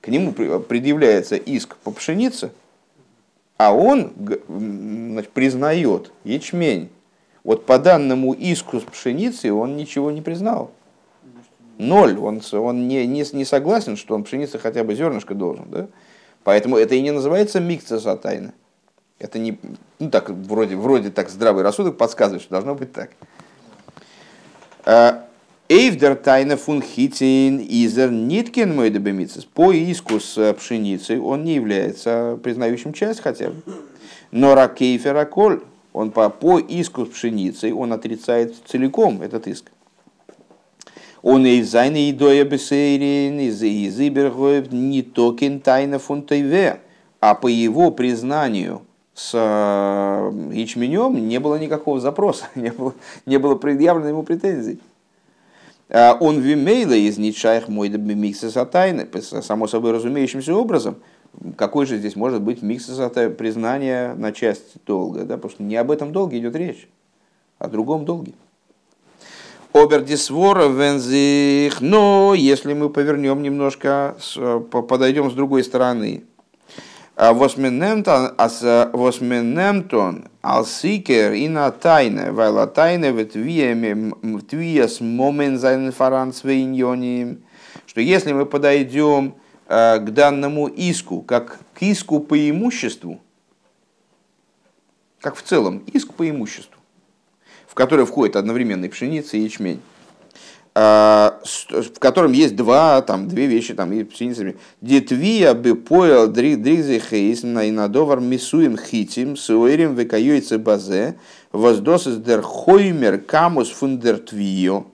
К 0.00 0.08
нему 0.08 0.32
предъявляется 0.32 1.36
иск 1.36 1.76
по 1.78 1.90
пшенице, 1.90 2.50
а 3.56 3.72
он 3.74 4.12
значит, 4.48 5.30
признает 5.30 6.12
ячмень 6.24 6.90
вот 7.44 7.66
по 7.66 7.78
данному 7.78 8.32
иску 8.32 8.80
с 8.80 8.82
пшеницей 8.82 9.50
он 9.50 9.76
ничего 9.76 10.10
не 10.10 10.22
признал. 10.22 10.70
Ноль. 11.76 12.18
Он, 12.18 12.40
он 12.52 12.88
не, 12.88 13.06
не, 13.06 13.24
не 13.32 13.44
согласен, 13.44 13.96
что 13.96 14.14
он 14.14 14.24
пшеницы 14.24 14.58
хотя 14.58 14.82
бы 14.82 14.94
зернышко 14.94 15.34
должен. 15.34 15.66
Да? 15.68 15.88
Поэтому 16.42 16.78
это 16.78 16.94
и 16.94 17.02
не 17.02 17.10
называется 17.10 17.60
микца 17.60 17.98
тайна. 18.16 18.54
Это 19.18 19.38
не, 19.38 19.58
ну 19.98 20.10
так, 20.10 20.30
вроде, 20.30 20.76
вроде 20.76 21.10
так 21.10 21.28
здравый 21.28 21.62
рассудок 21.62 21.96
подсказывает, 21.96 22.42
что 22.42 22.52
должно 22.52 22.74
быть 22.74 22.92
так. 22.92 23.10
А, 24.84 25.26
Эйвдер 25.68 26.16
тайна 26.16 26.56
фун 26.56 26.82
хитин 26.82 27.58
изер 27.58 28.10
ниткин 28.10 28.74
мой 28.74 28.90
По 29.54 29.72
иску 29.72 30.20
с 30.20 30.54
пшеницей 30.54 31.18
он 31.18 31.44
не 31.44 31.54
является 31.54 32.38
признающим 32.42 32.92
часть 32.92 33.20
хотя 33.20 33.50
бы. 33.50 33.62
Но 34.30 34.54
ракейфера 34.54 35.24
коль 35.24 35.62
он 35.94 36.10
по, 36.10 36.28
по 36.28 36.58
иску 36.58 37.06
с 37.06 37.10
пшеницей, 37.10 37.72
он 37.72 37.92
отрицает 37.92 38.56
целиком 38.66 39.22
этот 39.22 39.46
иск. 39.46 39.70
Он 41.22 41.46
и 41.46 41.62
зайны 41.62 42.08
и 42.08 42.12
доя 42.12 42.44
бесейрин, 42.44 43.38
и 43.38 43.88
зибергоев 43.88 44.72
не 44.72 45.02
токен 45.02 45.60
тайна 45.60 45.98
фунтайве. 46.00 46.80
А 47.20 47.34
по 47.36 47.46
его 47.46 47.92
признанию 47.92 48.82
с 49.14 49.30
э, 49.34 50.52
ячменем 50.52 51.28
не 51.28 51.38
было 51.38 51.58
никакого 51.60 52.00
запроса, 52.00 52.46
не 52.56 52.70
было, 52.70 52.94
не 53.24 53.38
было 53.38 53.54
предъявлено 53.54 54.08
ему 54.08 54.24
претензий. 54.24 54.80
А 55.88 56.18
он 56.18 56.40
вимейла 56.40 56.94
из 56.94 57.18
ничаях 57.18 57.68
мой 57.68 57.88
микса 57.88 58.50
сатайны, 58.50 59.08
само 59.22 59.68
собой 59.68 59.92
разумеющимся 59.92 60.54
образом– 60.56 60.96
какой 61.56 61.86
же 61.86 61.98
здесь 61.98 62.16
может 62.16 62.42
быть 62.42 62.62
микс 62.62 62.86
признания 63.36 64.14
на 64.14 64.32
часть 64.32 64.84
долга, 64.86 65.24
да? 65.24 65.36
потому 65.36 65.50
что 65.50 65.62
не 65.62 65.76
об 65.76 65.90
этом 65.90 66.12
долге 66.12 66.38
идет 66.38 66.56
речь, 66.56 66.88
а 67.58 67.66
о 67.66 67.68
другом 67.68 68.04
долге. 68.04 68.32
Обердисвора 69.72 70.68
вензих, 70.68 71.80
но 71.80 72.34
если 72.36 72.74
мы 72.74 72.90
повернем 72.90 73.42
немножко, 73.42 74.16
подойдем 74.70 75.30
с 75.30 75.34
другой 75.34 75.64
стороны, 75.64 76.22
Восменемтон 77.16 78.32
алсикер 80.42 81.32
и 81.32 81.48
на 81.48 81.70
тайне, 81.70 82.32
вайла 82.32 82.66
тайне 82.66 83.12
в 83.12 83.24
твиес 83.24 85.00
момент 85.00 85.60
за 85.60 85.74
инфаранс 85.76 86.42
что 87.86 88.00
если 88.00 88.32
мы 88.32 88.46
подойдем 88.46 89.34
к 89.66 90.04
данному 90.10 90.66
иску, 90.68 91.22
как 91.22 91.58
к 91.74 91.82
иску 91.82 92.20
по 92.20 92.50
имуществу, 92.50 93.20
как 95.20 95.36
в 95.36 95.42
целом 95.42 95.78
иск 95.92 96.12
по 96.12 96.28
имуществу, 96.28 96.78
в 97.66 97.74
который 97.74 98.04
входит 98.04 98.36
одновременно 98.36 98.84
и 98.84 98.88
пшеница, 98.88 99.38
и 99.38 99.40
ячмень, 99.40 99.80
э, 100.74 101.30
в 101.70 101.98
котором 101.98 102.32
есть 102.32 102.56
два, 102.56 103.00
там, 103.00 103.26
две 103.26 103.46
вещи, 103.46 103.72
там, 103.72 103.90
и 103.94 104.04
пшеница. 104.04 104.54
Детвия 104.82 105.54
бы 105.54 105.74
поел 105.74 106.28
дригзе 106.28 107.00
хейс 107.00 107.42
на 107.42 107.68
инадовар 107.70 108.20
мисуем 108.20 108.76
хитим, 108.76 109.34
суэрим 109.34 109.94
векаюйце 109.94 110.58
базе, 110.58 111.18
воздосис 111.52 112.16
дер 112.16 112.42
хоймер 112.42 113.18
камус 113.18 113.70
фундертвио, 113.70 114.84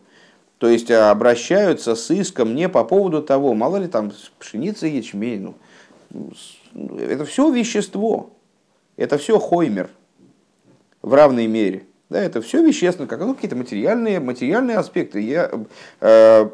то 0.60 0.68
есть 0.68 0.90
э, 0.90 0.94
обращаются 0.94 1.94
с 1.94 2.10
иском 2.10 2.54
не 2.54 2.68
по 2.68 2.84
поводу 2.84 3.22
того, 3.22 3.54
мало 3.54 3.78
ли 3.78 3.88
там 3.88 4.12
пшеница, 4.38 4.86
ячмень. 4.86 5.54
Ну, 6.10 6.32
ну, 6.74 6.98
это 6.98 7.24
все 7.24 7.50
вещество. 7.50 8.30
Это 8.98 9.16
все 9.16 9.38
хоймер 9.38 9.88
в 11.00 11.14
равной 11.14 11.46
мере. 11.46 11.84
Да, 12.10 12.20
это 12.20 12.42
все 12.42 12.62
вещественно, 12.62 13.08
как 13.08 13.20
ну, 13.20 13.34
какие-то 13.34 13.56
материальные, 13.56 14.20
материальные 14.20 14.76
аспекты. 14.76 15.22
Я, 15.22 15.50
э, 16.02 16.50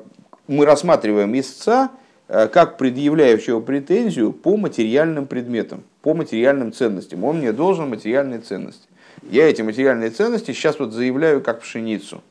мы 0.46 0.66
рассматриваем 0.66 1.36
истца 1.36 1.90
э, 2.28 2.46
как 2.46 2.78
предъявляющего 2.78 3.58
претензию 3.58 4.32
по 4.32 4.56
материальным 4.56 5.26
предметам, 5.26 5.82
по 6.02 6.14
материальным 6.14 6.72
ценностям. 6.72 7.24
Он 7.24 7.38
мне 7.38 7.52
должен 7.52 7.88
материальные 7.88 8.38
ценности. 8.38 8.86
Я 9.28 9.50
эти 9.50 9.62
материальные 9.62 10.10
ценности 10.10 10.52
сейчас 10.52 10.78
вот 10.78 10.92
заявляю 10.92 11.42
как 11.42 11.62
пшеницу. 11.62 12.22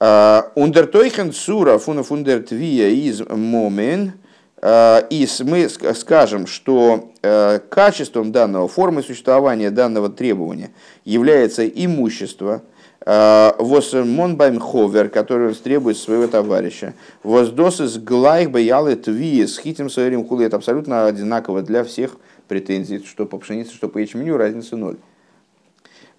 Ундертойхен 0.00 1.32
сура 1.32 1.78
фуна 1.78 2.02
фундертвия 2.02 2.88
из 2.90 3.20
момен. 3.20 4.12
И 4.60 5.28
мы 5.44 5.68
скажем, 5.68 6.46
что 6.48 7.12
э, 7.22 7.60
качеством 7.68 8.32
данного, 8.32 8.66
формы 8.66 9.04
существования 9.04 9.70
данного 9.70 10.08
требования 10.08 10.70
является 11.04 11.64
имущество, 11.68 12.62
монбайм 13.06 14.58
ховер, 14.58 15.08
который 15.08 15.54
требует 15.54 15.96
своего 15.96 16.26
товарища. 16.26 16.94
Вос 17.22 17.50
досыс 17.50 17.96
глайх 17.98 18.50
баялы 18.50 18.96
тви 18.96 19.46
с 19.46 19.58
хитим 19.58 19.88
своим 19.88 20.26
хулы. 20.26 20.44
Это 20.44 20.56
абсолютно 20.56 21.06
одинаково 21.06 21.62
для 21.62 21.84
всех 21.84 22.16
претензий, 22.48 23.02
что 23.04 23.24
по 23.26 23.38
пшенице, 23.38 23.72
что 23.72 23.88
по 23.88 23.98
ячменю, 23.98 24.36
разница 24.36 24.76
ноль. 24.76 24.96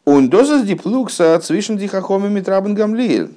Он 0.06 0.30
дозас 0.30 0.64
диплукса 0.64 1.38
цвишен 1.40 1.78
дихахоми 1.78 2.40
трабен 2.40 2.74
гамлиэль. 2.74 3.30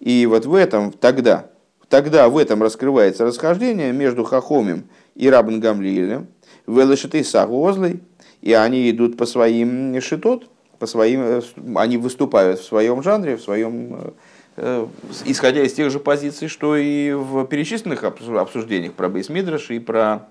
И 0.00 0.26
вот 0.26 0.46
в 0.46 0.54
этом 0.54 0.92
тогда, 0.92 1.46
тогда 1.88 2.28
в 2.28 2.36
этом 2.36 2.62
раскрывается 2.62 3.24
расхождение 3.24 3.92
между 3.92 4.24
Хахомим 4.24 4.84
и 5.14 5.28
Рабан 5.28 5.60
Гамлиэлем, 5.60 6.26
Велешиты 6.66 7.24
Сагозлой, 7.24 8.00
и 8.40 8.52
они 8.52 8.90
идут 8.90 9.16
по 9.16 9.26
своим 9.26 10.00
шитот, 10.00 10.48
по 10.78 10.86
своим, 10.86 11.20
э, 11.22 11.40
они 11.76 11.96
выступают 11.96 12.60
в 12.60 12.64
своем 12.64 13.02
жанре, 13.02 13.36
в 13.36 13.42
своем, 13.42 13.94
э, 13.94 14.10
э, 14.56 14.86
исходя 15.24 15.62
из 15.62 15.72
тех 15.72 15.90
же 15.90 15.98
позиций, 15.98 16.48
что 16.48 16.76
и 16.76 17.12
в 17.12 17.46
перечисленных 17.46 18.04
обсуждениях 18.04 18.92
про 18.92 19.08
Бейсмидраш 19.08 19.70
и 19.70 19.78
про 19.78 20.28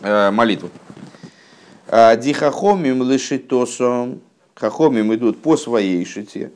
молитву. 0.00 0.68
А 1.88 2.16
Дихахомим 2.16 3.08
лишитосом, 3.08 4.20
хахомим 4.54 5.14
идут 5.14 5.40
по 5.40 5.56
своей 5.56 6.04
шите, 6.04 6.50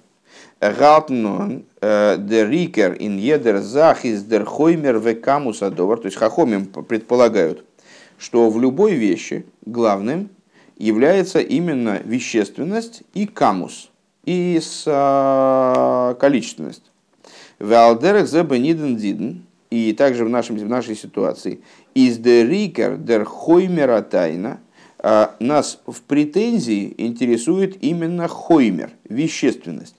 Галтнон 0.61 1.65
э, 1.81 2.17
дер 2.19 2.49
рикер 2.49 2.97
ин 2.99 3.19
едер 3.19 3.59
захис 3.59 4.23
дер 4.23 4.45
хоймер 4.45 4.99
векамус 4.99 5.63
адовар. 5.63 5.99
То 5.99 6.07
есть 6.07 6.17
хахомим 6.17 6.67
предполагают, 6.67 7.65
что 8.19 8.49
в 8.49 8.61
любой 8.61 8.95
вещи 8.95 9.45
главным 9.67 10.31
является 10.79 11.41
именно 11.41 12.01
вещественность 12.05 13.03
и 13.15 13.27
камус, 13.27 13.91
и 14.25 14.59
с, 14.61 14.85
а, 14.87 16.15
количественность. 16.15 16.91
Валдерах 17.59 18.29
зебениден 18.29 18.97
диден, 18.97 19.47
и 19.71 19.93
также 19.93 20.25
в, 20.25 20.29
нашем, 20.29 20.57
в 20.57 20.69
нашей 20.69 20.97
ситуации, 20.97 21.61
из 21.95 22.19
дер 22.19 22.49
рикер 22.49 22.97
дер 22.97 23.25
хоймера 23.25 24.03
тайна, 24.03 24.61
а, 24.99 25.35
нас 25.39 25.81
в 25.87 26.03
претензии 26.03 26.95
интересует 26.99 27.83
именно 27.83 28.29
хоймер, 28.29 28.91
вещественность. 29.09 29.97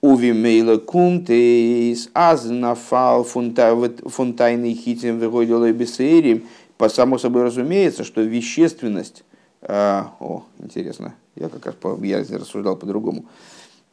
Уви 0.00 0.32
мейла 0.32 0.76
кумтейс, 0.78 2.08
аз 2.14 2.44
нафал 2.44 3.24
фунтайный 3.24 4.74
хитим 4.74 5.18
выгодила 5.18 5.72
бесерим. 5.72 6.46
По 6.76 6.88
само 6.88 7.18
собой 7.18 7.42
разумеется, 7.42 8.04
что 8.04 8.20
вещественность, 8.20 9.24
а, 9.62 10.12
о, 10.20 10.44
интересно, 10.60 11.14
я 11.34 11.48
как 11.48 11.66
раз 11.66 11.74
по, 11.74 11.98
я 12.04 12.18
рассуждал 12.18 12.76
по-другому, 12.76 13.24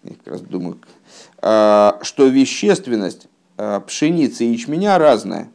я 0.03 0.13
как 0.23 0.33
раз 0.33 0.41
думаю, 0.41 0.77
а, 1.41 1.97
что 2.03 2.27
вещественность 2.27 3.27
а, 3.57 3.79
пшеницы 3.79 4.45
и 4.45 4.51
ячменя 4.51 4.99
разная. 4.99 5.49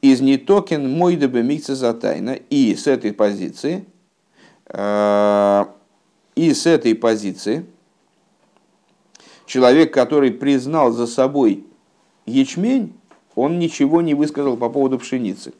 Из 0.00 0.20
нетокен 0.20 0.90
мой 0.90 1.14
микса 1.14 1.76
затайна. 1.76 2.32
И 2.50 2.74
с 2.74 2.88
этой 2.88 3.12
позиции, 3.12 3.84
а, 4.66 5.72
и 6.34 6.52
с 6.52 6.66
этой 6.66 6.96
позиции, 6.96 7.64
человек, 9.52 9.92
который 9.92 10.30
признал 10.30 10.92
за 10.92 11.06
собой 11.06 11.66
ячмень, 12.24 12.94
он 13.34 13.58
ничего 13.58 14.00
не 14.00 14.14
высказал 14.14 14.56
по 14.56 14.70
поводу 14.70 14.98
пшеницы. 14.98 15.52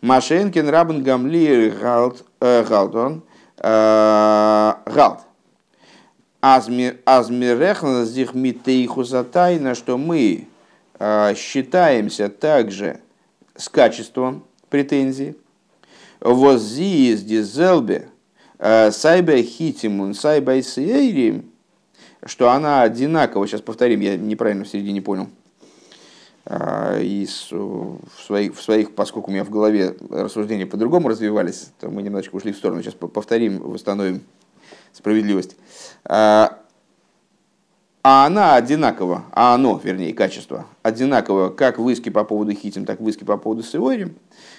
Машенкин 0.00 0.68
Рабен 0.68 1.04
Гамли 1.04 1.72
Галдон 2.40 3.22
Галд. 3.56 5.20
Азмирехна 6.40 8.04
зих 8.04 8.34
митейху 8.34 9.04
тайна, 9.04 9.76
что 9.76 9.96
мы 9.96 10.48
считаемся 10.98 12.28
также 12.30 12.98
с 13.54 13.68
качеством 13.68 14.42
претензий. 14.70 15.36
Воззи 16.18 17.12
из 17.12 17.22
дизелбе 17.22 18.08
сайбе 18.58 19.44
хитимун 19.44 20.14
сайбе 20.14 20.64
сейрим, 20.64 21.51
что 22.24 22.50
она 22.50 22.82
одинакова, 22.82 23.46
сейчас 23.46 23.60
повторим, 23.60 24.00
я 24.00 24.16
неправильно 24.16 24.64
в 24.64 24.68
середине 24.68 25.02
понял, 25.02 25.28
и 26.50 27.28
в 27.50 28.22
своих, 28.26 28.56
в 28.56 28.62
своих, 28.62 28.94
поскольку 28.94 29.30
у 29.30 29.32
меня 29.32 29.44
в 29.44 29.50
голове 29.50 29.94
рассуждения 30.10 30.66
по-другому 30.66 31.08
развивались, 31.08 31.70
то 31.78 31.88
мы 31.88 32.02
немножечко 32.02 32.34
ушли 32.34 32.52
в 32.52 32.56
сторону. 32.56 32.82
Сейчас 32.82 32.94
повторим, 32.94 33.58
восстановим 33.58 34.22
справедливость. 34.92 35.56
А, 36.04 36.58
а 38.02 38.26
она 38.26 38.56
одинакова, 38.56 39.24
а 39.30 39.54
оно, 39.54 39.80
вернее, 39.82 40.12
качество, 40.12 40.66
одинаково 40.82 41.50
как 41.50 41.78
в 41.78 41.88
иске 41.88 42.10
по 42.10 42.24
поводу 42.24 42.52
хитим, 42.52 42.86
так 42.86 43.00
в 43.00 43.08
иске 43.08 43.24
по 43.24 43.36
поводу 43.36 43.62
сеорим. 43.62 44.16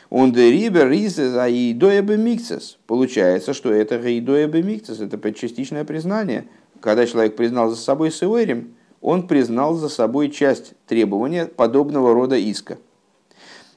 Он 0.10 0.32
де 0.32 0.52
рибер 0.52 0.90
ризес 0.90 1.36
а 1.36 1.50
идоебе 1.50 2.16
микцес. 2.16 2.78
Получается, 2.88 3.54
что 3.54 3.74
это 3.74 3.98
идоебе 4.18 4.64
микцес, 4.64 5.02
это 5.02 5.34
частичное 5.34 5.84
признание. 5.84 6.46
Когда 6.84 7.06
человек 7.06 7.38
признал 7.38 7.70
за 7.70 7.78
собой 7.78 8.12
сеорим, 8.12 8.76
он 9.00 9.26
признал 9.26 9.76
за 9.76 9.88
собой 9.88 10.30
часть 10.30 10.74
требования 10.86 11.46
подобного 11.46 12.14
рода 12.14 12.36
иска. 12.36 12.78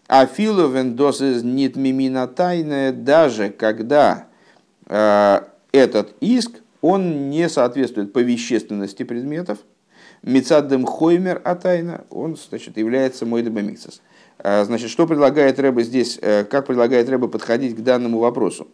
А 0.08 0.26
филовен 0.26 0.96
досыз 0.96 1.44
нит 1.44 1.76
мимина 1.76 2.26
тайная, 2.26 2.90
даже 2.92 3.50
когда 3.50 4.26
э, 4.86 5.40
этот 5.70 6.14
иск, 6.20 6.50
он 6.80 7.30
не 7.30 7.48
соответствует 7.48 8.12
по 8.12 8.18
вещественности 8.18 9.04
предметов, 9.04 9.58
Мецаддем 10.22 10.84
Хоймер 10.84 11.40
а 11.44 11.54
тайна, 11.54 12.04
он 12.10 12.36
значит, 12.36 12.76
является 12.76 13.24
мой. 13.24 13.44
Э, 14.38 14.64
значит, 14.64 14.90
что 14.90 15.06
предлагает 15.06 15.60
Рэба 15.60 15.84
здесь, 15.84 16.18
э, 16.20 16.42
как 16.42 16.66
предлагает 16.66 17.08
Рэба 17.08 17.28
подходить 17.28 17.76
к 17.76 17.80
данному 17.82 18.18
вопросу? 18.18 18.66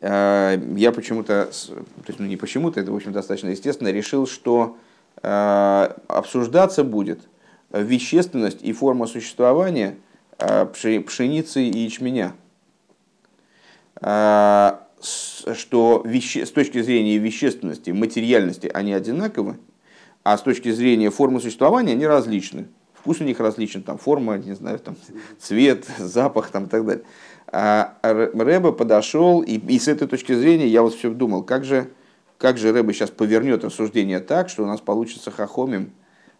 Э, 0.00 0.60
я 0.76 0.92
почему-то, 0.92 1.46
то 1.46 2.08
есть 2.08 2.18
ну 2.18 2.26
не 2.26 2.36
почему-то, 2.36 2.80
это 2.80 2.92
в 2.92 2.96
общем 2.96 3.12
достаточно 3.12 3.48
естественно, 3.48 3.88
решил, 3.88 4.26
что 4.26 4.76
Э, 5.22 5.94
обсуждаться 6.06 6.84
будет 6.84 7.20
вещественность 7.72 8.62
и 8.62 8.72
форма 8.72 9.06
существования 9.06 9.96
э, 10.38 10.66
пшеницы 10.66 11.62
и 11.62 11.78
ячменя. 11.78 12.34
Что 14.00 16.04
с 16.04 16.50
точки 16.50 16.82
зрения 16.82 17.18
вещественности, 17.18 17.90
материальности 17.90 18.70
они 18.72 18.92
одинаковы, 18.92 19.58
а 20.22 20.38
с 20.38 20.42
точки 20.42 20.70
зрения 20.70 21.10
формы 21.10 21.40
существования 21.40 21.92
они 21.92 22.06
различны. 22.06 22.68
Вкус 22.94 23.20
у 23.20 23.24
них 23.24 23.40
различен, 23.40 23.82
там 23.82 23.98
форма, 23.98 24.38
не 24.38 24.54
знаю, 24.54 24.78
там 24.78 24.96
цвет, 25.40 25.86
запах 25.98 26.50
там, 26.50 26.66
и 26.66 26.68
так 26.68 26.86
далее. 26.86 27.04
А 27.50 27.94
Рэба 28.02 28.72
подошел, 28.72 29.40
и, 29.40 29.54
и 29.54 29.78
с 29.78 29.88
этой 29.88 30.06
точки 30.06 30.34
зрения 30.34 30.66
я 30.66 30.82
вот 30.82 30.94
все 30.94 31.10
думал, 31.10 31.42
как 31.42 31.64
же, 31.64 31.88
как 32.36 32.58
же 32.58 32.72
Рэба 32.72 32.92
сейчас 32.92 33.10
повернет 33.10 33.64
рассуждение 33.64 34.20
так, 34.20 34.50
что 34.50 34.64
у 34.64 34.66
нас 34.66 34.80
получится 34.80 35.30
хахомим, 35.30 35.92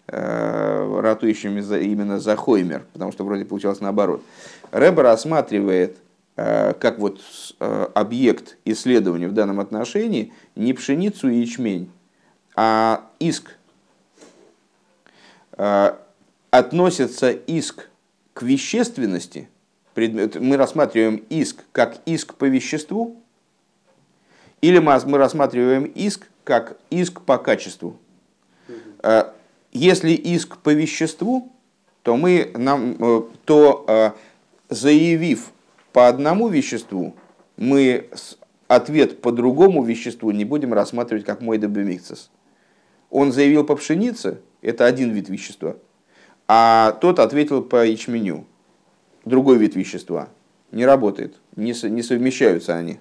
э, 0.07 1.01
ратующим 1.01 1.57
именно 1.57 2.21
за 2.21 2.37
Хоймер, 2.37 2.85
потому 2.93 3.13
что 3.13 3.25
вроде 3.25 3.47
получалось 3.47 3.81
наоборот. 3.81 4.23
Рэба 4.71 5.03
рассматривает 5.03 5.97
э, 6.37 6.75
как 6.75 6.99
вот 6.99 7.21
э, 7.59 7.87
объект 7.95 8.59
исследования 8.67 9.29
в 9.29 9.35
данном 9.35 9.61
отношении 9.61 10.35
не 10.57 10.75
пшеницу 10.75 11.31
и 11.31 11.37
ячмень, 11.37 11.91
а 12.55 13.07
иск. 13.19 13.55
Относится 16.51 17.31
иск 17.31 17.89
к 18.33 18.43
вещественности, 18.43 19.49
мы 20.07 20.57
рассматриваем 20.57 21.17
иск 21.29 21.65
как 21.73 21.99
иск 22.07 22.35
по 22.35 22.45
веществу, 22.45 23.17
или 24.61 24.79
мы 24.79 25.19
рассматриваем 25.19 25.85
иск 25.85 26.29
как 26.45 26.79
иск 26.91 27.21
по 27.23 27.39
качеству. 27.39 27.97
Э, 29.03 29.33
если 29.73 30.13
иск 30.13 30.59
по 30.59 30.73
веществу, 30.73 31.53
то 32.03 32.17
мы, 32.17 32.51
нам, 32.57 32.97
э, 32.99 33.23
то 33.45 33.85
э, 33.87 34.11
заявив 34.69 35.51
по 35.93 36.09
одному 36.09 36.49
веществу, 36.49 37.15
мы 37.57 38.09
ответ 38.67 39.21
по 39.21 39.33
другому 39.33 39.83
веществу 39.83 40.31
не 40.31 40.45
будем 40.45 40.73
рассматривать 40.73 41.25
как 41.25 41.41
мой 41.41 41.59
добемикцис. 41.59 42.31
Он 43.11 43.33
заявил 43.33 43.65
по 43.65 43.77
пшенице, 43.77 44.41
это 44.63 44.85
один 44.87 45.11
вид 45.11 45.29
вещества, 45.29 45.77
а 46.47 46.93
тот 47.01 47.19
ответил 47.19 47.63
по 47.63 47.87
ячменю, 47.87 48.45
другой 49.25 49.59
вид 49.59 49.77
вещества. 49.77 50.29
Не 50.73 50.85
работает, 50.87 51.35
не, 51.57 51.75
не 51.89 52.03
совмещаются 52.03 52.77
они 52.77 52.99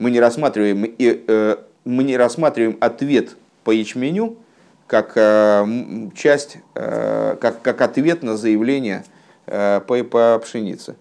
мы 0.00 0.10
не 0.10 0.18
рассматриваем, 0.18 0.84
и, 0.84 1.24
э, 1.28 1.56
мы 1.84 2.04
не 2.04 2.16
рассматриваем 2.16 2.78
ответ 2.80 3.36
по 3.62 3.70
ячменю 3.70 4.38
как 4.86 5.12
э, 5.14 6.08
часть, 6.16 6.56
э, 6.74 7.36
как, 7.38 7.62
как 7.62 7.80
ответ 7.82 8.24
на 8.24 8.36
заявление 8.36 9.04
по, 9.46 9.80
по 9.80 10.38
пшенице. 10.38 10.94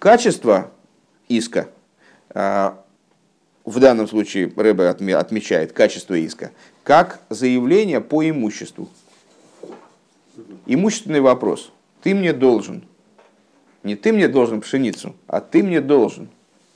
Качество 0.00 0.72
иска, 1.28 1.68
в 2.34 2.74
данном 3.64 4.08
случае 4.08 4.52
Рэбе 4.56 4.88
отмечает 4.88 5.72
качество 5.72 6.14
иска, 6.14 6.50
как 6.82 7.20
заявление 7.28 8.00
по 8.00 8.28
имуществу. 8.28 8.88
Имущественный 10.66 11.20
вопрос. 11.20 11.70
Ты 12.04 12.14
мне 12.14 12.34
должен. 12.34 12.84
Не 13.82 13.96
ты 13.96 14.12
мне 14.12 14.28
должен 14.28 14.60
пшеницу, 14.60 15.16
а 15.26 15.40
ты 15.40 15.62
мне 15.62 15.80
должен 15.80 16.28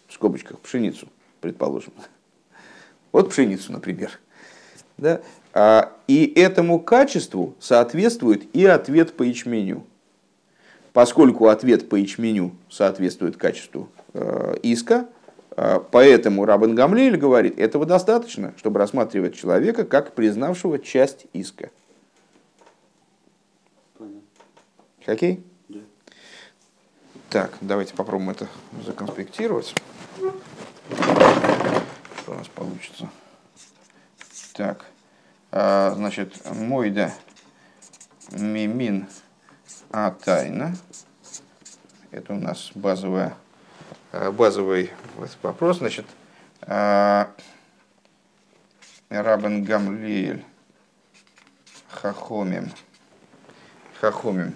в 0.07 0.15
скобочках, 0.15 0.59
пшеницу, 0.61 1.09
предположим. 1.43 1.93
Вот 3.13 3.31
пшеницу, 3.31 3.73
например. 3.73 4.19
Да? 4.97 5.21
А, 5.53 5.93
и 6.07 6.33
этому 6.35 6.81
качеству 6.81 7.55
соответствует 7.61 8.55
и 8.55 8.65
ответ 8.65 9.15
по 9.19 9.23
ячменю. 9.23 9.85
Поскольку 10.95 11.49
ответ 11.49 11.91
по 11.91 11.97
ячменю 11.97 12.53
соответствует 12.71 13.37
качеству 13.37 13.91
э, 14.15 14.57
иска, 14.63 15.09
э, 15.57 15.81
поэтому 15.91 16.47
Рабан 16.47 16.75
Гамлель 16.75 17.19
говорит, 17.19 17.59
этого 17.59 17.85
достаточно, 17.85 18.55
чтобы 18.57 18.79
рассматривать 18.79 19.37
человека 19.37 19.85
как 19.85 20.15
признавшего 20.15 20.79
часть 20.79 21.27
иска. 21.35 21.71
Окей? 25.09 25.43
Да. 25.71 25.81
Так, 27.31 27.57
давайте 27.63 27.95
попробуем 27.95 28.29
это 28.29 28.47
законспектировать. 28.85 29.75
Что 32.19 32.33
у 32.33 32.35
нас 32.35 32.49
получится? 32.49 33.09
Так, 34.53 34.85
а, 35.51 35.95
значит, 35.95 36.45
мойда 36.55 37.15
мимин 38.33 39.09
а 39.91 40.11
тайна. 40.11 40.77
Это 42.11 42.35
у 42.35 42.39
нас 42.39 42.71
базовая, 42.75 43.35
а, 44.13 44.31
базовый 44.31 44.93
вопрос. 45.43 45.79
Значит, 45.79 46.05
а, 46.61 47.31
Рабен 49.09 49.65
Гамлиэль 49.65 50.45
Хахомим. 51.89 52.71
Хахомим. 54.03 54.55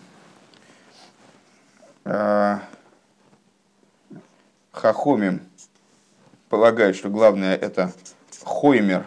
Хахомим 4.73 5.43
полагают, 6.49 6.97
что 6.97 7.09
главное 7.09 7.57
это 7.57 7.93
Хоймер 8.43 9.07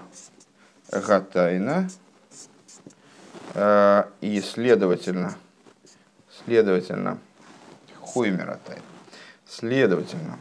Гатайна, 0.89 1.89
э, 3.53 4.03
и 4.21 4.41
следовательно, 4.41 5.35
следовательно, 6.45 7.19
Хоймер 8.01 8.47
Гатайна, 8.47 8.81
следовательно, 9.45 10.39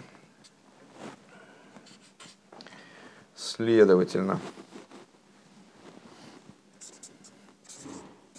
следовательно, 3.35 4.41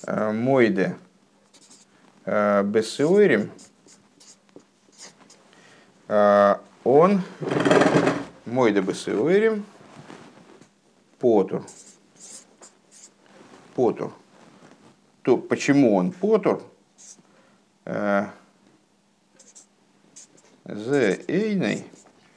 э, 0.08 0.32
Мойде 0.32 0.98
э, 2.26 2.64
Бессуэрим, 2.64 3.52
он 6.08 7.22
мой 8.46 8.72
дебесуэрим 8.72 9.66
потур. 11.20 11.66
Потур. 13.76 14.14
то 15.24 15.38
почему 15.38 15.96
он 15.96 16.12
потур? 16.12 16.62
Зе 20.66 21.24
эйной 21.28 21.86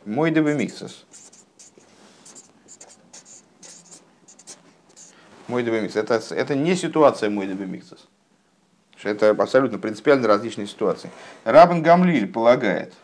мой 0.05 0.31
миксас. 0.31 1.05
Мой 5.47 5.63
миксас. 5.63 5.97
Это, 5.97 6.35
это 6.35 6.55
не 6.55 6.75
ситуация 6.75 7.31
мой 7.31 7.47
миксас. 7.47 8.09
Это 9.03 9.31
абсолютно 9.31 9.79
принципиально 9.79 10.27
различные 10.27 10.67
ситуации. 10.67 11.11
Рабан 11.45 11.83
Гамлиль 11.83 12.27
полагает, 12.27 12.95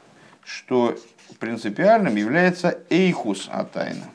что 0.45 0.97
принципиальным 1.39 2.17
является 2.17 2.79
эйхус 2.91 3.49
атайна. 3.51 4.07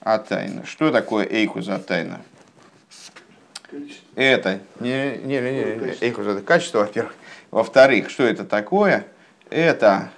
Атайна. 0.00 0.64
Что 0.64 0.90
такое 0.90 1.26
эйхус 1.26 1.68
атайна? 1.68 2.20
Это, 4.14 4.60
не, 4.80 5.16
не, 5.18 5.40
не, 5.40 5.50
не, 5.50 5.96
эйхус 6.00 6.26
это 6.26 6.42
качество, 6.42 6.78
во-первых. 6.80 7.14
Во-вторых, 7.50 8.10
что 8.10 8.24
это 8.24 8.44
такое? 8.44 9.06
Это, 9.48 10.10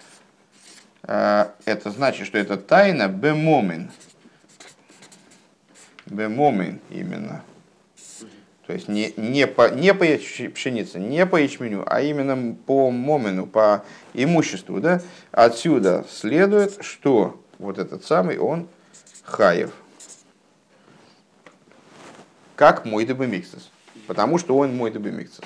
э, 1.03 1.47
это 1.65 1.91
значит, 1.91 2.27
что 2.27 2.39
это 2.39 2.57
тайна 2.57 3.09
бемомин. 3.09 3.91
Бемомин 6.07 6.81
именно. 6.91 7.43
То 8.73 8.77
есть 8.77 8.89
не, 8.89 9.13
не, 9.19 9.47
по, 9.47 9.69
не 9.69 9.93
по 9.93 10.07
пшенице, 10.55 10.99
не 10.99 11.27
по 11.27 11.37
ячменю, 11.37 11.85
а 11.87 12.01
именно 12.01 12.55
по 12.55 12.91
момину, 12.91 13.47
по 13.47 13.85
имуществу. 14.15 14.81
Да? 14.81 15.03
Отсюда 15.31 16.07
следует, 16.09 16.79
что 16.81 17.39
вот 17.59 17.77
этот 17.77 18.07
самый, 18.07 18.39
он 18.39 18.67
хаев. 19.25 19.75
Как 22.57 22.87
мой 22.87 23.05
дебемиксис. 23.05 23.71
Потому 24.07 24.39
что 24.39 24.57
он 24.57 24.75
мой 24.75 24.91
дебемиксис. 24.91 25.43